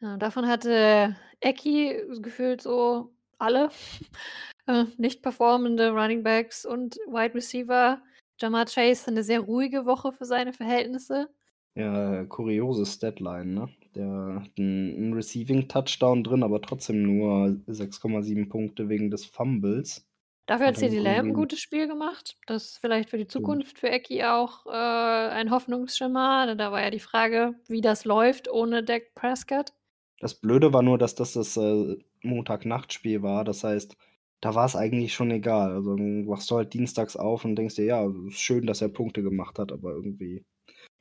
Ja, 0.00 0.16
davon 0.16 0.46
hatte 0.46 1.16
Eki 1.40 2.02
gefühlt 2.22 2.62
so 2.62 3.12
alle 3.38 3.70
äh, 4.66 4.84
nicht 4.96 5.22
performende 5.22 5.90
Running 5.90 6.22
Backs 6.22 6.64
und 6.64 6.96
Wide 7.06 7.34
Receiver. 7.34 8.00
Jamar 8.38 8.66
Chase 8.66 9.08
eine 9.08 9.22
sehr 9.22 9.40
ruhige 9.40 9.84
Woche 9.84 10.12
für 10.12 10.24
seine 10.24 10.52
Verhältnisse. 10.52 11.28
Ja, 11.74 12.24
kuriose 12.24 12.84
Statline, 12.84 13.46
ne? 13.46 13.68
Der 13.94 14.42
hat 14.42 14.58
einen 14.58 15.14
Receiving-Touchdown 15.14 16.24
drin, 16.24 16.42
aber 16.42 16.60
trotzdem 16.60 17.02
nur 17.02 17.56
6,7 17.68 18.48
Punkte 18.48 18.88
wegen 18.88 19.10
des 19.10 19.24
Fumbles. 19.24 20.06
Dafür 20.46 20.66
hat 20.66 20.78
CD 20.78 20.98
Lamb 20.98 21.28
ein 21.28 21.34
gutes 21.34 21.60
Spiel 21.60 21.86
gemacht. 21.86 22.36
Das 22.46 22.64
ist 22.64 22.78
vielleicht 22.78 23.10
für 23.10 23.18
die 23.18 23.28
Zukunft 23.28 23.78
für 23.78 23.88
Eki 23.88 24.24
auch 24.24 24.66
äh, 24.66 24.70
ein 24.70 25.52
Hoffnungsschimmer. 25.52 26.56
Da 26.56 26.72
war 26.72 26.82
ja 26.82 26.90
die 26.90 26.98
Frage, 26.98 27.54
wie 27.68 27.80
das 27.80 28.04
läuft 28.04 28.50
ohne 28.50 28.82
Dak 28.82 29.14
Prescott. 29.14 29.72
Das 30.18 30.34
Blöde 30.34 30.72
war 30.72 30.82
nur, 30.82 30.98
dass 30.98 31.14
das 31.14 31.34
das 31.34 31.56
äh, 31.56 31.96
Montag-Nachtspiel 32.22 33.22
war. 33.22 33.44
Das 33.44 33.62
heißt, 33.62 33.96
da 34.40 34.54
war 34.56 34.66
es 34.66 34.74
eigentlich 34.74 35.14
schon 35.14 35.30
egal. 35.30 35.72
Also 35.72 35.96
wachst 36.26 36.50
du 36.50 36.56
halt 36.56 36.74
dienstags 36.74 37.16
auf 37.16 37.44
und 37.44 37.54
denkst 37.54 37.76
dir, 37.76 37.84
ja, 37.84 38.10
ist 38.26 38.40
schön, 38.40 38.66
dass 38.66 38.82
er 38.82 38.88
Punkte 38.88 39.22
gemacht 39.22 39.58
hat, 39.60 39.70
aber 39.70 39.92
irgendwie 39.92 40.44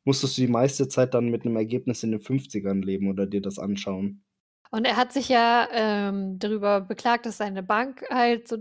musstest 0.06 0.38
du 0.38 0.42
die 0.42 0.48
meiste 0.48 0.88
Zeit 0.88 1.14
dann 1.14 1.30
mit 1.30 1.46
einem 1.46 1.56
Ergebnis 1.56 2.04
in 2.04 2.12
den 2.12 2.22
50ern 2.22 2.84
leben 2.84 3.10
oder 3.10 3.26
dir 3.26 3.42
das 3.42 3.60
anschauen. 3.60 4.24
Und 4.72 4.86
er 4.86 4.98
hat 4.98 5.14
sich 5.14 5.30
ja 5.30 5.68
ähm, 5.72 6.38
darüber 6.40 6.82
beklagt, 6.82 7.26
dass 7.26 7.38
seine 7.38 7.64
Bank 7.64 8.06
halt 8.10 8.48
so 8.48 8.58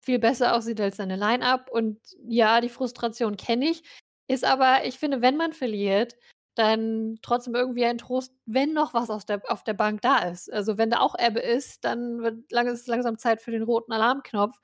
viel 0.00 0.18
besser 0.18 0.54
aussieht 0.56 0.80
als 0.80 0.96
seine 0.96 1.16
Line-Up. 1.16 1.70
Und 1.70 1.98
ja, 2.26 2.60
die 2.60 2.70
Frustration 2.70 3.36
kenne 3.36 3.70
ich. 3.70 3.82
Ist 4.26 4.44
aber, 4.44 4.86
ich 4.86 4.98
finde, 4.98 5.20
wenn 5.22 5.36
man 5.36 5.52
verliert, 5.52 6.16
dann 6.54 7.18
trotzdem 7.22 7.54
irgendwie 7.54 7.84
ein 7.84 7.98
Trost, 7.98 8.34
wenn 8.46 8.72
noch 8.72 8.94
was 8.94 9.10
aus 9.10 9.26
der, 9.26 9.42
auf 9.48 9.64
der 9.64 9.74
Bank 9.74 10.02
da 10.02 10.18
ist. 10.18 10.52
Also 10.52 10.78
wenn 10.78 10.90
da 10.90 11.00
auch 11.00 11.14
Ebbe 11.18 11.40
ist, 11.40 11.84
dann 11.84 12.22
wird 12.22 12.50
lang, 12.50 12.66
ist 12.66 12.88
langsam 12.88 13.18
Zeit 13.18 13.40
für 13.40 13.50
den 13.50 13.62
roten 13.62 13.92
Alarmknopf. 13.92 14.58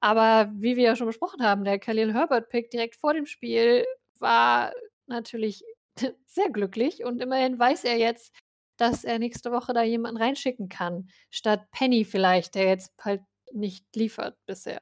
Aber 0.00 0.50
wie 0.54 0.76
wir 0.76 0.84
ja 0.84 0.96
schon 0.96 1.06
besprochen 1.06 1.42
haben, 1.42 1.64
der 1.64 1.78
Khalil 1.78 2.12
Herbert-Pick 2.12 2.70
direkt 2.70 2.96
vor 2.96 3.14
dem 3.14 3.26
Spiel 3.26 3.84
war 4.18 4.72
natürlich 5.06 5.64
sehr 6.26 6.50
glücklich 6.50 7.04
und 7.04 7.20
immerhin 7.20 7.58
weiß 7.58 7.84
er 7.84 7.98
jetzt, 7.98 8.34
dass 8.76 9.04
er 9.04 9.18
nächste 9.18 9.52
Woche 9.52 9.72
da 9.72 9.82
jemanden 9.82 10.20
reinschicken 10.20 10.68
kann, 10.68 11.08
statt 11.30 11.66
Penny 11.70 12.04
vielleicht, 12.04 12.54
der 12.54 12.66
jetzt 12.66 12.92
halt 13.00 13.22
nicht 13.52 13.94
liefert 13.94 14.36
bisher. 14.46 14.80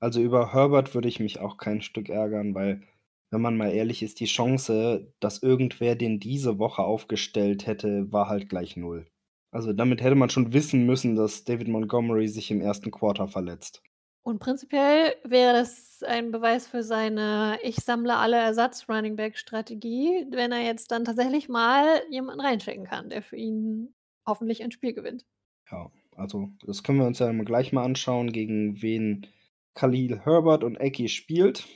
Also 0.00 0.20
über 0.20 0.52
Herbert 0.52 0.94
würde 0.94 1.08
ich 1.08 1.20
mich 1.20 1.40
auch 1.40 1.56
kein 1.56 1.82
Stück 1.82 2.08
ärgern, 2.08 2.54
weil, 2.54 2.82
wenn 3.30 3.40
man 3.40 3.56
mal 3.56 3.70
ehrlich 3.70 4.02
ist, 4.02 4.20
die 4.20 4.26
Chance, 4.26 5.12
dass 5.20 5.42
irgendwer 5.42 5.94
den 5.94 6.20
diese 6.20 6.58
Woche 6.58 6.82
aufgestellt 6.82 7.66
hätte, 7.66 8.10
war 8.12 8.28
halt 8.28 8.48
gleich 8.48 8.76
null. 8.76 9.06
Also 9.52 9.72
damit 9.72 10.00
hätte 10.00 10.14
man 10.14 10.30
schon 10.30 10.52
wissen 10.52 10.86
müssen, 10.86 11.16
dass 11.16 11.44
David 11.44 11.68
Montgomery 11.68 12.28
sich 12.28 12.50
im 12.50 12.60
ersten 12.60 12.90
Quarter 12.90 13.28
verletzt. 13.28 13.82
Und 14.22 14.38
prinzipiell 14.38 15.14
wäre 15.24 15.54
das 15.54 16.02
ein 16.02 16.30
Beweis 16.30 16.66
für 16.66 16.82
seine 16.82 17.58
Ich 17.62 17.76
sammle 17.76 18.16
alle 18.16 18.36
Ersatz-Running-Back-Strategie, 18.36 20.26
wenn 20.30 20.52
er 20.52 20.62
jetzt 20.62 20.90
dann 20.90 21.04
tatsächlich 21.04 21.48
mal 21.48 22.02
jemanden 22.10 22.40
reinschicken 22.40 22.84
kann, 22.84 23.08
der 23.08 23.22
für 23.22 23.36
ihn 23.36 23.94
hoffentlich 24.26 24.62
ein 24.62 24.72
Spiel 24.72 24.92
gewinnt. 24.92 25.24
Ja, 25.70 25.90
also 26.16 26.50
das 26.66 26.82
können 26.82 26.98
wir 26.98 27.06
uns 27.06 27.18
ja 27.18 27.32
gleich 27.32 27.72
mal 27.72 27.84
anschauen, 27.84 28.32
gegen 28.32 28.82
wen 28.82 29.26
Khalil 29.74 30.20
Herbert 30.24 30.64
und 30.64 30.76
Eki 30.76 31.08
spielt. 31.08 31.66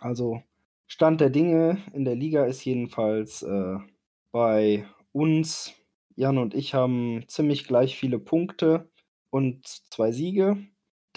Also 0.00 0.42
Stand 0.88 1.20
der 1.20 1.30
Dinge 1.30 1.82
in 1.92 2.04
der 2.04 2.16
Liga 2.16 2.44
ist 2.44 2.64
jedenfalls 2.64 3.42
äh, 3.42 3.76
bei 4.32 4.86
uns, 5.12 5.74
Jan 6.16 6.38
und 6.38 6.54
ich 6.54 6.74
haben 6.74 7.24
ziemlich 7.28 7.66
gleich 7.66 7.98
viele 7.98 8.18
Punkte 8.18 8.90
und 9.30 9.66
zwei 9.66 10.12
Siege. 10.12 10.58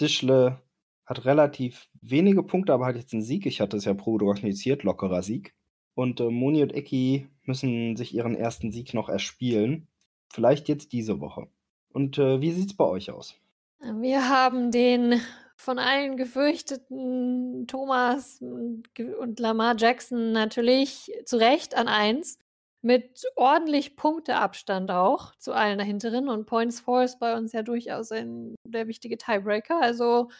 Dischle 0.00 0.60
hat 1.06 1.24
relativ 1.24 1.88
wenige 2.00 2.42
Punkte, 2.42 2.72
aber 2.72 2.86
hat 2.86 2.96
jetzt 2.96 3.12
einen 3.12 3.22
Sieg. 3.22 3.46
Ich 3.46 3.60
hatte 3.60 3.76
es 3.76 3.84
ja 3.84 3.94
prognostiziert, 3.94 4.84
lockerer 4.84 5.22
Sieg. 5.22 5.54
Und 5.94 6.20
äh, 6.20 6.30
Moni 6.30 6.62
und 6.62 6.74
Eki 6.74 7.28
müssen 7.42 7.96
sich 7.96 8.14
ihren 8.14 8.36
ersten 8.36 8.70
Sieg 8.70 8.94
noch 8.94 9.08
erspielen. 9.08 9.88
Vielleicht 10.32 10.68
jetzt 10.68 10.92
diese 10.92 11.20
Woche. 11.20 11.48
Und 11.92 12.18
äh, 12.18 12.40
wie 12.40 12.50
es 12.50 12.76
bei 12.76 12.84
euch 12.84 13.10
aus? 13.10 13.34
Wir 13.80 14.28
haben 14.28 14.70
den 14.70 15.20
von 15.56 15.78
allen 15.78 16.16
gefürchteten 16.16 17.66
Thomas 17.66 18.40
und 18.40 19.40
Lamar 19.40 19.74
Jackson 19.76 20.32
natürlich 20.32 21.12
zu 21.24 21.36
Recht 21.36 21.76
an 21.76 21.88
eins. 21.88 22.38
Mit 22.82 23.24
ordentlich 23.36 23.96
Punkteabstand 23.96 24.90
auch 24.90 25.34
zu 25.36 25.52
allen 25.52 25.78
dahinteren. 25.78 26.28
Und 26.28 26.46
Points 26.46 26.80
for 26.80 27.02
ist 27.02 27.18
bei 27.20 27.36
uns 27.36 27.52
ja 27.52 27.62
durchaus 27.62 28.10
ein 28.10 28.54
der 28.66 28.86
wichtige 28.86 29.18
Tiebreaker. 29.18 29.80
Also 29.80 30.30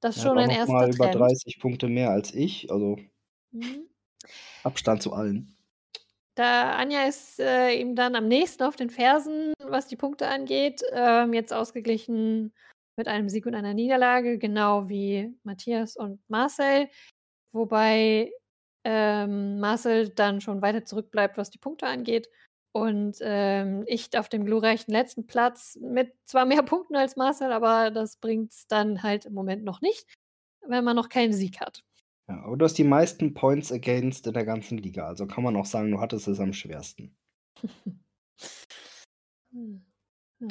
das 0.00 0.16
ist 0.16 0.22
schon 0.22 0.38
ein 0.38 0.50
erster 0.50 0.72
mal 0.72 0.94
über 0.94 1.08
30 1.08 1.58
Punkte 1.60 1.88
mehr 1.88 2.10
als 2.10 2.34
ich. 2.34 2.70
Also 2.70 2.98
mhm. 3.52 3.88
Abstand 4.62 5.02
zu 5.02 5.12
allen. 5.12 5.56
Da 6.34 6.76
Anja 6.76 7.04
ist 7.04 7.40
äh, 7.40 7.72
ihm 7.72 7.96
dann 7.96 8.14
am 8.14 8.28
nächsten 8.28 8.62
auf 8.62 8.76
den 8.76 8.90
Fersen, 8.90 9.54
was 9.60 9.88
die 9.88 9.96
Punkte 9.96 10.28
angeht. 10.28 10.82
Ähm, 10.92 11.32
jetzt 11.32 11.52
ausgeglichen 11.52 12.52
mit 12.96 13.08
einem 13.08 13.28
Sieg 13.28 13.46
und 13.46 13.54
einer 13.54 13.74
Niederlage, 13.74 14.38
genau 14.38 14.88
wie 14.88 15.34
Matthias 15.42 15.96
und 15.96 16.20
Marcel. 16.28 16.88
Wobei 17.52 18.30
ähm, 18.84 19.60
Marcel 19.60 20.08
dann 20.10 20.40
schon 20.40 20.62
weiter 20.62 20.84
zurückbleibt, 20.84 21.36
was 21.36 21.50
die 21.50 21.58
Punkte 21.58 21.86
angeht. 21.86 22.28
Und 22.72 23.18
ähm, 23.22 23.84
ich 23.86 24.16
auf 24.16 24.28
dem 24.28 24.44
glorreichen 24.44 24.92
letzten 24.92 25.26
Platz 25.26 25.78
mit 25.80 26.12
zwar 26.24 26.46
mehr 26.46 26.62
Punkten 26.64 26.96
als 26.96 27.16
Marcel, 27.16 27.52
aber 27.52 27.90
das 27.90 28.16
bringt 28.16 28.52
es 28.52 28.66
dann 28.66 29.02
halt 29.02 29.24
im 29.26 29.34
Moment 29.34 29.64
noch 29.64 29.80
nicht, 29.80 30.06
wenn 30.66 30.84
man 30.84 30.96
noch 30.96 31.08
keinen 31.08 31.32
Sieg 31.32 31.60
hat. 31.60 31.82
Ja, 32.28 32.42
aber 32.44 32.56
du 32.58 32.64
hast 32.64 32.76
die 32.76 32.84
meisten 32.84 33.32
Points 33.32 33.72
against 33.72 34.26
in 34.26 34.34
der 34.34 34.44
ganzen 34.44 34.76
Liga. 34.78 35.06
Also 35.06 35.26
kann 35.26 35.42
man 35.42 35.56
auch 35.56 35.64
sagen, 35.64 35.90
du 35.90 36.00
hattest 36.00 36.28
es 36.28 36.40
am 36.40 36.52
schwersten. 36.52 37.16
hm. 39.50 39.82
ja. 40.40 40.48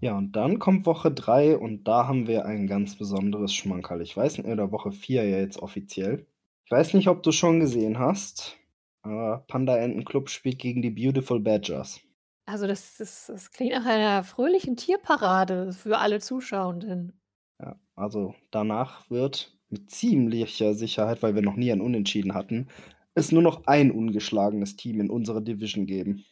ja, 0.00 0.18
und 0.18 0.32
dann 0.32 0.58
kommt 0.58 0.84
Woche 0.84 1.10
3 1.10 1.56
und 1.56 1.84
da 1.84 2.06
haben 2.06 2.26
wir 2.26 2.44
ein 2.44 2.66
ganz 2.66 2.96
besonderes 2.96 3.54
Schmankerl. 3.54 4.02
Ich 4.02 4.14
weiß 4.14 4.38
nicht, 4.38 4.46
oder 4.46 4.70
Woche 4.70 4.92
4 4.92 5.24
ja 5.24 5.38
jetzt 5.38 5.58
offiziell. 5.58 6.26
Ich 6.68 6.72
weiß 6.72 6.92
nicht, 6.92 7.08
ob 7.08 7.22
du 7.22 7.32
schon 7.32 7.60
gesehen 7.60 7.98
hast, 7.98 8.58
aber 9.00 9.42
Panda 9.48 9.78
Enten 9.78 10.04
Club 10.04 10.28
spielt 10.28 10.58
gegen 10.58 10.82
die 10.82 10.90
Beautiful 10.90 11.40
Badgers. 11.40 11.98
Also 12.44 12.66
das, 12.66 13.00
ist, 13.00 13.30
das 13.30 13.50
klingt 13.52 13.72
nach 13.72 13.86
einer 13.86 14.22
fröhlichen 14.22 14.76
Tierparade 14.76 15.72
für 15.72 15.96
alle 15.96 16.20
Zuschauenden. 16.20 17.18
Ja, 17.58 17.80
also 17.94 18.34
danach 18.50 19.08
wird 19.08 19.56
mit 19.70 19.90
ziemlicher 19.90 20.74
Sicherheit, 20.74 21.22
weil 21.22 21.34
wir 21.34 21.40
noch 21.40 21.56
nie 21.56 21.72
ein 21.72 21.80
Unentschieden 21.80 22.34
hatten, 22.34 22.68
es 23.14 23.32
nur 23.32 23.40
noch 23.40 23.64
ein 23.64 23.90
ungeschlagenes 23.90 24.76
Team 24.76 25.00
in 25.00 25.08
unserer 25.08 25.40
Division 25.40 25.86
geben. 25.86 26.26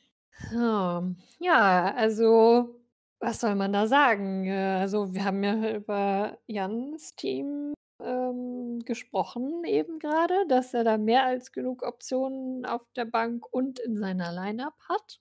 Oh, 0.54 1.00
ja, 1.40 1.94
also 1.96 2.78
was 3.20 3.40
soll 3.40 3.54
man 3.54 3.72
da 3.72 3.86
sagen? 3.86 4.50
Also 4.50 5.14
wir 5.14 5.24
haben 5.24 5.42
ja 5.42 5.76
über 5.76 6.36
Jans 6.46 7.16
Team 7.16 7.72
ähm, 8.00 8.80
gesprochen 8.84 9.64
eben 9.64 9.98
gerade, 9.98 10.46
dass 10.48 10.74
er 10.74 10.84
da 10.84 10.98
mehr 10.98 11.24
als 11.24 11.52
genug 11.52 11.82
Optionen 11.82 12.66
auf 12.66 12.86
der 12.94 13.04
Bank 13.04 13.44
und 13.50 13.78
in 13.78 13.96
seiner 13.96 14.32
Line-Up 14.32 14.74
hat. 14.88 15.20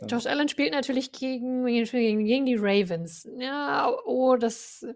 Ja. 0.00 0.06
Josh 0.06 0.26
Allen 0.26 0.48
spielt 0.48 0.72
natürlich 0.72 1.12
gegen, 1.12 1.64
gegen, 1.64 2.24
gegen 2.24 2.46
die 2.46 2.56
Ravens. 2.56 3.28
Ja, 3.38 3.92
oh, 4.04 4.36
das. 4.36 4.86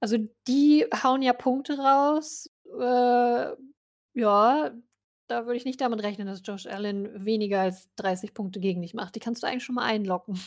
Also 0.00 0.18
die 0.46 0.86
hauen 1.02 1.22
ja 1.22 1.32
Punkte 1.32 1.78
raus. 1.78 2.50
Äh, 2.78 3.52
ja, 4.14 4.70
da 5.28 5.46
würde 5.46 5.56
ich 5.56 5.64
nicht 5.64 5.80
damit 5.80 6.02
rechnen, 6.02 6.26
dass 6.26 6.42
Josh 6.44 6.66
Allen 6.66 7.24
weniger 7.24 7.60
als 7.60 7.88
30 7.96 8.34
Punkte 8.34 8.60
gegen 8.60 8.82
dich 8.82 8.94
macht. 8.94 9.14
Die 9.14 9.20
kannst 9.20 9.42
du 9.42 9.46
eigentlich 9.46 9.64
schon 9.64 9.76
mal 9.76 9.84
einlocken. 9.84 10.40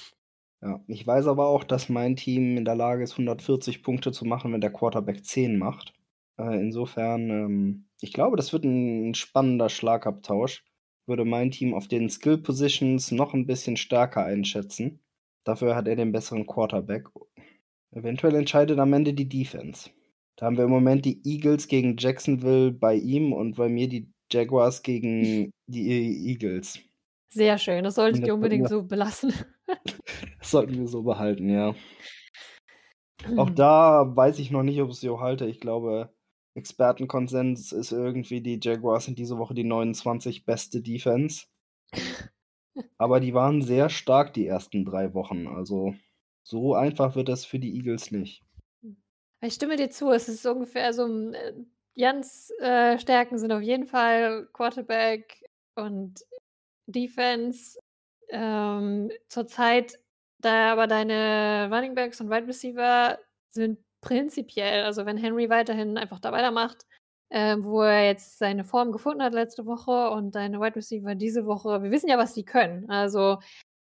Ja, 0.62 0.80
ich 0.88 1.06
weiß 1.06 1.28
aber 1.28 1.48
auch, 1.48 1.64
dass 1.64 1.90
mein 1.90 2.16
Team 2.16 2.58
in 2.58 2.66
der 2.66 2.76
Lage 2.76 3.04
ist, 3.04 3.14
140 3.14 3.82
Punkte 3.82 4.12
zu 4.12 4.26
machen, 4.26 4.54
wenn 4.54 4.62
der 4.62 4.72
Quarterback 4.72 5.26
10 5.26 5.58
macht. 5.58 5.94
Äh, 6.42 6.60
insofern, 6.60 7.30
ähm, 7.30 7.86
ich 8.02 8.14
glaube, 8.14 8.38
das 8.38 8.52
wird 8.54 8.64
ein 8.64 9.14
spannender 9.14 9.70
Schlagabtausch. 9.70 10.64
Würde 11.06 11.26
mein 11.26 11.52
Team 11.52 11.74
auf 11.74 11.88
den 11.88 12.10
Skill 12.10 12.38
Positions 12.38 13.12
noch 13.12 13.34
ein 13.34 13.46
bisschen 13.46 13.78
stärker 13.78 14.24
einschätzen. 14.26 15.00
Dafür 15.44 15.76
hat 15.76 15.88
er 15.88 15.96
den 15.96 16.12
besseren 16.12 16.46
Quarterback. 16.46 17.08
Eventuell 17.92 18.36
entscheidet 18.36 18.80
am 18.80 18.94
Ende 18.94 19.14
die 19.14 19.28
Defense. 19.28 19.90
Da 20.36 20.46
haben 20.46 20.58
wir 20.58 20.64
im 20.64 20.70
Moment 20.70 21.06
die 21.06 21.22
Eagles 21.26 21.68
gegen 21.68 21.98
Jacksonville 21.98 22.72
bei 22.72 22.96
ihm 22.96 23.34
und 23.34 23.58
bei 23.58 23.68
mir 23.68 23.88
die 23.88 24.12
Jaguars 24.32 24.82
gegen 24.82 25.52
die 25.68 26.30
Eagles. 26.30 26.80
Sehr 27.30 27.58
schön, 27.58 27.84
das 27.84 27.96
sollte 27.96 28.22
ich 28.22 28.32
unbedingt 28.32 28.70
so 28.70 28.84
belassen. 28.84 29.34
Das 30.40 30.52
sollten 30.52 30.80
wir 30.80 30.88
so 30.88 31.04
behalten, 31.04 31.48
ja. 31.48 31.74
Auch 33.38 33.48
hm. 33.48 33.56
da 33.56 34.18
weiß 34.18 34.40
ich 34.40 34.52
noch 34.52 34.64
nicht, 34.64 34.82
ob 34.82 34.90
ich 34.90 34.96
es 34.96 35.02
so 35.02 35.22
halte. 35.22 35.46
Ich 35.46 35.62
glaube, 35.62 36.12
Expertenkonsens 36.54 37.72
ist 37.72 37.92
irgendwie, 37.92 38.42
die 38.42 38.60
Jaguars 38.62 39.06
sind 39.06 39.18
diese 39.18 39.38
Woche 39.38 39.54
die 39.54 39.64
29 39.64 40.46
beste 40.46 40.82
Defense. 40.82 41.46
Aber 42.98 43.20
die 43.20 43.34
waren 43.34 43.62
sehr 43.62 43.90
stark 43.90 44.34
die 44.34 44.48
ersten 44.48 44.86
drei 44.86 45.14
Wochen. 45.14 45.48
Also 45.48 45.96
so 46.44 46.74
einfach 46.76 47.16
wird 47.16 47.30
das 47.30 47.46
für 47.46 47.60
die 47.60 47.76
Eagles 47.76 48.12
nicht. 48.12 48.44
Ich 49.42 49.54
stimme 49.54 49.76
dir 49.76 49.90
zu, 49.90 50.12
es 50.12 50.30
ist 50.30 50.46
ungefähr 50.46 50.94
so, 50.94 51.08
äh, 51.32 51.54
Jans 51.96 52.52
äh, 52.60 52.98
Stärken 53.00 53.38
sind 53.38 53.52
auf 53.52 53.62
jeden 53.62 53.86
Fall 53.86 54.48
Quarterback 54.54 55.44
und 55.76 56.24
Defense. 56.86 57.80
Ähm, 58.30 59.12
zurzeit, 59.28 60.00
da 60.40 60.72
aber 60.72 60.88
deine 60.88 61.70
Running 61.72 61.96
Backs 61.96 62.22
und 62.22 62.30
Wide 62.30 62.48
Receiver 62.48 63.20
sind 63.50 63.80
prinzipiell, 64.02 64.84
also 64.84 65.06
wenn 65.06 65.18
Henry 65.18 65.50
weiterhin 65.50 65.98
einfach 65.98 66.20
da 66.20 66.32
weitermacht, 66.32 66.86
äh, 67.30 67.58
wo 67.60 67.82
er 67.82 68.06
jetzt 68.08 68.40
seine 68.40 68.64
Form 68.66 68.92
gefunden 68.92 69.24
hat 69.24 69.34
letzte 69.34 69.66
Woche 69.66 70.10
und 70.12 70.36
deine 70.36 70.60
Wide 70.60 70.76
Receiver 70.76 71.16
diese 71.16 71.46
Woche, 71.46 71.84
wir 71.84 71.92
wissen 71.92 72.10
ja, 72.10 72.18
was 72.18 72.34
die 72.34 72.46
können. 72.46 72.90
Also 72.90 73.40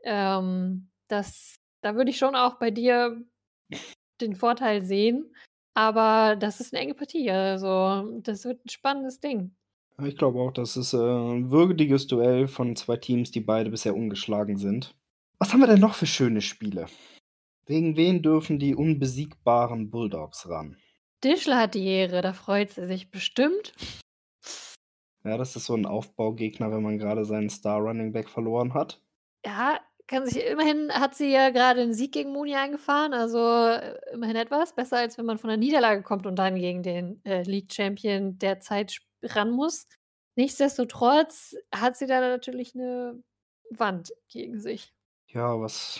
ähm, 0.04 0.90
das, 1.08 1.56
da 1.82 1.96
würde 1.96 2.12
ich 2.12 2.18
schon 2.18 2.36
auch 2.36 2.60
bei 2.60 2.72
dir 2.72 3.22
den 4.22 4.36
Vorteil 4.36 4.82
sehen. 4.82 5.34
Aber 5.74 6.36
das 6.36 6.60
ist 6.60 6.74
eine 6.74 6.84
enge 6.84 6.94
Partie. 6.94 7.32
Also, 7.32 8.20
das 8.22 8.44
wird 8.46 8.66
ein 8.66 8.70
spannendes 8.70 9.20
Ding. 9.20 9.56
Ich 10.04 10.18
glaube 10.18 10.40
auch, 10.40 10.52
das 10.52 10.78
ist 10.78 10.94
äh, 10.94 10.98
ein 10.98 11.52
würdiges 11.52 12.08
Duell 12.08 12.48
von 12.48 12.76
zwei 12.76 12.98
Teams, 12.98 13.32
die 13.32 13.40
beide 13.40 13.70
bisher 13.70 13.96
ungeschlagen 13.96 14.58
sind. 14.58 14.96
Was 15.38 15.54
haben 15.54 15.60
wir 15.60 15.68
denn 15.68 15.80
noch 15.80 15.94
für 15.94 16.08
schöne 16.08 16.42
Spiele? 16.42 16.88
Gegen 17.66 17.96
wen 17.96 18.22
dürfen 18.22 18.60
die 18.60 18.76
unbesiegbaren 18.76 19.90
Bulldogs 19.90 20.50
ran? 20.50 20.78
Dischler 21.24 21.60
hat 21.60 21.76
die 21.76 21.86
Ehre, 21.86 22.22
da 22.22 22.34
freut 22.34 22.72
sie 22.72 22.86
sich 22.88 23.12
bestimmt. 23.12 23.74
Ja, 25.24 25.38
das 25.38 25.56
ist 25.56 25.66
so 25.66 25.76
ein 25.76 25.86
Aufbaugegner, 25.86 26.72
wenn 26.72 26.82
man 26.82 26.98
gerade 26.98 27.26
seinen 27.26 27.50
Star 27.50 27.80
Running 27.80 28.12
Back 28.12 28.28
verloren 28.28 28.74
hat. 28.74 29.02
Ja, 29.46 29.80
kann 30.08 30.26
sich 30.26 30.46
immerhin 30.46 30.92
hat 30.92 31.16
sie 31.16 31.32
ja 31.32 31.52
gerade 31.52 31.82
einen 31.82 31.94
Sieg 31.94 32.12
gegen 32.12 32.34
Muni 32.34 32.56
eingefahren, 32.56 33.14
also 33.14 33.40
äh, 33.40 33.96
immerhin 34.12 34.36
etwas. 34.36 34.74
Besser, 34.74 34.98
als 34.98 35.18
wenn 35.18 35.26
man 35.26 35.38
von 35.38 35.48
der 35.48 35.58
Niederlage 35.58 36.02
kommt 36.02 36.26
und 36.26 36.36
dann 36.36 36.56
gegen 36.56 36.84
den 36.84 37.24
äh, 37.24 37.44
League-Champion 37.44 38.38
der 38.38 38.60
Zeit 38.60 38.98
ran 39.24 39.52
muss. 39.52 39.88
Nichtsdestotrotz 40.36 41.56
hat 41.74 41.96
sie 41.96 42.08
da 42.08 42.20
natürlich 42.20 42.76
eine 42.76 43.24
Wand 43.70 44.12
gegen 44.28 44.60
sich. 44.60 44.94
Ja, 45.28 45.60
was. 45.60 46.00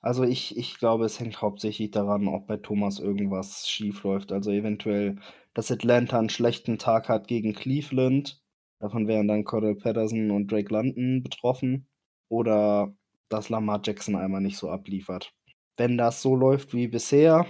Also 0.00 0.22
ich, 0.22 0.56
ich 0.56 0.78
glaube, 0.78 1.04
es 1.04 1.18
hängt 1.18 1.42
hauptsächlich 1.42 1.90
daran, 1.90 2.28
ob 2.28 2.46
bei 2.46 2.56
Thomas 2.56 2.98
irgendwas 2.98 3.68
schief 3.68 4.04
läuft. 4.04 4.32
Also 4.32 4.50
eventuell, 4.50 5.16
dass 5.54 5.70
Atlanta 5.70 6.18
einen 6.18 6.28
schlechten 6.28 6.78
Tag 6.78 7.08
hat 7.08 7.26
gegen 7.26 7.54
Cleveland. 7.54 8.40
Davon 8.80 9.08
wären 9.08 9.26
dann 9.26 9.44
Cordell 9.44 9.74
Patterson 9.74 10.30
und 10.30 10.50
Drake 10.50 10.72
London 10.72 11.22
betroffen. 11.22 11.88
Oder 12.28 12.94
dass 13.28 13.48
Lamar 13.48 13.80
Jackson 13.84 14.14
einmal 14.14 14.40
nicht 14.40 14.56
so 14.56 14.70
abliefert. 14.70 15.34
Wenn 15.76 15.98
das 15.98 16.22
so 16.22 16.36
läuft 16.36 16.74
wie 16.74 16.88
bisher, 16.88 17.46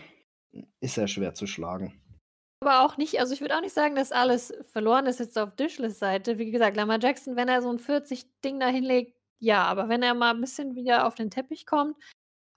ist 0.81 0.97
er 0.97 1.09
schwer 1.09 1.35
zu 1.35 1.47
schlagen. 1.47 2.01
Aber 2.61 2.85
auch 2.85 2.97
nicht, 2.97 3.21
also 3.21 3.35
ich 3.35 3.41
würde 3.41 3.57
auch 3.57 3.61
nicht 3.61 3.75
sagen, 3.75 3.95
dass 3.95 4.11
alles 4.11 4.53
verloren 4.73 5.07
ist 5.07 5.21
jetzt 5.21 5.39
auf 5.39 5.55
Dishless 5.55 5.99
Seite. 5.99 6.39
Wie 6.39 6.51
gesagt, 6.51 6.77
Lamar 6.77 6.99
Jackson, 7.01 7.37
wenn 7.37 7.49
er 7.49 7.63
so 7.63 7.71
ein 7.71 7.79
40-Ding 7.79 8.59
da 8.59 8.69
hinlegt, 8.69 9.15
ja, 9.39 9.63
aber 9.65 9.89
wenn 9.89 10.03
er 10.03 10.15
mal 10.15 10.35
ein 10.35 10.41
bisschen 10.41 10.75
wieder 10.75 11.07
auf 11.07 11.15
den 11.15 11.31
Teppich 11.31 11.67
kommt 11.67 11.97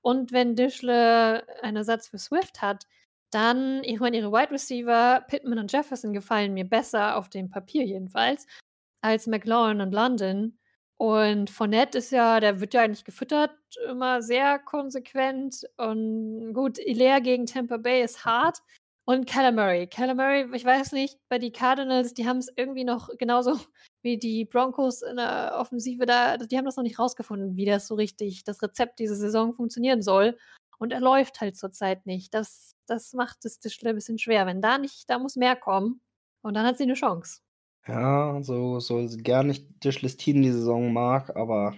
und 0.01 0.31
wenn 0.31 0.55
Dishle 0.55 1.45
einen 1.61 1.77
Ersatz 1.77 2.07
für 2.07 2.17
Swift 2.17 2.61
hat, 2.61 2.87
dann, 3.31 3.83
ich 3.83 3.99
meine, 3.99 4.17
ihre 4.17 4.31
Wide 4.31 4.51
Receiver, 4.51 5.23
Pittman 5.27 5.59
und 5.59 5.71
Jefferson 5.71 6.13
gefallen 6.13 6.53
mir 6.53 6.65
besser, 6.65 7.17
auf 7.17 7.29
dem 7.29 7.49
Papier 7.49 7.85
jedenfalls, 7.85 8.45
als 9.01 9.27
McLaurin 9.27 9.81
und 9.81 9.93
London. 9.93 10.57
Und 10.97 11.49
Fournette 11.49 11.97
ist 11.97 12.11
ja 12.11 12.39
der 12.39 12.59
wird 12.59 12.73
ja 12.73 12.81
eigentlich 12.81 13.05
gefüttert, 13.05 13.51
immer 13.89 14.21
sehr 14.21 14.59
konsequent. 14.59 15.65
Und 15.77 16.53
gut, 16.53 16.77
Hilaire 16.77 17.21
gegen 17.21 17.45
Tampa 17.45 17.77
Bay 17.77 18.03
ist 18.03 18.25
hart. 18.25 18.59
Und. 19.05 19.25
Kyler 19.25 19.51
Murray, 19.51 20.47
ich 20.53 20.65
weiß 20.65 20.91
nicht, 20.91 21.17
bei 21.27 21.39
die 21.39 21.51
Cardinals, 21.51 22.13
die 22.13 22.27
haben 22.27 22.37
es 22.37 22.51
irgendwie 22.55 22.83
noch 22.83 23.09
genauso 23.17 23.59
wie 24.01 24.17
die 24.17 24.45
Broncos 24.45 25.01
in 25.01 25.17
der 25.17 25.55
Offensive 25.57 26.05
da, 26.05 26.37
die 26.37 26.57
haben 26.57 26.65
das 26.65 26.75
noch 26.75 26.83
nicht 26.83 26.99
rausgefunden, 26.99 27.55
wie 27.55 27.65
das 27.65 27.87
so 27.87 27.95
richtig, 27.95 28.43
das 28.43 28.61
Rezept 28.61 28.99
diese 28.99 29.15
Saison 29.15 29.53
funktionieren 29.53 30.01
soll. 30.01 30.37
Und 30.79 30.91
er 30.91 30.99
läuft 30.99 31.41
halt 31.41 31.55
zurzeit 31.55 32.05
nicht. 32.05 32.33
Das, 32.33 32.71
das 32.87 33.13
macht 33.13 33.45
es 33.45 33.59
ein 33.63 33.95
bisschen 33.95 34.17
schwer. 34.17 34.47
Wenn 34.47 34.61
da 34.61 34.77
nicht, 34.79 35.09
da 35.09 35.19
muss 35.19 35.35
mehr 35.35 35.55
kommen. 35.55 36.01
Und 36.41 36.55
dann 36.55 36.65
hat 36.65 36.77
sie 36.77 36.83
eine 36.83 36.95
Chance. 36.95 37.41
Ja, 37.87 38.41
so, 38.41 38.79
so 38.79 39.07
gar 39.23 39.43
nicht 39.43 39.81
Tischlistin 39.81 40.41
die 40.41 40.51
Saison 40.51 40.91
mag, 40.91 41.35
aber 41.35 41.75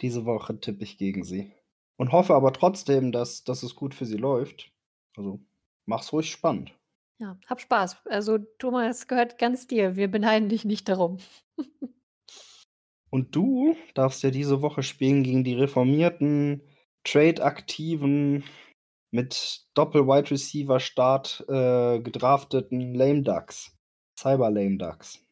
diese 0.00 0.24
Woche 0.24 0.58
tippe 0.60 0.84
ich 0.84 0.98
gegen 0.98 1.24
sie. 1.24 1.52
Und 1.96 2.12
hoffe 2.12 2.34
aber 2.34 2.52
trotzdem, 2.52 3.12
dass, 3.12 3.44
dass 3.44 3.62
es 3.62 3.74
gut 3.74 3.94
für 3.94 4.06
sie 4.06 4.16
läuft. 4.16 4.72
Also 5.16 5.40
mach's 5.86 6.12
ruhig 6.12 6.30
spannend. 6.30 6.74
Ja, 7.22 7.38
hab 7.46 7.60
Spaß. 7.60 7.98
Also 8.06 8.38
Thomas 8.58 9.06
gehört 9.06 9.38
ganz 9.38 9.68
dir. 9.68 9.94
Wir 9.94 10.10
beneiden 10.10 10.48
dich 10.48 10.64
nicht 10.64 10.88
darum. 10.88 11.18
Und 13.10 13.36
du 13.36 13.76
darfst 13.94 14.24
ja 14.24 14.30
diese 14.30 14.60
Woche 14.60 14.82
spielen 14.82 15.22
gegen 15.22 15.44
die 15.44 15.54
reformierten, 15.54 16.62
Trade-aktiven, 17.04 18.42
mit 19.12 19.68
Doppel-Wide 19.74 20.32
Receiver-Start 20.32 21.44
äh, 21.48 22.00
gedrafteten 22.00 22.92
Lame 22.94 23.22
Ducks. 23.22 23.72
Cyber 24.18 24.50
Lame 24.50 24.78
Ducks. 24.78 25.24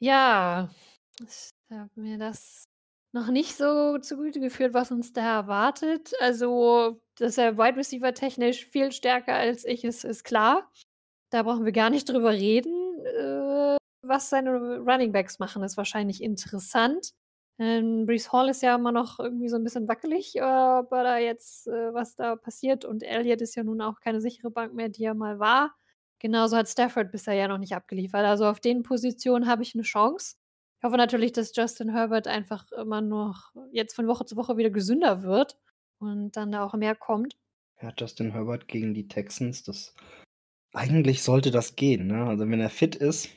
Ja, 0.00 0.68
ich 1.20 1.50
habe 1.70 1.90
mir 1.94 2.18
das 2.18 2.64
noch 3.12 3.28
nicht 3.28 3.54
so 3.54 3.98
zugute 3.98 4.40
geführt, 4.40 4.74
was 4.74 4.90
uns 4.90 5.12
da 5.12 5.42
erwartet. 5.42 6.12
Also, 6.20 7.00
dass 7.22 7.38
er 7.38 7.56
Wide 7.56 7.76
Receiver 7.76 8.12
technisch 8.12 8.66
viel 8.66 8.90
stärker 8.92 9.34
als 9.34 9.64
ich 9.64 9.84
ist, 9.84 10.04
ist 10.04 10.24
klar. 10.24 10.68
Da 11.30 11.44
brauchen 11.44 11.64
wir 11.64 11.72
gar 11.72 11.88
nicht 11.88 12.08
drüber 12.08 12.32
reden. 12.32 12.98
Äh, 13.06 13.76
was 14.02 14.28
seine 14.28 14.78
Running 14.80 15.12
Backs 15.12 15.38
machen, 15.38 15.62
ist 15.62 15.76
wahrscheinlich 15.76 16.22
interessant. 16.22 17.12
Ähm, 17.58 18.06
Brees 18.06 18.32
Hall 18.32 18.48
ist 18.48 18.62
ja 18.62 18.74
immer 18.74 18.90
noch 18.90 19.20
irgendwie 19.20 19.48
so 19.48 19.56
ein 19.56 19.62
bisschen 19.62 19.86
wackelig, 19.86 20.42
aber 20.42 21.04
da 21.04 21.18
jetzt, 21.18 21.68
äh, 21.68 21.94
was 21.94 22.16
da 22.16 22.34
passiert. 22.34 22.84
Und 22.84 23.04
Elliott 23.04 23.40
ist 23.40 23.54
ja 23.54 23.62
nun 23.62 23.80
auch 23.80 24.00
keine 24.00 24.20
sichere 24.20 24.50
Bank 24.50 24.74
mehr, 24.74 24.88
die 24.88 25.04
er 25.04 25.14
mal 25.14 25.38
war. 25.38 25.74
Genauso 26.18 26.56
hat 26.56 26.68
Stafford 26.68 27.12
bisher 27.12 27.34
ja 27.34 27.48
noch 27.48 27.58
nicht 27.58 27.74
abgeliefert. 27.74 28.24
Also 28.24 28.46
auf 28.46 28.60
den 28.60 28.82
Positionen 28.82 29.46
habe 29.46 29.62
ich 29.62 29.74
eine 29.74 29.84
Chance. 29.84 30.36
Ich 30.78 30.84
hoffe 30.84 30.96
natürlich, 30.96 31.32
dass 31.32 31.54
Justin 31.54 31.90
Herbert 31.90 32.26
einfach 32.26 32.70
immer 32.72 33.00
noch 33.00 33.52
jetzt 33.70 33.94
von 33.94 34.08
Woche 34.08 34.24
zu 34.24 34.36
Woche 34.36 34.56
wieder 34.56 34.70
gesünder 34.70 35.22
wird 35.22 35.56
und 36.02 36.36
dann 36.36 36.52
da 36.52 36.64
auch 36.64 36.74
mehr 36.74 36.94
kommt. 36.94 37.36
Ja, 37.80 37.92
Justin 37.96 38.32
Herbert 38.32 38.68
gegen 38.68 38.94
die 38.94 39.08
Texans, 39.08 39.62
das 39.62 39.94
eigentlich 40.72 41.22
sollte 41.22 41.50
das 41.50 41.76
gehen, 41.76 42.06
ne? 42.06 42.26
Also 42.26 42.48
wenn 42.48 42.60
er 42.60 42.70
fit 42.70 42.94
ist, 42.94 43.28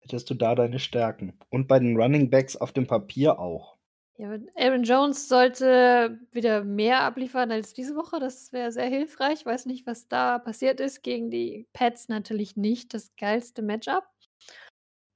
hättest 0.00 0.30
du 0.30 0.34
da 0.34 0.54
deine 0.54 0.78
Stärken. 0.78 1.38
Und 1.50 1.68
bei 1.68 1.78
den 1.78 1.96
Running 1.96 2.30
Backs 2.30 2.56
auf 2.56 2.72
dem 2.72 2.86
Papier 2.86 3.38
auch. 3.38 3.76
Ja, 4.16 4.36
Aaron 4.56 4.82
Jones 4.82 5.28
sollte 5.28 6.18
wieder 6.32 6.64
mehr 6.64 7.02
abliefern 7.02 7.52
als 7.52 7.72
diese 7.72 7.94
Woche. 7.94 8.18
Das 8.18 8.52
wäre 8.52 8.72
sehr 8.72 8.86
hilfreich. 8.86 9.40
Ich 9.40 9.46
weiß 9.46 9.66
nicht, 9.66 9.86
was 9.86 10.08
da 10.08 10.40
passiert 10.40 10.80
ist. 10.80 11.02
Gegen 11.02 11.30
die 11.30 11.68
Pets 11.72 12.08
natürlich 12.08 12.56
nicht 12.56 12.94
das 12.94 13.14
geilste 13.16 13.62
Matchup. 13.62 14.04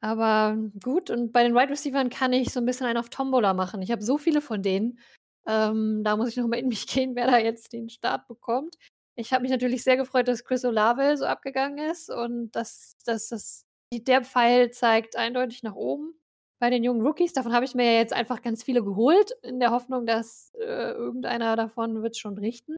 Aber 0.01 0.57
gut, 0.83 1.11
und 1.11 1.33
bei 1.33 1.43
den 1.43 1.55
Wide 1.55 1.71
Receivers 1.71 2.11
kann 2.11 2.33
ich 2.33 2.53
so 2.53 2.61
ein 2.61 2.67
bisschen 2.67 2.87
einen 2.87 2.99
auf 2.99 3.09
Tombola 3.09 3.55
machen. 3.55 3.83
Ich 3.83 3.91
habe 3.91 4.03
so 4.03 4.19
viele 4.19 4.41
von 4.41 4.63
denen. 4.63 5.01
Ähm, 5.47 6.03
da 6.05 6.17
muss 6.17 6.29
ich 6.29 6.37
noch 6.37 6.47
mal 6.47 6.59
in 6.59 6.69
mich 6.69 6.87
gehen, 6.87 7.15
wer 7.15 7.27
da 7.27 7.39
jetzt 7.39 7.73
den 7.73 7.89
Start 7.89 8.29
bekommt. 8.29 8.77
Ich 9.15 9.33
habe 9.33 9.43
mich 9.43 9.51
natürlich 9.51 9.83
sehr 9.83 9.97
gefreut, 9.97 10.29
dass 10.29 10.45
Chris 10.45 10.65
Olave 10.65 11.17
so 11.17 11.27
abgegangen 11.27 11.91
ist 11.91 12.11
und 12.11 12.51
dass, 12.53 12.97
dass 13.05 13.29
das, 13.29 13.67
der 13.93 14.25
Pfeil 14.25 14.71
zeigt 14.71 15.17
eindeutig 15.17 15.63
nach 15.63 15.75
oben 15.75 16.15
bei 16.59 16.71
den 16.71 16.83
jungen 16.85 17.05
Rookies. 17.05 17.33
Davon 17.33 17.53
habe 17.53 17.65
ich 17.65 17.75
mir 17.75 17.85
ja 17.85 17.99
jetzt 17.99 18.13
einfach 18.13 18.41
ganz 18.41 18.63
viele 18.63 18.83
geholt, 18.83 19.33
in 19.43 19.61
der 19.61 19.71
Hoffnung, 19.71 20.07
dass 20.07 20.53
äh, 20.55 20.93
irgendeiner 20.93 21.57
davon 21.57 22.03
wird 22.03 22.17
schon 22.17 22.39
richten. 22.39 22.77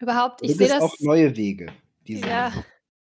Überhaupt, 0.00 0.42
ich 0.42 0.56
sehe 0.56 0.68
das. 0.68 0.82
auch 0.82 0.94
neue 1.00 1.36
Wege. 1.36 1.72
ja. 2.04 2.52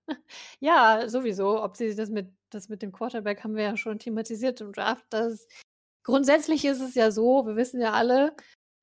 ja, 0.60 1.08
sowieso. 1.08 1.64
Ob 1.64 1.78
sie 1.78 1.96
das 1.96 2.10
mit, 2.10 2.28
das 2.50 2.68
mit 2.68 2.82
dem 2.82 2.92
Quarterback 2.92 3.44
haben 3.44 3.56
wir 3.56 3.64
ja 3.64 3.78
schon 3.78 4.00
thematisiert 4.00 4.60
im 4.62 4.74
Draft. 4.74 5.06
Das, 5.10 5.48
grundsätzlich 6.04 6.66
ist 6.66 6.82
es 6.82 6.96
ja 6.96 7.12
so, 7.12 7.46
wir 7.46 7.56
wissen 7.56 7.80
ja 7.80 7.94
alle, 7.94 8.36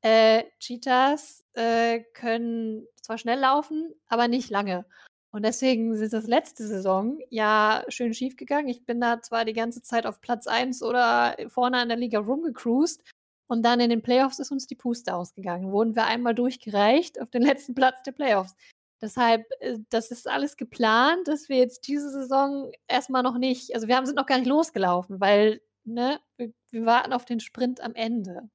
äh, 0.02 0.44
Cheetahs 0.58 1.44
äh, 1.54 2.00
können 2.14 2.86
zwar 3.02 3.18
schnell 3.18 3.38
laufen, 3.38 3.94
aber 4.08 4.28
nicht 4.28 4.50
lange. 4.50 4.86
Und 5.32 5.44
deswegen 5.44 5.92
ist 5.92 6.12
das 6.12 6.26
letzte 6.26 6.66
Saison 6.66 7.18
ja 7.28 7.84
schön 7.88 8.14
schief 8.14 8.36
gegangen. 8.36 8.68
Ich 8.68 8.84
bin 8.84 9.00
da 9.00 9.20
zwar 9.22 9.44
die 9.44 9.52
ganze 9.52 9.82
Zeit 9.82 10.06
auf 10.06 10.20
Platz 10.20 10.46
1 10.46 10.82
oder 10.82 11.36
vorne 11.48 11.78
an 11.78 11.88
der 11.88 11.98
Liga 11.98 12.18
rumgecruised 12.18 13.02
und 13.46 13.62
dann 13.62 13.80
in 13.80 13.90
den 13.90 14.02
Playoffs 14.02 14.38
ist 14.38 14.50
uns 14.50 14.66
die 14.66 14.74
Puste 14.74 15.14
ausgegangen. 15.14 15.70
Wurden 15.72 15.94
wir 15.94 16.06
einmal 16.06 16.34
durchgereicht 16.34 17.20
auf 17.20 17.30
den 17.30 17.42
letzten 17.42 17.74
Platz 17.74 18.02
der 18.02 18.12
Playoffs. 18.12 18.56
Deshalb, 19.00 19.46
äh, 19.60 19.78
das 19.88 20.10
ist 20.10 20.28
alles 20.28 20.56
geplant, 20.56 21.26
dass 21.26 21.48
wir 21.48 21.56
jetzt 21.58 21.86
diese 21.88 22.10
Saison 22.10 22.70
erstmal 22.86 23.22
noch 23.22 23.38
nicht, 23.38 23.74
also 23.74 23.88
wir 23.88 23.96
haben, 23.96 24.06
sind 24.06 24.16
noch 24.16 24.26
gar 24.26 24.38
nicht 24.38 24.48
losgelaufen, 24.48 25.20
weil, 25.20 25.60
ne, 25.84 26.20
wir, 26.36 26.52
wir 26.70 26.86
warten 26.86 27.12
auf 27.12 27.24
den 27.24 27.40
Sprint 27.40 27.80
am 27.80 27.94
Ende. 27.94 28.48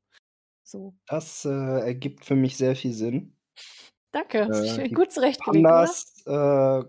So. 0.65 0.95
Das 1.07 1.45
äh, 1.45 1.49
ergibt 1.49 2.25
für 2.25 2.35
mich 2.35 2.57
sehr 2.57 2.75
viel 2.75 2.91
Sinn. 2.91 3.35
Danke, 4.11 4.39
äh, 4.39 4.89
gut 4.93 5.11
zurechtgelegt, 5.11 5.63
Pandas, 5.63 6.23
äh, 6.25 6.83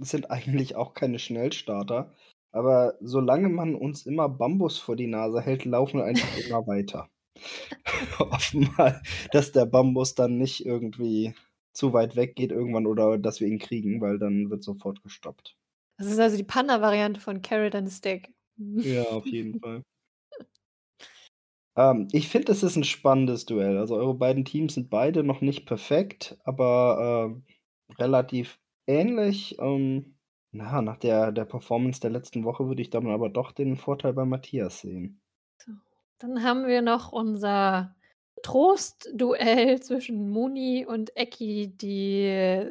sind 0.00 0.30
eigentlich 0.30 0.74
auch 0.74 0.94
keine 0.94 1.18
Schnellstarter, 1.18 2.12
aber 2.50 2.94
solange 3.00 3.48
man 3.48 3.74
uns 3.74 4.06
immer 4.06 4.28
Bambus 4.28 4.78
vor 4.78 4.96
die 4.96 5.06
Nase 5.06 5.40
hält, 5.40 5.64
laufen 5.64 5.98
wir 5.98 6.04
einfach 6.04 6.36
immer 6.46 6.66
weiter. 6.66 7.08
Hoffen 8.18 8.70
mal, 8.76 9.00
dass 9.30 9.52
der 9.52 9.66
Bambus 9.66 10.14
dann 10.14 10.36
nicht 10.36 10.66
irgendwie 10.66 11.34
zu 11.72 11.92
weit 11.92 12.16
weg 12.16 12.36
geht 12.36 12.50
irgendwann 12.50 12.86
oder 12.86 13.18
dass 13.18 13.40
wir 13.40 13.48
ihn 13.48 13.58
kriegen, 13.58 14.00
weil 14.00 14.18
dann 14.18 14.50
wird 14.50 14.62
sofort 14.62 15.02
gestoppt. 15.02 15.56
Das 15.98 16.08
ist 16.08 16.18
also 16.18 16.36
die 16.36 16.42
Panda-Variante 16.42 17.20
von 17.20 17.40
Carrot 17.40 17.74
and 17.74 17.90
Stick. 17.90 18.30
Ja, 18.56 19.04
auf 19.04 19.26
jeden 19.26 19.58
Fall. 19.60 19.82
Ähm, 21.76 22.08
ich 22.12 22.28
finde, 22.28 22.52
es 22.52 22.62
ist 22.62 22.76
ein 22.76 22.84
spannendes 22.84 23.46
Duell. 23.46 23.78
Also 23.78 23.96
eure 23.96 24.14
beiden 24.14 24.44
Teams 24.44 24.74
sind 24.74 24.90
beide 24.90 25.22
noch 25.22 25.40
nicht 25.40 25.66
perfekt, 25.66 26.38
aber 26.44 27.34
äh, 27.90 27.94
relativ 28.02 28.58
ähnlich. 28.86 29.58
Ähm, 29.58 30.16
na, 30.52 30.82
nach 30.82 30.98
der, 30.98 31.32
der 31.32 31.46
Performance 31.46 32.00
der 32.00 32.10
letzten 32.10 32.44
Woche 32.44 32.68
würde 32.68 32.82
ich 32.82 32.90
dann 32.90 33.06
aber 33.08 33.30
doch 33.30 33.52
den 33.52 33.76
Vorteil 33.76 34.12
bei 34.12 34.24
Matthias 34.24 34.80
sehen. 34.80 35.20
So. 35.58 35.72
Dann 36.18 36.42
haben 36.42 36.66
wir 36.66 36.82
noch 36.82 37.10
unser 37.12 37.94
Trostduell 38.42 39.80
zwischen 39.80 40.28
Moni 40.30 40.84
und 40.86 41.16
Eki, 41.16 41.72
die 41.76 42.66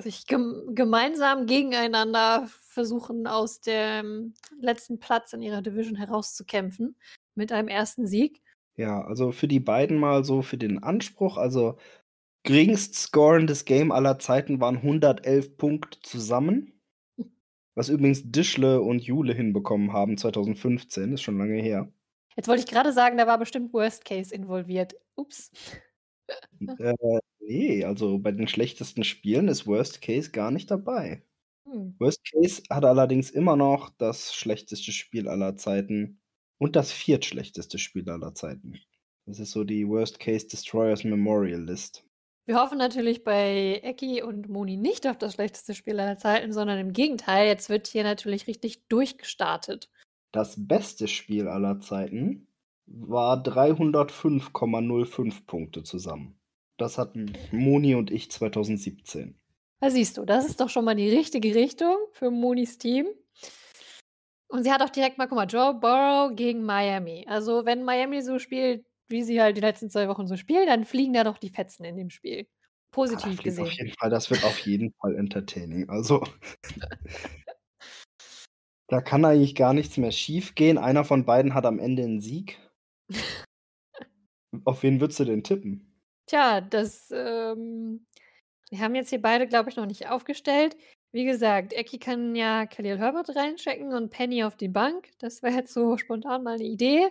sich 0.00 0.26
gem 0.26 0.74
gemeinsam 0.74 1.46
gegeneinander 1.46 2.48
versuchen, 2.48 3.26
aus 3.26 3.60
dem 3.60 4.34
letzten 4.60 4.98
Platz 4.98 5.32
in 5.32 5.42
ihrer 5.42 5.62
Division 5.62 5.96
herauszukämpfen 5.96 6.96
mit 7.34 7.52
einem 7.52 7.68
ersten 7.68 8.06
Sieg. 8.06 8.42
Ja, 8.76 9.02
also 9.02 9.32
für 9.32 9.48
die 9.48 9.60
beiden 9.60 9.98
mal 9.98 10.24
so 10.24 10.42
für 10.42 10.58
den 10.58 10.82
Anspruch, 10.82 11.36
also 11.36 11.76
geringst 12.42 12.94
scorendes 12.96 13.64
Game 13.64 13.92
aller 13.92 14.18
Zeiten 14.18 14.60
waren 14.60 14.76
111 14.76 15.56
Punkte 15.56 15.98
zusammen. 16.02 16.72
Was 17.76 17.88
übrigens 17.88 18.30
Dischle 18.30 18.80
und 18.80 19.02
Jule 19.02 19.34
hinbekommen 19.34 19.92
haben 19.92 20.16
2015, 20.16 21.12
ist 21.12 21.22
schon 21.22 21.38
lange 21.38 21.60
her. 21.60 21.92
Jetzt 22.36 22.48
wollte 22.48 22.62
ich 22.62 22.70
gerade 22.70 22.92
sagen, 22.92 23.16
da 23.16 23.26
war 23.26 23.38
bestimmt 23.38 23.72
Worst 23.72 24.04
Case 24.04 24.34
involviert. 24.34 24.94
Ups. 25.16 25.50
Äh, 26.78 26.94
nee, 27.40 27.84
also 27.84 28.18
bei 28.18 28.32
den 28.32 28.48
schlechtesten 28.48 29.04
Spielen 29.04 29.46
ist 29.48 29.66
Worst 29.66 30.00
Case 30.00 30.30
gar 30.30 30.50
nicht 30.50 30.70
dabei. 30.70 31.22
Hm. 31.66 31.94
Worst 31.98 32.22
Case 32.24 32.62
hat 32.70 32.86
allerdings 32.86 33.28
immer 33.28 33.56
noch 33.56 33.90
das 33.90 34.34
schlechteste 34.34 34.90
Spiel 34.90 35.28
aller 35.28 35.56
Zeiten 35.56 36.22
und 36.58 36.76
das 36.76 36.92
viertschlechteste 36.92 37.78
Spiel 37.78 38.08
aller 38.08 38.34
Zeiten. 38.34 38.78
Das 39.26 39.38
ist 39.38 39.52
so 39.52 39.64
die 39.64 39.88
Worst 39.88 40.18
Case 40.18 40.46
Destroyers 40.46 41.04
Memorial 41.04 41.62
List. 41.62 42.04
Wir 42.46 42.60
hoffen 42.60 42.76
natürlich 42.76 43.24
bei 43.24 43.80
Eki 43.82 44.22
und 44.22 44.50
Moni 44.50 44.76
nicht 44.76 45.06
auf 45.06 45.16
das 45.16 45.34
schlechteste 45.34 45.74
Spiel 45.74 45.98
aller 45.98 46.18
Zeiten, 46.18 46.52
sondern 46.52 46.78
im 46.78 46.92
Gegenteil, 46.92 47.46
jetzt 47.46 47.70
wird 47.70 47.86
hier 47.86 48.02
natürlich 48.02 48.46
richtig 48.46 48.86
durchgestartet. 48.88 49.88
Das 50.30 50.54
beste 50.58 51.08
Spiel 51.08 51.48
aller 51.48 51.80
Zeiten 51.80 52.48
war 52.86 53.42
305,05 53.42 55.46
Punkte 55.46 55.82
zusammen. 55.84 56.38
Das 56.76 56.98
hatten 56.98 57.32
Moni 57.50 57.94
und 57.94 58.10
ich 58.10 58.30
2017. 58.30 59.38
Da 59.80 59.90
siehst 59.90 60.18
du, 60.18 60.24
das 60.24 60.46
ist 60.46 60.60
doch 60.60 60.68
schon 60.68 60.84
mal 60.84 60.96
die 60.96 61.08
richtige 61.08 61.54
Richtung 61.54 61.96
für 62.12 62.30
Monis 62.30 62.78
Team. 62.78 63.06
Und 64.48 64.62
sie 64.62 64.72
hat 64.72 64.82
auch 64.82 64.90
direkt 64.90 65.18
mal, 65.18 65.26
guck 65.26 65.36
mal, 65.36 65.46
Joe 65.46 65.74
Burrow 65.74 66.34
gegen 66.34 66.64
Miami. 66.64 67.24
Also, 67.28 67.64
wenn 67.64 67.82
Miami 67.82 68.22
so 68.22 68.38
spielt, 68.38 68.84
wie 69.08 69.22
sie 69.22 69.40
halt 69.40 69.56
die 69.56 69.60
letzten 69.60 69.90
zwei 69.90 70.08
Wochen 70.08 70.26
so 70.26 70.36
spielen, 70.36 70.66
dann 70.66 70.84
fliegen 70.84 71.12
da 71.12 71.24
doch 71.24 71.38
die 71.38 71.50
Fetzen 71.50 71.84
in 71.84 71.96
dem 71.96 72.10
Spiel. 72.10 72.46
Positiv 72.90 73.38
ja, 73.38 73.42
gesehen. 73.42 73.64
Auf 73.64 73.72
jeden 73.72 73.92
Fall, 73.98 74.10
das 74.10 74.30
wird 74.30 74.44
auf 74.44 74.58
jeden 74.60 74.92
Fall 75.00 75.16
entertaining. 75.16 75.88
Also, 75.88 76.24
da 78.88 79.00
kann 79.00 79.24
eigentlich 79.24 79.54
gar 79.54 79.72
nichts 79.72 79.96
mehr 79.96 80.12
schief 80.12 80.54
gehen. 80.54 80.78
Einer 80.78 81.04
von 81.04 81.24
beiden 81.24 81.54
hat 81.54 81.66
am 81.66 81.78
Ende 81.78 82.04
einen 82.04 82.20
Sieg. 82.20 82.58
Auf 84.64 84.84
wen 84.84 85.00
würdest 85.00 85.18
du 85.18 85.24
denn 85.24 85.42
tippen? 85.42 86.00
Tja, 86.26 86.60
das, 86.60 87.10
ähm, 87.10 88.06
wir 88.70 88.78
haben 88.78 88.94
jetzt 88.94 89.10
hier 89.10 89.20
beide, 89.20 89.46
glaube 89.46 89.70
ich, 89.70 89.76
noch 89.76 89.86
nicht 89.86 90.08
aufgestellt. 90.08 90.76
Wie 91.14 91.24
gesagt, 91.24 91.72
Eki 91.72 92.00
kann 92.00 92.34
ja 92.34 92.66
Khalil 92.66 92.98
Herbert 92.98 93.36
reinchecken 93.36 93.94
und 93.94 94.10
Penny 94.10 94.42
auf 94.42 94.56
die 94.56 94.66
Bank. 94.66 95.10
Das 95.20 95.44
wäre 95.44 95.54
jetzt 95.54 95.72
so 95.72 95.96
spontan 95.98 96.42
mal 96.42 96.54
eine 96.54 96.64
Idee. 96.64 97.08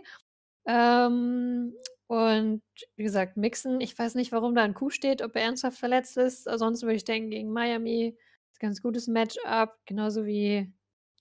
Ähm, 0.66 1.74
und 2.08 2.62
wie 2.98 3.04
gesagt, 3.04 3.38
Mixen, 3.38 3.80
ich 3.80 3.98
weiß 3.98 4.16
nicht, 4.16 4.34
warum 4.34 4.56
da 4.56 4.64
ein 4.64 4.74
Kuh 4.74 4.90
steht, 4.90 5.22
ob 5.22 5.38
er 5.38 5.44
ernsthaft 5.44 5.78
verletzt 5.78 6.18
ist. 6.18 6.50
Ansonsten 6.50 6.86
würde 6.86 6.98
ich 6.98 7.06
denken, 7.06 7.30
gegen 7.30 7.54
Miami 7.54 8.18
ist 8.52 8.62
ein 8.62 8.68
ganz 8.68 8.82
gutes 8.82 9.08
Matchup, 9.08 9.74
genauso 9.86 10.26
wie 10.26 10.70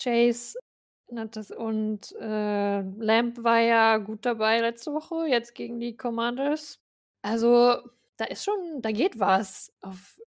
Chase 0.02 0.58
und 1.06 2.12
äh, 2.20 2.80
Lamp 2.80 3.44
war 3.44 3.60
ja 3.60 3.98
gut 3.98 4.26
dabei 4.26 4.58
letzte 4.58 4.92
Woche, 4.92 5.28
jetzt 5.28 5.54
gegen 5.54 5.78
die 5.78 5.96
Commanders. 5.96 6.80
Also, 7.22 7.76
da 8.16 8.24
ist 8.24 8.44
schon, 8.44 8.82
da 8.82 8.90
geht 8.90 9.20
was 9.20 9.72
auf 9.82 10.18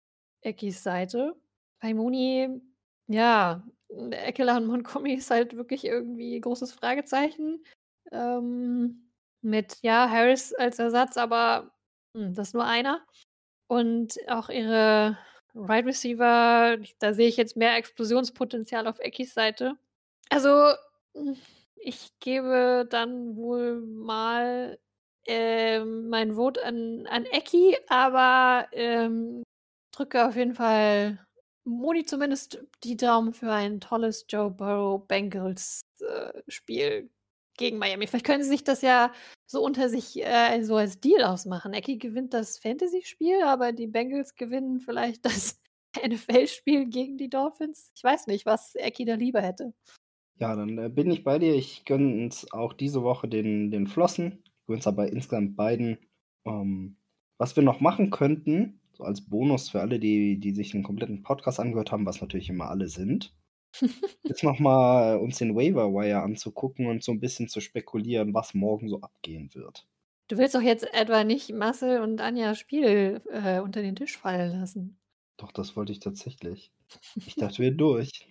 Ekis 0.43 0.85
Seite. 0.85 1.35
Mooney, 1.83 2.61
ja, 3.09 3.63
Eckler 4.11 4.57
und 4.57 4.67
Montgomery 4.67 5.15
ist 5.15 5.31
halt 5.31 5.57
wirklich 5.57 5.85
irgendwie 5.85 6.41
großes 6.41 6.73
Fragezeichen. 6.73 7.65
Ähm, 8.13 9.11
mit, 9.43 9.79
ja, 9.83 10.09
Harris 10.09 10.55
als 10.55 10.79
Ersatz, 10.79 11.17
aber 11.17 11.73
hm, 12.17 12.35
das 12.35 12.49
ist 12.49 12.55
nur 12.55 12.65
einer. 12.65 13.05
Und 13.69 14.17
auch 14.29 14.49
ihre 14.51 15.19
Right 15.55 15.87
Receiver, 15.87 16.79
da 17.01 17.15
sehe 17.15 17.29
ich 17.29 17.37
jetzt 17.37 17.57
mehr 17.57 17.77
Explosionspotenzial 17.77 18.87
auf 18.89 18.99
Eckis 19.01 19.35
Seite. 19.35 19.77
Also, 20.31 20.75
hm, 21.17 21.37
ich 21.77 22.13
gebe 22.21 22.87
dann 22.91 23.37
wohl 23.37 23.81
mal, 23.83 24.79
ähm, 25.27 26.09
mein 26.11 26.35
Vote 26.35 26.65
an 26.65 27.07
an 27.09 27.27
Ecki, 27.27 27.77
aber, 27.89 28.69
ähm, 28.73 29.43
drücke 29.93 30.27
auf 30.27 30.37
jeden 30.37 30.55
Fall 30.55 31.24
Moni 31.65 32.05
zumindest 32.05 32.63
die 32.83 32.97
Daumen 32.97 33.33
für 33.33 33.51
ein 33.53 33.81
tolles 33.81 34.27
Joe 34.29 34.51
Burrow 34.51 35.07
Bengals, 35.07 35.83
äh, 36.01 36.43
Spiel 36.49 37.11
gegen 37.57 37.79
Miami. 37.79 38.07
Vielleicht 38.07 38.27
können 38.27 38.43
sie 38.43 38.49
sich 38.49 38.65
das 38.65 38.83
ja 38.83 39.13
so 39.47 39.63
unter 39.63 39.89
sich, 39.89 40.23
äh, 40.23 40.63
so 40.63 40.77
als 40.77 41.01
Deal 41.01 41.25
ausmachen. 41.25 41.73
Ecki 41.73 41.97
gewinnt 41.97 42.35
das 42.35 42.59
Fantasy-Spiel, 42.59 43.43
aber 43.45 43.73
die 43.73 43.87
Bengals 43.87 44.35
gewinnen 44.35 44.81
vielleicht 44.81 45.25
das 45.25 45.61
NFL-Spiel 46.05 46.87
gegen 46.87 47.17
die 47.17 47.31
Dolphins. 47.31 47.93
Ich 47.95 48.03
weiß 48.03 48.27
nicht, 48.27 48.47
was 48.47 48.75
Ecki 48.75 49.05
da 49.05 49.15
lieber 49.15 49.41
hätte. 49.41 49.73
Ja, 50.37 50.57
dann 50.57 50.79
äh, 50.79 50.89
bin 50.89 51.11
ich 51.11 51.23
bei 51.23 51.39
dir. 51.39 51.55
Ich 51.55 51.85
gönne 51.85 52.25
uns 52.25 52.53
auch 52.53 52.73
diese 52.73 53.03
Woche 53.03 53.29
den, 53.29 53.71
den 53.71 53.87
Flossen. 53.87 54.43
Ich 54.45 54.67
gönne 54.67 54.79
uns 54.79 54.87
aber 54.87 55.11
insgesamt 55.11 55.57
beiden. 55.57 55.99
Ähm, 56.45 56.97
was 57.39 57.57
wir 57.57 57.63
noch 57.63 57.81
machen 57.81 58.11
könnten, 58.11 58.81
so 58.97 59.05
als 59.05 59.23
Bonus 59.23 59.69
für 59.69 59.81
alle, 59.81 59.99
die, 59.99 60.39
die 60.39 60.53
sich 60.53 60.71
den 60.71 60.83
kompletten 60.83 61.23
Podcast 61.23 61.61
angehört 61.61 61.93
haben, 61.93 62.07
was 62.07 62.21
natürlich 62.21 62.49
immer 62.49 62.71
alle 62.71 62.89
sind, 62.89 63.35
ist 64.23 64.45
nochmal 64.45 65.19
uns 65.19 65.39
den 65.39 65.57
Waiver 65.57 65.93
Wire 65.93 66.23
anzugucken 66.23 66.87
und 66.87 67.03
so 67.03 67.13
ein 67.13 67.21
bisschen 67.21 67.49
zu 67.49 67.61
spekulieren, 67.61 68.35
was 68.35 68.55
morgen 68.55 68.89
so 68.89 69.01
abgehen 69.01 69.55
wird. 69.55 69.87
Du 70.29 70.39
willst 70.39 70.55
doch 70.55 70.63
jetzt 70.63 70.87
etwa 70.95 71.23
nicht 71.25 71.53
Marcel 71.53 72.01
und 72.01 72.21
Anja 72.21 72.55
Spiel 72.55 73.21
äh, 73.31 73.61
unter 73.61 73.83
den 73.83 73.97
Tisch 73.97 74.17
fallen 74.17 74.59
lassen. 74.59 74.99
Doch, 75.37 75.53
das 75.53 75.77
wollte 75.77 75.93
ich 75.93 76.01
tatsächlich. 76.01 76.73
Ich 77.17 77.35
dachte, 77.35 77.63
wir 77.63 77.73
durch. 77.73 78.11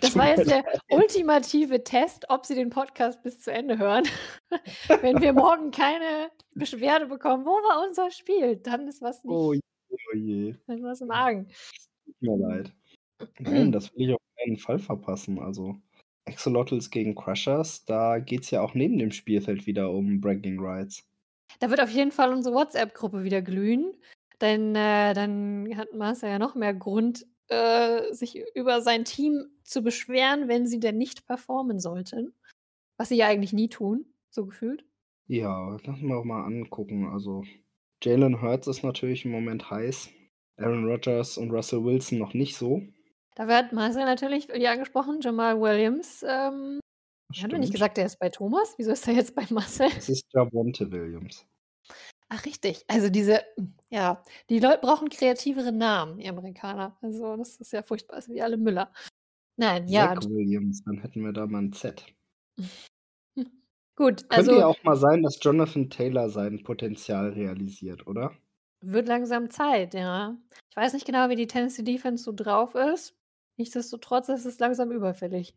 Das 0.00 0.14
war 0.14 0.28
jetzt 0.28 0.48
der 0.48 0.64
ultimative 0.90 1.82
Test, 1.82 2.26
ob 2.28 2.46
Sie 2.46 2.54
den 2.54 2.70
Podcast 2.70 3.20
bis 3.24 3.40
zu 3.40 3.50
Ende 3.50 3.78
hören. 3.78 4.04
Wenn 5.00 5.20
wir 5.20 5.32
morgen 5.32 5.72
keine 5.72 6.30
Beschwerde 6.54 7.06
bekommen, 7.06 7.44
wo 7.44 7.50
war 7.50 7.84
unser 7.84 8.12
Spiel? 8.12 8.58
Dann 8.58 8.86
ist 8.86 9.02
was 9.02 9.24
nicht. 9.24 9.32
Oh 9.32 9.54
oh 10.12 10.16
je. 10.16 10.54
Dann 10.66 10.78
ist 10.78 10.84
was 10.84 11.00
im 11.00 11.10
Argen. 11.10 11.48
Tut 12.04 12.22
mir 12.22 12.36
leid. 12.36 12.72
Nein, 13.38 13.72
das 13.72 13.94
will 13.94 14.08
ich 14.08 14.14
auf 14.14 14.20
keinen 14.38 14.56
Fall 14.56 14.78
verpassen. 14.78 15.38
Also, 15.38 15.76
Axolotls 16.26 16.90
gegen 16.90 17.14
Crushers, 17.14 17.84
da 17.84 18.18
geht 18.18 18.42
es 18.42 18.50
ja 18.50 18.60
auch 18.60 18.74
neben 18.74 18.98
dem 18.98 19.12
Spielfeld 19.12 19.66
wieder 19.66 19.90
um 19.90 20.20
Bragging 20.20 20.58
Rights. 20.60 21.04
Da 21.60 21.70
wird 21.70 21.80
auf 21.80 21.90
jeden 21.90 22.10
Fall 22.10 22.32
unsere 22.32 22.54
WhatsApp-Gruppe 22.54 23.24
wieder 23.24 23.42
glühen. 23.42 23.94
Denn 24.40 24.74
äh, 24.74 25.14
dann 25.14 25.74
hat 25.76 25.94
Marcel 25.94 26.28
ja 26.28 26.38
noch 26.38 26.54
mehr 26.54 26.74
Grund, 26.74 27.26
äh, 27.48 28.12
sich 28.12 28.42
über 28.54 28.82
sein 28.82 29.04
Team 29.04 29.46
zu 29.62 29.82
beschweren, 29.82 30.48
wenn 30.48 30.66
sie 30.66 30.80
denn 30.80 30.98
nicht 30.98 31.26
performen 31.26 31.80
sollten. 31.80 32.34
Was 32.98 33.08
sie 33.08 33.16
ja 33.16 33.28
eigentlich 33.28 33.52
nie 33.52 33.68
tun, 33.68 34.06
so 34.30 34.46
gefühlt. 34.46 34.84
Ja, 35.28 35.76
lassen 35.84 36.08
wir 36.08 36.18
auch 36.18 36.24
mal 36.24 36.44
angucken. 36.44 37.06
Also, 37.06 37.44
Jalen 38.06 38.40
Hurts 38.40 38.68
ist 38.68 38.84
natürlich 38.84 39.24
im 39.24 39.32
Moment 39.32 39.68
heiß. 39.68 40.10
Aaron 40.58 40.88
Rodgers 40.88 41.36
und 41.38 41.50
Russell 41.50 41.84
Wilson 41.84 42.18
noch 42.18 42.34
nicht 42.34 42.56
so. 42.56 42.82
Da 43.34 43.48
wird 43.48 43.72
Marcel 43.72 44.04
natürlich, 44.04 44.48
wie 44.48 44.68
angesprochen, 44.68 45.20
Jamal 45.20 45.60
Williams. 45.60 46.24
Ähm, 46.26 46.78
hat 47.36 47.52
er 47.52 47.58
nicht 47.58 47.72
gesagt, 47.72 47.96
der 47.96 48.06
ist 48.06 48.18
bei 48.18 48.30
Thomas? 48.30 48.74
Wieso 48.78 48.92
ist 48.92 49.06
er 49.08 49.14
jetzt 49.14 49.34
bei 49.34 49.44
Marcel? 49.50 49.90
Das 49.92 50.08
ist 50.08 50.24
Javonte 50.32 50.90
Williams. 50.90 51.44
Ach, 52.28 52.44
richtig. 52.46 52.84
Also 52.86 53.10
diese, 53.10 53.42
ja, 53.90 54.22
die 54.50 54.60
Leute 54.60 54.78
brauchen 54.82 55.08
kreativere 55.08 55.72
Namen, 55.72 56.18
die 56.18 56.28
Amerikaner. 56.28 56.96
Also 57.02 57.36
das 57.36 57.56
ist 57.56 57.72
ja 57.72 57.82
furchtbar, 57.82 58.18
ist 58.18 58.28
wie 58.28 58.40
alle 58.40 58.56
Müller. 58.56 58.92
Nein, 59.56 59.88
ja. 59.88 60.14
Zach 60.14 60.30
Williams, 60.30 60.82
dann 60.84 60.98
hätten 60.98 61.22
wir 61.22 61.32
da 61.32 61.46
mal 61.46 61.62
ein 61.62 61.72
Z. 61.72 62.06
Gut, 63.96 64.28
Könnte 64.28 64.36
also 64.36 64.58
ja 64.58 64.66
auch 64.66 64.82
mal 64.82 64.96
sein, 64.96 65.22
dass 65.22 65.38
Jonathan 65.40 65.88
Taylor 65.90 66.28
sein 66.28 66.62
Potenzial 66.62 67.30
realisiert, 67.30 68.06
oder? 68.06 68.32
wird 68.80 69.08
langsam 69.08 69.50
Zeit, 69.50 69.94
ja. 69.94 70.36
Ich 70.70 70.76
weiß 70.76 70.92
nicht 70.92 71.06
genau, 71.06 71.28
wie 71.28 71.36
die 71.36 71.46
Tennessee 71.46 71.82
Defense 71.82 72.24
so 72.24 72.32
drauf 72.32 72.74
ist. 72.74 73.16
Nichtsdestotrotz 73.56 74.28
ist 74.28 74.44
es 74.44 74.58
langsam 74.58 74.90
überfällig. 74.92 75.54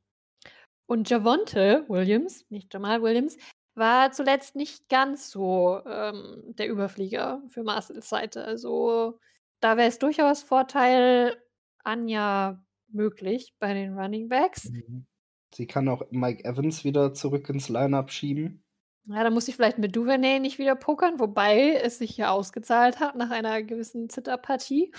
Und 0.87 1.09
Javonte 1.09 1.85
Williams, 1.87 2.45
nicht 2.49 2.73
Jamal 2.73 3.01
Williams, 3.01 3.37
war 3.75 4.11
zuletzt 4.11 4.55
nicht 4.55 4.89
ganz 4.89 5.29
so 5.29 5.81
ähm, 5.85 6.43
der 6.57 6.69
Überflieger 6.69 7.43
für 7.47 7.63
Marcels 7.63 8.09
Seite. 8.09 8.43
Also 8.43 9.19
da 9.59 9.77
wäre 9.77 9.89
es 9.89 9.99
durchaus 9.99 10.41
Vorteil 10.41 11.37
Anja 11.83 12.63
möglich 12.87 13.53
bei 13.59 13.73
den 13.73 13.97
Running 13.97 14.29
Backs. 14.29 14.69
Mhm. 14.69 15.05
Sie 15.53 15.67
kann 15.67 15.87
auch 15.89 16.03
Mike 16.11 16.45
Evans 16.45 16.83
wieder 16.83 17.13
zurück 17.13 17.49
ins 17.49 17.69
Lineup 17.69 18.11
schieben. 18.11 18.63
Ja, 19.07 19.23
da 19.23 19.29
muss 19.29 19.47
ich 19.47 19.55
vielleicht 19.55 19.79
mit 19.79 19.95
Duvernay 19.95 20.39
nicht 20.39 20.59
wieder 20.59 20.75
pokern, 20.75 21.19
wobei 21.19 21.73
es 21.73 21.97
sich 21.97 22.15
ja 22.17 22.31
ausgezahlt 22.31 22.99
hat 22.99 23.15
nach 23.15 23.31
einer 23.31 23.63
gewissen 23.63 24.09
Zitterpartie. 24.09 24.91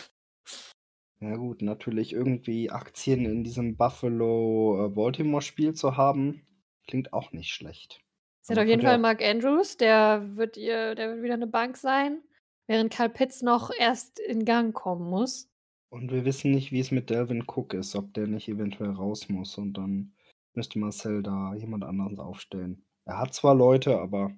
Ja 1.21 1.37
gut, 1.37 1.63
natürlich 1.63 2.13
irgendwie 2.13 2.71
Aktien 2.71 3.27
in 3.27 3.45
diesem 3.45 3.77
Buffalo-Baltimore-Spiel 3.77 5.75
zu 5.75 5.97
haben, 5.97 6.47
klingt 6.87 7.13
auch 7.13 7.33
nicht 7.33 7.53
schlecht. 7.53 8.01
Sie 8.41 8.55
hat 8.55 8.59
auf 8.59 8.67
jeden 8.67 8.83
Fall 8.83 8.99
Mark 8.99 9.23
Andrews, 9.23 9.77
der 9.77 10.37
wird 10.37 10.57
ihr, 10.57 10.95
der 10.95 11.11
wird 11.11 11.23
wieder 11.23 11.35
eine 11.35 11.47
Bank 11.47 11.77
sein, 11.77 12.23
während 12.67 12.93
Karl 12.93 13.11
Pitts 13.11 13.43
noch 13.43 13.71
erst 13.79 14.19
in 14.19 14.47
Gang 14.47 14.75
kommen 14.75 15.09
muss. 15.09 15.49
Und 15.91 16.11
wir 16.11 16.25
wissen 16.25 16.53
nicht, 16.53 16.73
wie 16.73 16.81
es 16.81 16.91
mit 16.91 17.11
Delvin 17.11 17.45
Cook 17.47 17.75
ist, 17.75 17.95
ob 17.95 18.15
der 18.15 18.27
nicht 18.27 18.49
eventuell 18.49 18.91
raus 18.91 19.29
muss 19.29 19.59
und 19.59 19.75
dann 19.75 20.15
müsste 20.61 20.79
Marcel 20.79 21.23
da 21.23 21.55
jemand 21.55 21.85
anderes 21.85 22.19
aufstellen. 22.19 22.85
Er 23.07 23.19
hat 23.19 23.33
zwar 23.33 23.55
Leute, 23.55 23.99
aber 23.99 24.31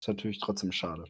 ist 0.00 0.08
natürlich 0.08 0.40
trotzdem 0.40 0.72
schade. 0.72 1.04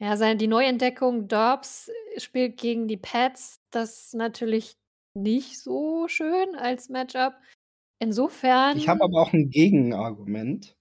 Ja, 0.00 0.16
seine, 0.16 0.36
die 0.36 0.46
Neuentdeckung 0.46 1.26
Dobbs 1.26 1.90
spielt 2.18 2.56
gegen 2.56 2.86
die 2.86 2.96
Pats. 2.96 3.60
Das 3.70 4.06
ist 4.06 4.14
natürlich 4.14 4.76
nicht 5.14 5.58
so 5.60 6.06
schön 6.06 6.54
als 6.56 6.88
Matchup. 6.88 7.34
Insofern. 7.98 8.76
Ich 8.76 8.88
habe 8.88 9.02
aber 9.02 9.20
auch 9.22 9.32
ein 9.32 9.50
Gegenargument. 9.50 10.76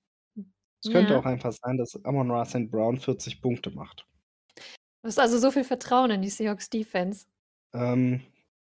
Es 0.83 0.91
könnte 0.91 1.13
Ja. 1.13 1.19
auch 1.19 1.25
einfach 1.25 1.51
sein, 1.51 1.77
dass 1.77 2.03
Amon 2.05 2.29
Ra 2.31 2.45
St. 2.45 2.69
Brown 2.69 2.99
40 2.99 3.41
Punkte 3.41 3.71
macht. 3.71 4.07
Du 4.55 5.07
hast 5.07 5.19
also 5.19 5.39
so 5.39 5.49
viel 5.49 5.63
Vertrauen 5.63 6.11
in 6.11 6.21
die 6.21 6.29
Seahawks 6.29 6.69
Defense. 6.69 7.25
Ähm, 7.73 8.21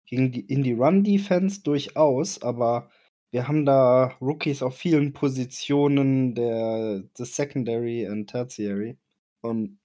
gegen 0.05 0.31
die, 0.33 0.41
in 0.41 0.63
die 0.63 0.73
Run-Defense 0.73 1.63
durchaus, 1.63 2.41
aber 2.41 2.89
wir 3.35 3.49
haben 3.49 3.65
da 3.65 4.15
Rookies 4.21 4.63
auf 4.63 4.77
vielen 4.77 5.11
Positionen 5.11 6.35
der, 6.35 7.01
des 7.19 7.35
Secondary 7.35 8.07
und 8.07 8.27
Tertiary. 8.27 8.97
Und 9.41 9.77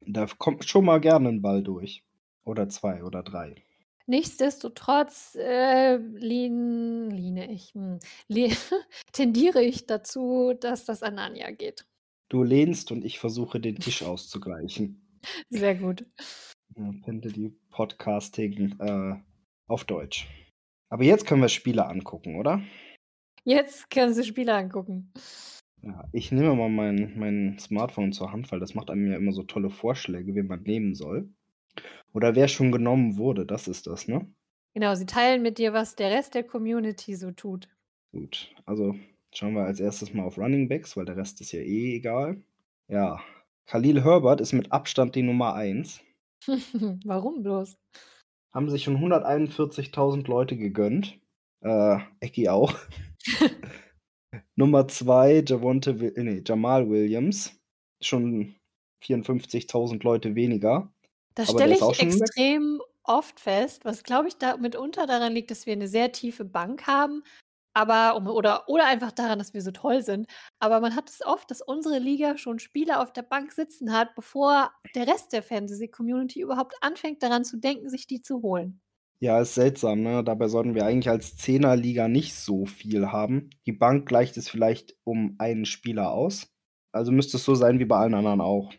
da 0.00 0.26
kommt 0.36 0.68
schon 0.68 0.84
mal 0.84 1.00
gerne 1.00 1.28
ein 1.28 1.42
Ball 1.42 1.62
durch. 1.62 2.02
Oder 2.44 2.68
zwei 2.68 3.04
oder 3.04 3.22
drei. 3.22 3.54
Nichtsdestotrotz 4.08 5.36
äh, 5.36 5.98
lehn, 5.98 7.10
lehne 7.10 7.52
ich, 7.52 7.72
hm, 7.74 8.00
le 8.26 8.48
tendiere 9.12 9.62
ich 9.62 9.86
dazu, 9.86 10.52
dass 10.58 10.84
das 10.84 11.04
an 11.04 11.20
Anja 11.20 11.52
geht. 11.52 11.86
Du 12.30 12.42
lehnst 12.42 12.90
und 12.90 13.04
ich 13.04 13.20
versuche 13.20 13.60
den 13.60 13.76
Tisch 13.76 14.02
auszugleichen. 14.02 15.00
Sehr 15.50 15.76
gut. 15.76 16.04
Ja, 16.76 16.90
finde 17.04 17.28
die 17.28 17.50
Podcasting 17.70 18.76
äh, 18.80 19.14
auf 19.68 19.84
Deutsch. 19.84 20.26
Aber 20.90 21.04
jetzt 21.04 21.26
können 21.26 21.40
wir 21.40 21.48
Spiele 21.48 21.86
angucken, 21.86 22.36
oder? 22.36 22.62
Jetzt 23.44 23.90
können 23.90 24.12
Sie 24.12 24.24
Spiele 24.24 24.54
angucken. 24.54 25.12
Ja, 25.82 26.04
ich 26.12 26.30
nehme 26.30 26.54
mal 26.54 26.68
mein, 26.68 27.14
mein 27.16 27.58
Smartphone 27.58 28.12
zur 28.12 28.32
Hand, 28.32 28.52
weil 28.52 28.60
das 28.60 28.74
macht 28.74 28.90
einem 28.90 29.10
ja 29.10 29.16
immer 29.16 29.32
so 29.32 29.44
tolle 29.44 29.70
Vorschläge, 29.70 30.34
wen 30.34 30.48
man 30.48 30.62
nehmen 30.62 30.94
soll. 30.94 31.30
Oder 32.12 32.34
wer 32.34 32.48
schon 32.48 32.72
genommen 32.72 33.16
wurde, 33.16 33.46
das 33.46 33.68
ist 33.68 33.86
das, 33.86 34.08
ne? 34.08 34.26
Genau, 34.74 34.94
sie 34.94 35.06
teilen 35.06 35.42
mit 35.42 35.58
dir, 35.58 35.72
was 35.72 35.96
der 35.96 36.10
Rest 36.10 36.34
der 36.34 36.44
Community 36.44 37.14
so 37.14 37.30
tut. 37.30 37.68
Gut, 38.12 38.54
also 38.66 38.94
schauen 39.32 39.54
wir 39.54 39.64
als 39.64 39.80
erstes 39.80 40.12
mal 40.12 40.24
auf 40.24 40.38
Running 40.38 40.68
Backs, 40.68 40.96
weil 40.96 41.04
der 41.04 41.16
Rest 41.16 41.40
ist 41.40 41.52
ja 41.52 41.60
eh 41.60 41.96
egal. 41.96 42.42
Ja, 42.88 43.20
Khalil 43.66 44.04
Herbert 44.04 44.40
ist 44.40 44.52
mit 44.52 44.70
Abstand 44.72 45.14
die 45.14 45.22
Nummer 45.22 45.54
1. 45.54 46.00
Warum 47.04 47.42
bloß? 47.42 47.78
Haben 48.52 48.70
sich 48.70 48.84
schon 48.84 48.98
141.000 48.98 50.26
Leute 50.28 50.56
gegönnt. 50.56 51.18
Äh, 51.64 51.98
Ecki 52.20 52.48
auch. 52.48 52.74
Nummer 54.56 54.88
2, 54.88 55.44
Javonte, 55.46 55.94
nee, 55.94 56.42
Jamal 56.44 56.88
Williams. 56.88 57.58
Schon 58.02 58.56
54.000 59.04 60.02
Leute 60.02 60.34
weniger. 60.34 60.92
Das 61.34 61.50
stelle 61.50 61.74
ich 61.74 61.80
schon 61.80 61.90
weg. 61.90 62.02
extrem 62.02 62.80
oft 63.04 63.40
fest, 63.40 63.84
was 63.84 64.02
glaube 64.02 64.28
ich 64.28 64.36
da 64.36 64.56
mitunter 64.56 65.06
daran 65.06 65.32
liegt, 65.32 65.50
dass 65.50 65.66
wir 65.66 65.72
eine 65.72 65.88
sehr 65.88 66.12
tiefe 66.12 66.44
Bank 66.44 66.86
haben, 66.86 67.22
aber 67.74 68.16
um, 68.16 68.26
oder, 68.26 68.68
oder 68.68 68.86
einfach 68.86 69.12
daran, 69.12 69.38
dass 69.38 69.54
wir 69.54 69.62
so 69.62 69.70
toll 69.70 70.02
sind. 70.02 70.26
Aber 70.58 70.80
man 70.80 70.96
hat 70.96 71.08
es 71.08 71.24
oft, 71.24 71.50
dass 71.50 71.60
unsere 71.60 71.98
Liga 71.98 72.36
schon 72.36 72.58
Spieler 72.58 73.00
auf 73.00 73.12
der 73.12 73.22
Bank 73.22 73.52
sitzen 73.52 73.92
hat, 73.92 74.14
bevor 74.14 74.70
der 74.94 75.06
Rest 75.06 75.32
der 75.32 75.42
Fantasy-Community 75.42 76.40
überhaupt 76.40 76.74
anfängt, 76.80 77.22
daran 77.22 77.44
zu 77.44 77.58
denken, 77.58 77.88
sich 77.88 78.06
die 78.06 78.22
zu 78.22 78.42
holen. 78.42 78.80
Ja, 79.22 79.40
ist 79.40 79.54
seltsam, 79.54 80.00
ne? 80.00 80.24
Dabei 80.24 80.48
sollten 80.48 80.74
wir 80.74 80.86
eigentlich 80.86 81.10
als 81.10 81.36
Zehnerliga 81.36 82.08
nicht 82.08 82.34
so 82.34 82.64
viel 82.64 83.12
haben. 83.12 83.50
Die 83.66 83.72
Bank 83.72 84.08
gleicht 84.08 84.38
es 84.38 84.48
vielleicht 84.48 84.96
um 85.04 85.36
einen 85.38 85.66
Spieler 85.66 86.10
aus. 86.10 86.48
Also 86.90 87.12
müsste 87.12 87.36
es 87.36 87.44
so 87.44 87.54
sein 87.54 87.78
wie 87.78 87.84
bei 87.84 87.98
allen 87.98 88.14
anderen 88.14 88.40
auch. 88.40 88.72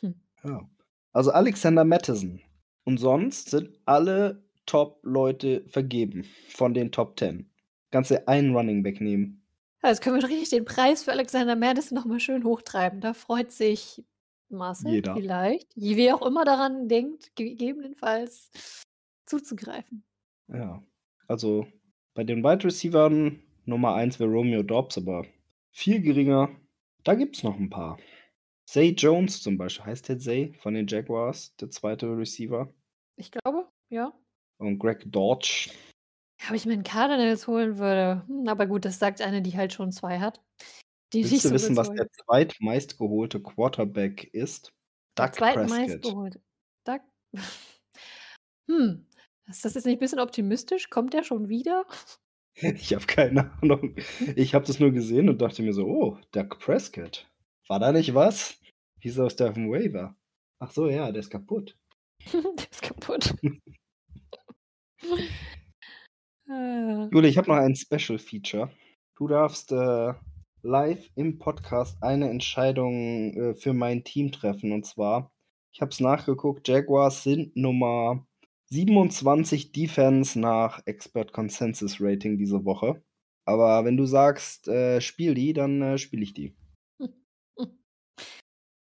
Hm. 0.00 0.14
Ja. 0.44 0.68
Also 1.12 1.32
Alexander 1.32 1.84
Mattison. 1.84 2.40
Und 2.84 2.98
sonst 2.98 3.50
sind 3.50 3.76
alle 3.86 4.44
Top-Leute 4.66 5.64
vergeben 5.66 6.24
von 6.48 6.74
den 6.74 6.92
Top 6.92 7.18
10. 7.18 7.50
Kannst 7.90 8.10
du 8.10 8.28
einen 8.28 8.54
Running 8.54 8.82
Back 8.82 9.00
nehmen. 9.00 9.42
Ja, 9.82 9.90
Jetzt 9.90 10.02
können 10.02 10.16
wir 10.16 10.22
doch 10.22 10.28
richtig 10.28 10.50
den 10.50 10.64
Preis 10.64 11.04
für 11.04 11.12
Alexander 11.12 11.56
Madison 11.56 11.96
nochmal 11.96 12.20
schön 12.20 12.44
hochtreiben. 12.44 13.00
Da 13.00 13.14
freut 13.14 13.52
sich 13.52 14.04
Marcel 14.48 14.92
Jeder. 14.94 15.14
vielleicht, 15.14 15.68
wie 15.76 16.12
auch 16.12 16.22
immer 16.26 16.44
daran 16.44 16.88
denkt, 16.88 17.34
gegebenenfalls 17.36 18.50
zuzugreifen. 19.26 20.04
Ja. 20.48 20.82
Also 21.26 21.66
bei 22.14 22.24
den 22.24 22.42
Wide 22.42 22.64
Receivern 22.64 23.42
Nummer 23.66 23.94
1 23.94 24.18
wäre 24.18 24.30
Romeo 24.30 24.62
Dobbs, 24.62 24.96
aber 24.96 25.26
viel 25.70 26.00
geringer. 26.00 26.50
Da 27.04 27.14
gibt 27.14 27.36
es 27.36 27.42
noch 27.42 27.58
ein 27.58 27.70
paar. 27.70 27.98
Zay 28.66 28.90
Jones 28.90 29.42
zum 29.42 29.56
Beispiel. 29.56 29.86
Heißt 29.86 30.08
der 30.08 30.18
Zay 30.18 30.52
von 30.60 30.74
den 30.74 30.86
Jaguars, 30.86 31.54
der 31.56 31.70
zweite 31.70 32.06
Receiver. 32.16 32.72
Ich 33.16 33.30
glaube, 33.30 33.68
ja. 33.88 34.12
Und 34.58 34.78
Greg 34.78 35.04
Dodge. 35.12 35.70
Ob 36.46 36.54
ich 36.54 36.66
mir 36.66 36.74
einen 36.74 36.84
Cardinals 36.84 37.46
holen 37.46 37.78
würde. 37.78 38.22
Hm, 38.26 38.48
aber 38.48 38.66
gut, 38.66 38.84
das 38.84 38.98
sagt 38.98 39.20
eine, 39.20 39.42
die 39.42 39.56
halt 39.56 39.72
schon 39.72 39.92
zwei 39.92 40.20
hat. 40.20 40.40
Die 41.12 41.20
Willst 41.20 41.32
nicht 41.32 41.44
du 41.44 41.48
so 41.48 41.54
wissen, 41.54 41.76
was 41.76 41.90
der 41.90 42.08
zweitmeistgeholte 42.10 43.42
Quarterback 43.42 44.24
ist? 44.32 44.72
Der 45.16 45.26
Doug 45.26 45.34
zweitmeist 45.34 46.00
Prescott. 46.00 46.02
geholt. 46.02 46.40
Doug. 46.84 47.00
Hm. 48.70 49.06
Ist 49.48 49.64
das 49.64 49.72
jetzt 49.74 49.86
nicht 49.86 49.96
ein 49.96 50.00
bisschen 50.00 50.20
optimistisch? 50.20 50.90
Kommt 50.90 51.14
der 51.14 51.24
schon 51.24 51.48
wieder? 51.48 51.86
Ich 52.60 52.92
habe 52.92 53.06
keine 53.06 53.52
Ahnung. 53.62 53.94
Ich 54.34 54.52
habe 54.52 54.66
das 54.66 54.80
nur 54.80 54.90
gesehen 54.90 55.28
und 55.28 55.40
dachte 55.40 55.62
mir 55.62 55.72
so, 55.72 55.86
oh, 55.86 56.18
Doug 56.32 56.58
Prescott. 56.58 57.30
War 57.68 57.78
da 57.78 57.92
nicht 57.92 58.14
was? 58.14 58.58
Wieso 59.00 59.26
ist 59.26 59.38
der 59.38 59.50
auf 59.50 59.54
dem 59.54 59.70
Waiver? 59.70 60.16
Ach 60.58 60.72
so, 60.72 60.88
ja, 60.88 61.12
der 61.12 61.20
ist 61.20 61.30
kaputt. 61.30 61.78
der 62.32 62.70
ist 62.70 62.82
kaputt. 62.82 63.32
Äh, 66.48 67.08
Jule, 67.12 67.28
ich 67.28 67.38
habe 67.38 67.48
noch 67.48 67.56
ein 67.56 67.76
Special 67.76 68.18
Feature. 68.18 68.70
Du 69.16 69.26
darfst 69.28 69.72
äh, 69.72 70.14
live 70.62 71.10
im 71.14 71.38
Podcast 71.38 72.02
eine 72.02 72.30
Entscheidung 72.30 73.34
äh, 73.34 73.54
für 73.54 73.72
mein 73.74 74.04
Team 74.04 74.32
treffen. 74.32 74.72
Und 74.72 74.86
zwar, 74.86 75.32
ich 75.72 75.80
habe 75.80 75.90
es 75.90 76.00
nachgeguckt, 76.00 76.66
Jaguars 76.68 77.22
sind 77.22 77.54
Nummer 77.56 78.26
27 78.70 79.72
Defense 79.72 80.38
nach 80.38 80.80
Expert 80.86 81.32
Consensus 81.32 81.98
Rating 82.00 82.38
diese 82.38 82.64
Woche. 82.64 83.02
Aber 83.44 83.84
wenn 83.84 83.96
du 83.96 84.04
sagst, 84.06 84.68
äh, 84.68 85.00
spiel 85.00 85.34
die, 85.34 85.52
dann 85.54 85.80
äh, 85.82 85.98
spiele 85.98 86.22
ich 86.22 86.34
die. 86.34 86.54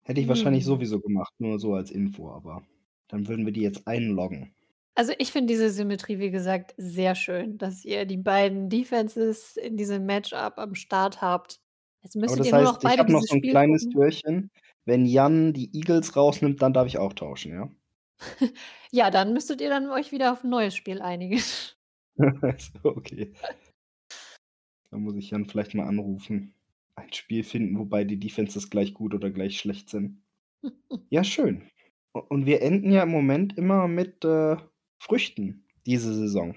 Hätte 0.03 0.21
ich 0.21 0.27
wahrscheinlich 0.27 0.63
Hm. 0.63 0.67
sowieso 0.67 0.99
gemacht, 1.01 1.33
nur 1.39 1.59
so 1.59 1.73
als 1.75 1.91
Info, 1.91 2.29
aber 2.31 2.63
dann 3.07 3.27
würden 3.27 3.45
wir 3.45 3.53
die 3.53 3.61
jetzt 3.61 3.87
einloggen. 3.87 4.53
Also, 4.97 5.11
ich 5.19 5.33
finde 5.33 5.51
diese 5.51 5.69
Symmetrie, 5.71 6.19
wie 6.19 6.31
gesagt, 6.31 6.73
sehr 6.77 7.15
schön, 7.15 7.57
dass 7.57 7.83
ihr 7.83 8.05
die 8.05 8.15
beiden 8.15 8.69
Defenses 8.69 9.57
in 9.57 9.75
diesem 9.75 10.05
Matchup 10.05 10.57
am 10.57 10.73
Start 10.73 11.21
habt. 11.21 11.59
Jetzt 12.01 12.15
das 12.23 12.35
ihr 12.45 12.53
nur 12.53 12.63
noch 12.63 12.77
heißt, 12.77 12.83
ich 12.83 12.97
beide 12.97 12.99
habe 12.99 13.11
noch 13.11 13.23
so 13.23 13.35
'n 13.35 13.45
Spiel 13.45 13.47
kleines 13.47 13.87
gucken. 13.87 13.89
Türchen. 13.89 14.49
Wenn 14.85 15.05
Jan 15.05 15.53
die 15.53 15.75
Eagles 15.75 16.15
rausnimmt, 16.15 16.61
dann 16.61 16.73
darf 16.73 16.87
ich 16.87 16.97
auch 16.97 17.13
tauschen, 17.13 17.51
ja? 17.53 17.69
Ja, 18.91 19.09
dann 19.11 19.33
müsstet 19.33 19.61
ihr 19.61 19.69
dann 19.69 19.89
euch 19.89 20.11
wieder 20.11 20.31
auf 20.31 20.43
'n 20.43 20.49
neues 20.49 20.75
Spiel 20.75 21.01
einigen. 21.01 21.41
Okay. 22.83 23.33
Dann 24.91 25.01
muss 25.01 25.15
ich 25.15 25.31
Jan 25.31 25.45
vielleicht 25.45 25.73
mal 25.73 25.87
anrufen. 25.87 26.53
Ein 26.95 27.11
Spiel 27.13 27.43
finden, 27.43 27.77
wobei 27.77 28.03
die 28.03 28.19
Defenses 28.19 28.69
gleich 28.69 28.93
gut 28.93 29.13
oder 29.13 29.29
gleich 29.31 29.57
schlecht 29.59 29.89
sind. 29.89 30.21
Ja, 31.09 31.23
schön. 31.23 31.63
Und 32.13 32.45
wir 32.47 32.61
enden 32.61 32.91
ja 32.91 33.03
im 33.03 33.09
Moment 33.11 33.57
immer 33.57 33.87
mit, 33.87 34.25
äh, 34.25 34.57
Früchten 35.01 35.65
diese 35.85 36.13
Saison. 36.13 36.55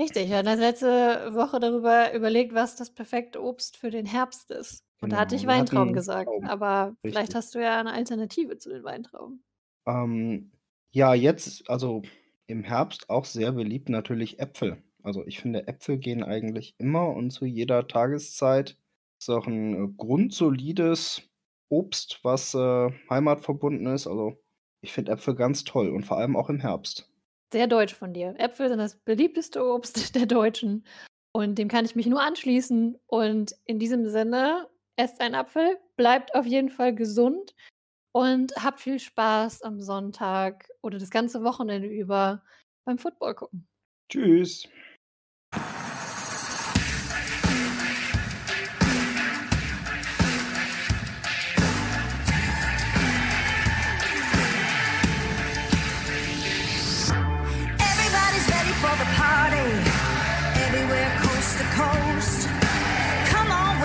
Richtig, 0.00 0.28
wir 0.28 0.36
hatten 0.36 0.60
letzte 0.60 1.34
Woche 1.34 1.58
darüber 1.58 2.12
überlegt, 2.14 2.54
was 2.54 2.76
das 2.76 2.94
perfekte 2.94 3.42
Obst 3.42 3.76
für 3.76 3.90
den 3.90 4.06
Herbst 4.06 4.48
ist. 4.52 4.84
Und 5.00 5.10
da 5.10 5.18
hatte 5.18 5.34
Genau, 5.34 5.34
ich 5.34 5.44
Weintrauben 5.48 5.92
gesagt, 5.92 6.30
Trauben. 6.30 6.48
aber 6.48 6.94
vielleicht 7.04 7.34
Richtig. 7.34 7.34
hast 7.34 7.52
du 7.56 7.58
ja 7.60 7.82
'ne 7.82 7.92
Alternative 7.92 8.58
zu 8.58 8.68
den 8.70 8.84
Weintrauben. 8.84 9.42
Ähm, 9.86 10.52
ja, 10.90 11.14
jetzt 11.14 11.68
also, 11.70 12.02
im 12.46 12.62
Herbst 12.64 13.10
auch 13.10 13.24
sehr 13.24 13.52
beliebt 13.52 13.88
natürlich 13.88 14.38
Äpfel. 14.40 14.82
Also, 15.02 15.24
ich 15.26 15.40
finde, 15.40 15.66
Äpfel 15.68 15.98
gehen 15.98 16.22
eigentlich 16.22 16.74
immer 16.78 17.08
und 17.14 17.30
zu 17.30 17.44
jeder 17.44 17.86
Tageszeit. 17.86 18.76
Ist 19.20 19.30
auch 19.30 19.46
'n, 19.46 19.74
äh, 19.74 19.88
grundsolides 19.96 21.22
Obst, 21.68 22.20
was, 22.22 22.54
äh, 22.54 22.90
heimatverbunden 23.10 23.86
ist. 23.88 24.06
Also, 24.06 24.36
ich 24.80 24.92
finde 24.92 25.12
Äpfel 25.12 25.34
ganz 25.34 25.64
toll 25.64 25.90
und 25.90 26.04
vor 26.06 26.18
allem 26.18 26.36
auch 26.36 26.48
im 26.50 26.60
Herbst. 26.60 27.07
Sehr 27.52 27.66
deutsch 27.66 27.94
von 27.94 28.12
dir. 28.12 28.34
Äpfel 28.38 28.68
sind 28.68 28.78
das 28.78 28.96
beliebteste 28.96 29.64
Obst 29.64 30.14
der 30.14 30.26
Deutschen 30.26 30.84
und 31.32 31.56
dem 31.56 31.68
kann 31.68 31.84
ich 31.84 31.96
mich 31.96 32.06
nur 32.06 32.20
anschließen. 32.22 32.98
Und 33.06 33.54
in 33.64 33.78
diesem 33.78 34.06
Sinne, 34.08 34.68
esst 34.96 35.20
einen 35.20 35.34
Apfel, 35.34 35.78
bleibt 35.96 36.34
auf 36.34 36.46
jeden 36.46 36.68
Fall 36.68 36.94
gesund 36.94 37.54
und 38.12 38.52
habt 38.56 38.80
viel 38.80 38.98
Spaß 38.98 39.62
am 39.62 39.80
Sonntag 39.80 40.68
oder 40.82 40.98
das 40.98 41.10
ganze 41.10 41.42
Wochenende 41.44 41.88
über 41.88 42.42
beim 42.84 42.98
Football 42.98 43.34
gucken. 43.34 43.66
Tschüss. 44.10 44.68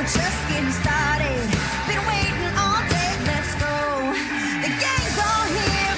Just 0.03 0.49
getting 0.49 0.69
started. 0.71 0.92